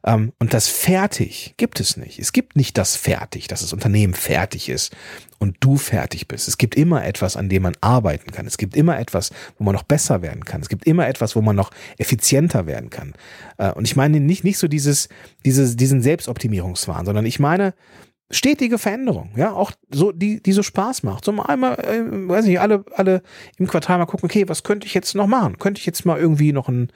Ähm, 0.04 0.32
und 0.38 0.54
das 0.54 0.68
fertig 0.68 1.54
gibt 1.56 1.80
es 1.80 1.96
nicht. 1.96 2.18
Es 2.18 2.32
gibt 2.32 2.56
nicht 2.56 2.76
das 2.76 2.96
fertig, 2.96 3.48
dass 3.48 3.60
das 3.60 3.72
Unternehmen 3.72 4.14
fertig 4.14 4.68
ist 4.68 4.94
und 5.38 5.56
du 5.60 5.76
fertig 5.76 6.28
bist. 6.28 6.46
Es 6.46 6.58
gibt 6.58 6.74
immer 6.74 7.04
etwas, 7.04 7.36
an 7.36 7.48
dem 7.48 7.62
man 7.62 7.76
arbeiten 7.80 8.30
kann. 8.30 8.46
Es 8.46 8.58
gibt 8.58 8.76
immer 8.76 8.83
etwas, 8.92 9.30
wo 9.58 9.64
man 9.64 9.74
noch 9.74 9.82
besser 9.82 10.22
werden 10.22 10.44
kann. 10.44 10.60
Es 10.60 10.68
gibt 10.68 10.86
immer 10.86 11.08
etwas, 11.08 11.34
wo 11.36 11.42
man 11.42 11.56
noch 11.56 11.70
effizienter 11.98 12.66
werden 12.66 12.90
kann. 12.90 13.14
Äh, 13.58 13.72
und 13.72 13.86
ich 13.86 13.96
meine 13.96 14.20
nicht, 14.20 14.44
nicht 14.44 14.58
so 14.58 14.68
dieses, 14.68 15.08
dieses, 15.44 15.76
diesen 15.76 16.02
Selbstoptimierungswahn, 16.02 17.06
sondern 17.06 17.26
ich 17.26 17.40
meine, 17.40 17.74
stetige 18.30 18.78
Veränderung, 18.78 19.30
ja, 19.36 19.52
auch 19.52 19.72
so, 19.90 20.12
die, 20.12 20.42
die 20.42 20.52
so 20.52 20.62
Spaß 20.62 21.02
macht. 21.02 21.24
So 21.24 21.32
einmal, 21.42 21.74
äh, 21.78 22.28
weiß 22.28 22.44
nicht, 22.46 22.60
alle, 22.60 22.84
alle 22.94 23.22
im 23.58 23.66
Quartal 23.66 23.98
mal 23.98 24.06
gucken, 24.06 24.26
okay, 24.26 24.48
was 24.48 24.62
könnte 24.62 24.86
ich 24.86 24.94
jetzt 24.94 25.14
noch 25.14 25.26
machen? 25.26 25.58
Könnte 25.58 25.78
ich 25.78 25.86
jetzt 25.86 26.04
mal 26.04 26.18
irgendwie 26.18 26.52
noch 26.52 26.68
ein, 26.68 26.90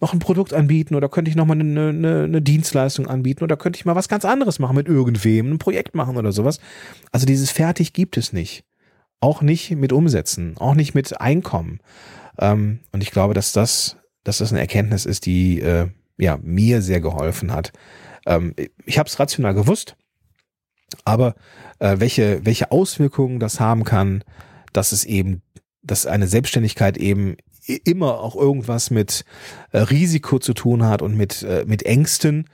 noch 0.00 0.12
ein 0.12 0.18
Produkt 0.18 0.54
anbieten 0.54 0.94
oder 0.94 1.08
könnte 1.08 1.30
ich 1.30 1.36
noch 1.36 1.46
mal 1.46 1.58
eine, 1.58 1.90
eine, 1.90 2.24
eine 2.24 2.42
Dienstleistung 2.42 3.06
anbieten 3.06 3.44
oder 3.44 3.56
könnte 3.56 3.76
ich 3.76 3.84
mal 3.84 3.96
was 3.96 4.08
ganz 4.08 4.24
anderes 4.24 4.58
machen 4.58 4.76
mit 4.76 4.88
irgendwem, 4.88 5.52
ein 5.52 5.58
Projekt 5.58 5.94
machen 5.94 6.16
oder 6.16 6.32
sowas. 6.32 6.60
Also 7.12 7.26
dieses 7.26 7.50
fertig 7.50 7.92
gibt 7.92 8.16
es 8.16 8.32
nicht. 8.32 8.64
Auch 9.20 9.42
nicht 9.42 9.70
mit 9.72 9.92
Umsätzen, 9.92 10.56
auch 10.58 10.74
nicht 10.74 10.94
mit 10.94 11.20
Einkommen. 11.20 11.80
Ähm, 12.38 12.80
und 12.92 13.02
ich 13.02 13.10
glaube, 13.10 13.34
dass 13.34 13.52
das, 13.52 13.96
dass 14.24 14.38
das 14.38 14.50
eine 14.50 14.60
Erkenntnis 14.60 15.06
ist, 15.06 15.26
die 15.26 15.60
äh, 15.60 15.88
ja 16.18 16.38
mir 16.42 16.82
sehr 16.82 17.00
geholfen 17.00 17.52
hat. 17.52 17.72
Ähm, 18.26 18.54
ich 18.84 18.98
habe 18.98 19.08
es 19.08 19.18
rational 19.18 19.54
gewusst, 19.54 19.96
aber 21.04 21.34
äh, 21.78 21.96
welche 21.98 22.44
welche 22.44 22.70
Auswirkungen 22.70 23.40
das 23.40 23.60
haben 23.60 23.84
kann, 23.84 24.24
dass 24.72 24.92
es 24.92 25.04
eben, 25.04 25.42
dass 25.82 26.06
eine 26.06 26.26
Selbstständigkeit 26.26 26.96
eben 26.96 27.36
immer 27.84 28.20
auch 28.20 28.36
irgendwas 28.36 28.90
mit 28.90 29.24
äh, 29.72 29.78
Risiko 29.78 30.38
zu 30.38 30.54
tun 30.54 30.84
hat 30.84 31.02
und 31.02 31.16
mit, 31.16 31.42
äh, 31.42 31.64
mit 31.66 31.84
Ängsten. 31.84 32.48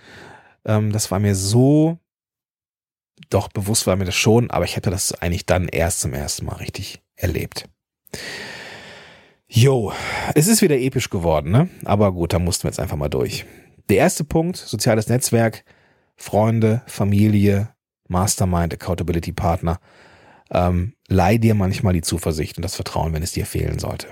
Ähm, 0.65 0.93
das 0.93 1.11
war 1.11 1.19
mir 1.19 1.35
so, 1.35 1.99
doch 3.31 3.49
bewusst 3.49 3.87
war 3.87 3.97
mir 3.97 4.05
das 4.05 4.15
schon, 4.15 4.51
aber 4.51 4.65
ich 4.65 4.77
hätte 4.77 4.91
das 4.91 5.13
eigentlich 5.13 5.47
dann 5.47 5.69
erst 5.69 6.01
zum 6.01 6.15
ersten 6.15 6.47
Mal 6.47 6.57
richtig 6.57 7.01
erlebt. 7.17 7.69
Jo, 9.49 9.93
es 10.35 10.49
ist 10.49 10.63
wieder 10.63 10.77
episch 10.77 11.09
geworden, 11.09 11.51
ne? 11.51 11.69
Aber 11.85 12.13
gut, 12.13 12.33
da 12.33 12.39
mussten 12.39 12.65
wir 12.65 12.71
jetzt 12.71 12.81
einfach 12.81 12.97
mal 12.97 13.09
durch. 13.09 13.47
Der 13.89 13.99
erste 13.99 14.25
Punkt, 14.25 14.57
soziales 14.57 15.09
Netzwerk, 15.09 15.65
Freunde, 16.17 16.83
Familie, 16.87 17.75
Mastermind, 18.09 18.75
Accountability 18.75 19.33
Partner. 19.33 19.79
Ähm, 20.51 20.95
leih 21.09 21.39
dir 21.39 21.55
manchmal 21.55 21.93
die 21.93 22.03
Zuversicht 22.03 22.57
und 22.57 22.63
das 22.63 22.75
Vertrauen, 22.75 23.13
wenn 23.13 23.23
es 23.23 23.33
dir 23.33 23.47
fehlen 23.47 23.79
sollte. 23.79 24.09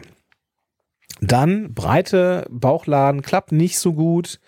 Dann 1.21 1.75
breite 1.75 2.47
Bauchladen 2.51 3.23
klappt 3.23 3.53
nicht 3.53 3.79
so 3.79 3.93
gut. 3.93 4.41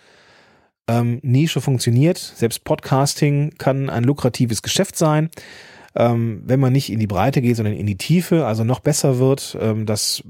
Ähm, 0.89 1.19
Nische 1.23 1.61
funktioniert. 1.61 2.19
Selbst 2.19 2.65
Podcasting 2.65 3.55
kann 3.59 3.91
ein 3.91 4.05
lukratives 4.05 4.63
Geschäft 4.63 4.97
sein. 4.97 5.31
Ähm, 5.95 6.43
wenn 6.45 6.61
man 6.61 6.73
nicht 6.73 6.93
in 6.93 7.01
die 7.01 7.07
Breite 7.07 7.41
geht, 7.41 7.57
sondern 7.57 7.75
in 7.75 7.87
die 7.87 7.97
Tiefe, 7.97 8.47
also 8.47 8.65
noch 8.65 8.81
besser 8.81 9.19
wird, 9.19 9.57
ähm, 9.61 9.87
das, 9.87 10.23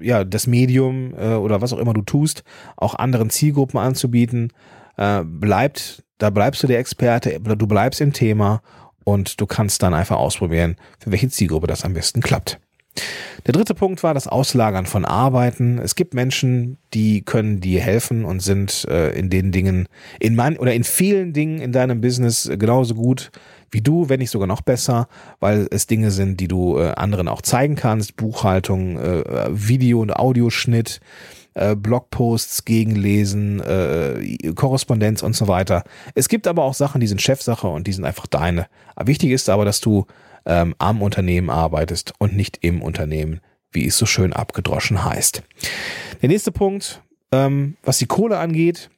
ja, 0.00 0.24
das 0.24 0.46
Medium 0.46 1.12
äh, 1.18 1.34
oder 1.34 1.60
was 1.60 1.72
auch 1.72 1.78
immer 1.78 1.92
du 1.92 2.02
tust, 2.02 2.44
auch 2.76 2.94
anderen 2.94 3.28
Zielgruppen 3.28 3.80
anzubieten, 3.80 4.52
äh, 4.96 5.24
bleibt, 5.24 6.04
da 6.18 6.30
bleibst 6.30 6.62
du 6.62 6.68
der 6.68 6.78
Experte, 6.78 7.40
du 7.40 7.66
bleibst 7.66 8.00
im 8.00 8.12
Thema 8.12 8.62
und 9.04 9.40
du 9.40 9.46
kannst 9.46 9.82
dann 9.82 9.92
einfach 9.92 10.16
ausprobieren, 10.16 10.76
für 11.00 11.10
welche 11.10 11.28
Zielgruppe 11.28 11.66
das 11.66 11.84
am 11.84 11.94
besten 11.94 12.20
klappt. 12.20 12.60
Der 13.46 13.52
dritte 13.52 13.74
Punkt 13.74 14.02
war 14.02 14.14
das 14.14 14.26
Auslagern 14.26 14.84
von 14.84 15.04
Arbeiten. 15.04 15.78
Es 15.78 15.94
gibt 15.94 16.12
Menschen, 16.12 16.76
die 16.92 17.22
können 17.22 17.60
dir 17.60 17.80
helfen 17.80 18.24
und 18.24 18.40
sind 18.40 18.86
äh, 18.88 19.10
in 19.18 19.30
den 19.30 19.52
Dingen, 19.52 19.88
in 20.20 20.34
man 20.34 20.56
oder 20.56 20.74
in 20.74 20.84
vielen 20.84 21.32
Dingen 21.32 21.60
in 21.60 21.72
deinem 21.72 22.00
Business 22.00 22.50
genauso 22.58 22.94
gut 22.94 23.30
wie 23.70 23.80
du, 23.80 24.08
wenn 24.08 24.20
nicht 24.20 24.30
sogar 24.30 24.46
noch 24.46 24.62
besser, 24.62 25.08
weil 25.40 25.68
es 25.70 25.86
Dinge 25.86 26.10
sind, 26.10 26.40
die 26.40 26.48
du 26.48 26.78
äh, 26.78 26.92
anderen 26.92 27.28
auch 27.28 27.42
zeigen 27.42 27.74
kannst. 27.74 28.16
Buchhaltung, 28.16 28.98
äh, 28.98 29.48
Video- 29.50 30.00
und 30.00 30.14
Audioschnitt, 30.14 31.00
äh, 31.54 31.74
Blogposts 31.74 32.64
gegenlesen, 32.64 33.60
äh, 33.60 34.52
Korrespondenz 34.54 35.22
und 35.22 35.36
so 35.36 35.48
weiter. 35.48 35.84
Es 36.14 36.28
gibt 36.28 36.46
aber 36.46 36.64
auch 36.64 36.74
Sachen, 36.74 37.00
die 37.00 37.06
sind 37.06 37.20
Chefsache 37.20 37.68
und 37.68 37.86
die 37.86 37.92
sind 37.92 38.04
einfach 38.04 38.26
deine. 38.26 38.66
Wichtig 39.02 39.30
ist 39.30 39.48
aber, 39.48 39.64
dass 39.64 39.80
du 39.80 40.06
ähm, 40.48 40.74
am 40.78 41.02
Unternehmen 41.02 41.50
arbeitest 41.50 42.14
und 42.18 42.34
nicht 42.34 42.58
im 42.62 42.82
Unternehmen, 42.82 43.40
wie 43.70 43.86
es 43.86 43.98
so 43.98 44.06
schön 44.06 44.32
abgedroschen 44.32 45.04
heißt. 45.04 45.42
Der 46.22 46.28
nächste 46.28 46.50
Punkt, 46.50 47.02
ähm, 47.30 47.76
was 47.84 47.98
die 47.98 48.06
Kohle 48.06 48.38
angeht, 48.38 48.90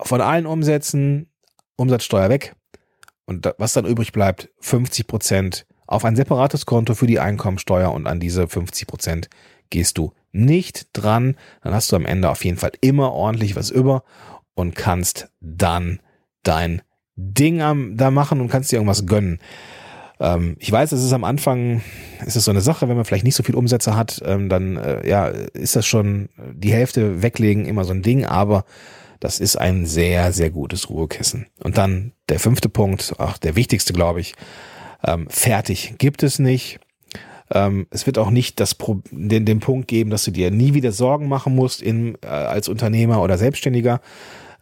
von 0.00 0.22
allen 0.22 0.46
Umsätzen 0.46 1.28
Umsatzsteuer 1.76 2.30
weg 2.30 2.56
und 3.26 3.48
was 3.58 3.74
dann 3.74 3.86
übrig 3.86 4.12
bleibt, 4.12 4.48
50 4.60 5.06
Prozent 5.06 5.66
auf 5.86 6.04
ein 6.04 6.16
separates 6.16 6.66
Konto 6.66 6.94
für 6.94 7.06
die 7.06 7.20
Einkommensteuer 7.20 7.92
und 7.92 8.06
an 8.06 8.20
diese 8.20 8.48
50 8.48 8.86
Prozent 8.86 9.28
gehst 9.68 9.98
du 9.98 10.12
nicht 10.32 10.88
dran, 10.92 11.36
dann 11.62 11.74
hast 11.74 11.92
du 11.92 11.96
am 11.96 12.06
Ende 12.06 12.30
auf 12.30 12.44
jeden 12.44 12.58
Fall 12.58 12.72
immer 12.80 13.12
ordentlich 13.12 13.56
was 13.56 13.70
über 13.70 14.04
und 14.54 14.74
kannst 14.74 15.30
dann 15.40 16.00
dein 16.42 16.82
Ding 17.16 17.60
am, 17.60 17.96
da 17.96 18.10
machen 18.10 18.40
und 18.40 18.48
kannst 18.48 18.72
dir 18.72 18.76
irgendwas 18.76 19.06
gönnen. 19.06 19.40
Ähm, 20.20 20.56
ich 20.58 20.70
weiß, 20.70 20.92
es 20.92 21.02
ist 21.02 21.12
am 21.12 21.24
Anfang, 21.24 21.80
ist 22.24 22.36
es 22.36 22.44
so 22.44 22.50
eine 22.50 22.60
Sache, 22.60 22.88
wenn 22.88 22.96
man 22.96 23.04
vielleicht 23.04 23.24
nicht 23.24 23.34
so 23.34 23.42
viel 23.42 23.54
Umsätze 23.54 23.96
hat, 23.96 24.20
ähm, 24.24 24.48
dann 24.48 24.76
äh, 24.76 25.08
ja, 25.08 25.26
ist 25.26 25.74
das 25.74 25.86
schon 25.86 26.28
die 26.52 26.72
Hälfte 26.72 27.22
weglegen 27.22 27.64
immer 27.64 27.84
so 27.84 27.92
ein 27.92 28.02
Ding, 28.02 28.26
aber 28.26 28.64
das 29.18 29.40
ist 29.40 29.56
ein 29.56 29.86
sehr, 29.86 30.32
sehr 30.32 30.50
gutes 30.50 30.88
Ruhekissen. 30.88 31.46
Und 31.62 31.78
dann 31.78 32.12
der 32.28 32.38
fünfte 32.38 32.68
Punkt, 32.68 33.14
auch 33.18 33.38
der 33.38 33.56
wichtigste, 33.56 33.92
glaube 33.92 34.20
ich, 34.20 34.34
ähm, 35.04 35.26
fertig 35.28 35.94
gibt 35.98 36.22
es 36.22 36.38
nicht. 36.38 36.78
Ähm, 37.50 37.86
es 37.90 38.06
wird 38.06 38.18
auch 38.18 38.30
nicht 38.30 38.60
das 38.60 38.74
Pro 38.74 39.02
den, 39.10 39.44
den 39.44 39.60
Punkt 39.60 39.88
geben, 39.88 40.10
dass 40.10 40.24
du 40.24 40.30
dir 40.30 40.50
nie 40.50 40.74
wieder 40.74 40.92
Sorgen 40.92 41.28
machen 41.28 41.54
musst 41.54 41.82
in, 41.82 42.16
äh, 42.22 42.26
als 42.28 42.68
Unternehmer 42.68 43.22
oder 43.22 43.38
Selbstständiger. 43.38 44.00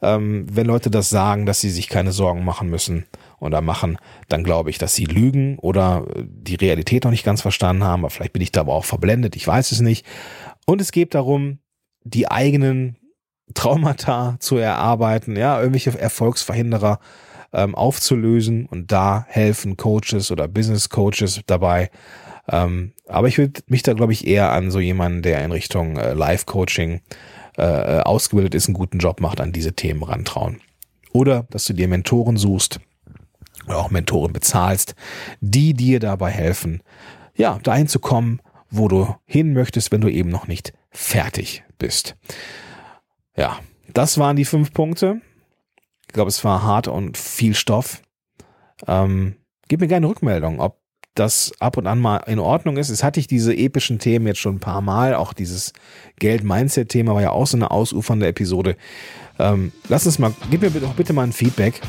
Ähm, 0.00 0.46
wenn 0.50 0.66
Leute 0.66 0.90
das 0.90 1.10
sagen, 1.10 1.44
dass 1.44 1.60
sie 1.60 1.70
sich 1.70 1.88
keine 1.88 2.12
Sorgen 2.12 2.44
machen 2.44 2.70
müssen 2.70 3.04
oder 3.40 3.60
machen, 3.60 3.98
dann 4.28 4.44
glaube 4.44 4.70
ich, 4.70 4.78
dass 4.78 4.94
sie 4.94 5.04
lügen 5.04 5.58
oder 5.58 6.06
die 6.16 6.56
Realität 6.56 7.04
noch 7.04 7.10
nicht 7.10 7.24
ganz 7.24 7.42
verstanden 7.42 7.84
haben. 7.84 8.04
Aber 8.04 8.10
vielleicht 8.10 8.32
bin 8.32 8.42
ich 8.42 8.52
da 8.52 8.60
aber 8.60 8.74
auch 8.74 8.84
verblendet, 8.84 9.36
ich 9.36 9.46
weiß 9.46 9.72
es 9.72 9.80
nicht. 9.80 10.06
Und 10.66 10.80
es 10.80 10.92
geht 10.92 11.14
darum, 11.14 11.58
die 12.04 12.30
eigenen 12.30 12.96
Traumata 13.54 14.36
zu 14.40 14.56
erarbeiten, 14.56 15.36
ja, 15.36 15.58
irgendwelche 15.58 15.98
Erfolgsverhinderer 15.98 16.98
ähm, 17.52 17.74
aufzulösen 17.74 18.66
und 18.66 18.92
da 18.92 19.24
helfen 19.28 19.76
Coaches 19.76 20.30
oder 20.30 20.48
Business 20.48 20.88
Coaches 20.88 21.40
dabei. 21.46 21.90
Ähm, 22.50 22.92
aber 23.06 23.28
ich 23.28 23.38
würde 23.38 23.62
mich 23.66 23.82
da, 23.82 23.92
glaube 23.92 24.12
ich, 24.12 24.26
eher 24.26 24.52
an 24.52 24.70
so 24.70 24.80
jemanden, 24.80 25.22
der 25.22 25.44
in 25.44 25.52
Richtung 25.52 25.96
äh, 25.96 26.14
Live-Coaching 26.14 27.00
äh, 27.56 28.00
ausgebildet 28.00 28.54
ist, 28.54 28.68
einen 28.68 28.74
guten 28.74 28.98
Job 28.98 29.20
macht, 29.20 29.40
an 29.40 29.52
diese 29.52 29.74
Themen 29.74 30.02
rantrauen. 30.02 30.60
Oder 31.12 31.46
dass 31.50 31.64
du 31.64 31.72
dir 31.72 31.88
Mentoren 31.88 32.36
suchst, 32.36 32.80
oder 33.68 33.78
auch 33.78 33.90
Mentoren 33.90 34.32
bezahlst, 34.32 34.94
die 35.40 35.74
dir 35.74 36.00
dabei 36.00 36.30
helfen, 36.30 36.82
ja, 37.34 37.58
dahin 37.62 37.88
zu 37.88 37.98
kommen, 37.98 38.40
wo 38.70 38.88
du 38.88 39.14
hin 39.24 39.52
möchtest, 39.52 39.92
wenn 39.92 40.00
du 40.00 40.08
eben 40.08 40.30
noch 40.30 40.48
nicht 40.48 40.72
fertig 40.90 41.64
bist. 41.78 42.16
Ja, 43.36 43.58
das 43.92 44.18
waren 44.18 44.36
die 44.36 44.44
fünf 44.44 44.72
Punkte. 44.72 45.20
Ich 46.06 46.12
glaube, 46.12 46.28
es 46.28 46.42
war 46.44 46.62
hart 46.62 46.88
und 46.88 47.16
viel 47.16 47.54
Stoff. 47.54 48.02
Ähm, 48.86 49.36
gib 49.68 49.80
mir 49.80 49.88
gerne 49.88 50.08
Rückmeldung, 50.08 50.60
ob 50.60 50.78
das 51.14 51.52
ab 51.58 51.76
und 51.76 51.86
an 51.86 51.98
mal 51.98 52.18
in 52.26 52.38
Ordnung 52.38 52.76
ist. 52.76 52.90
Es 52.90 53.02
hatte 53.02 53.20
ich 53.20 53.26
diese 53.26 53.54
epischen 53.54 53.98
Themen 53.98 54.26
jetzt 54.26 54.38
schon 54.38 54.56
ein 54.56 54.60
paar 54.60 54.80
Mal. 54.80 55.14
Auch 55.14 55.32
dieses 55.32 55.72
Geld-Mindset-Thema 56.18 57.14
war 57.14 57.22
ja 57.22 57.30
auch 57.30 57.46
so 57.46 57.56
eine 57.56 57.70
ausufernde 57.70 58.26
Episode. 58.26 58.76
Ähm, 59.38 59.72
lass 59.88 60.06
uns 60.06 60.18
mal, 60.18 60.32
gib 60.50 60.62
mir 60.62 60.70
doch 60.70 60.94
bitte 60.94 61.12
mal 61.12 61.24
ein 61.24 61.32
Feedback 61.32 61.80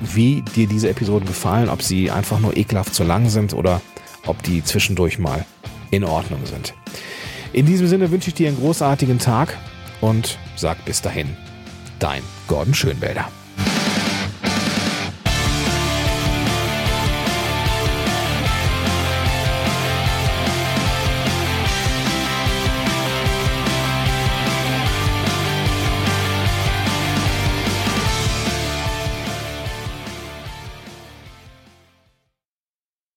wie 0.00 0.42
dir 0.42 0.66
diese 0.66 0.88
Episoden 0.88 1.26
gefallen, 1.26 1.68
ob 1.68 1.82
sie 1.82 2.10
einfach 2.10 2.40
nur 2.40 2.56
ekelhaft 2.56 2.94
zu 2.94 3.04
lang 3.04 3.28
sind 3.28 3.54
oder 3.54 3.80
ob 4.26 4.42
die 4.42 4.64
zwischendurch 4.64 5.18
mal 5.18 5.44
in 5.90 6.04
Ordnung 6.04 6.46
sind. 6.46 6.74
In 7.52 7.66
diesem 7.66 7.86
Sinne 7.88 8.10
wünsche 8.10 8.28
ich 8.28 8.34
dir 8.34 8.48
einen 8.48 8.58
großartigen 8.58 9.18
Tag 9.18 9.56
und 10.00 10.38
sag 10.56 10.84
bis 10.84 11.02
dahin, 11.02 11.36
dein 11.98 12.22
Gordon 12.46 12.74
Schönwälder. 12.74 13.28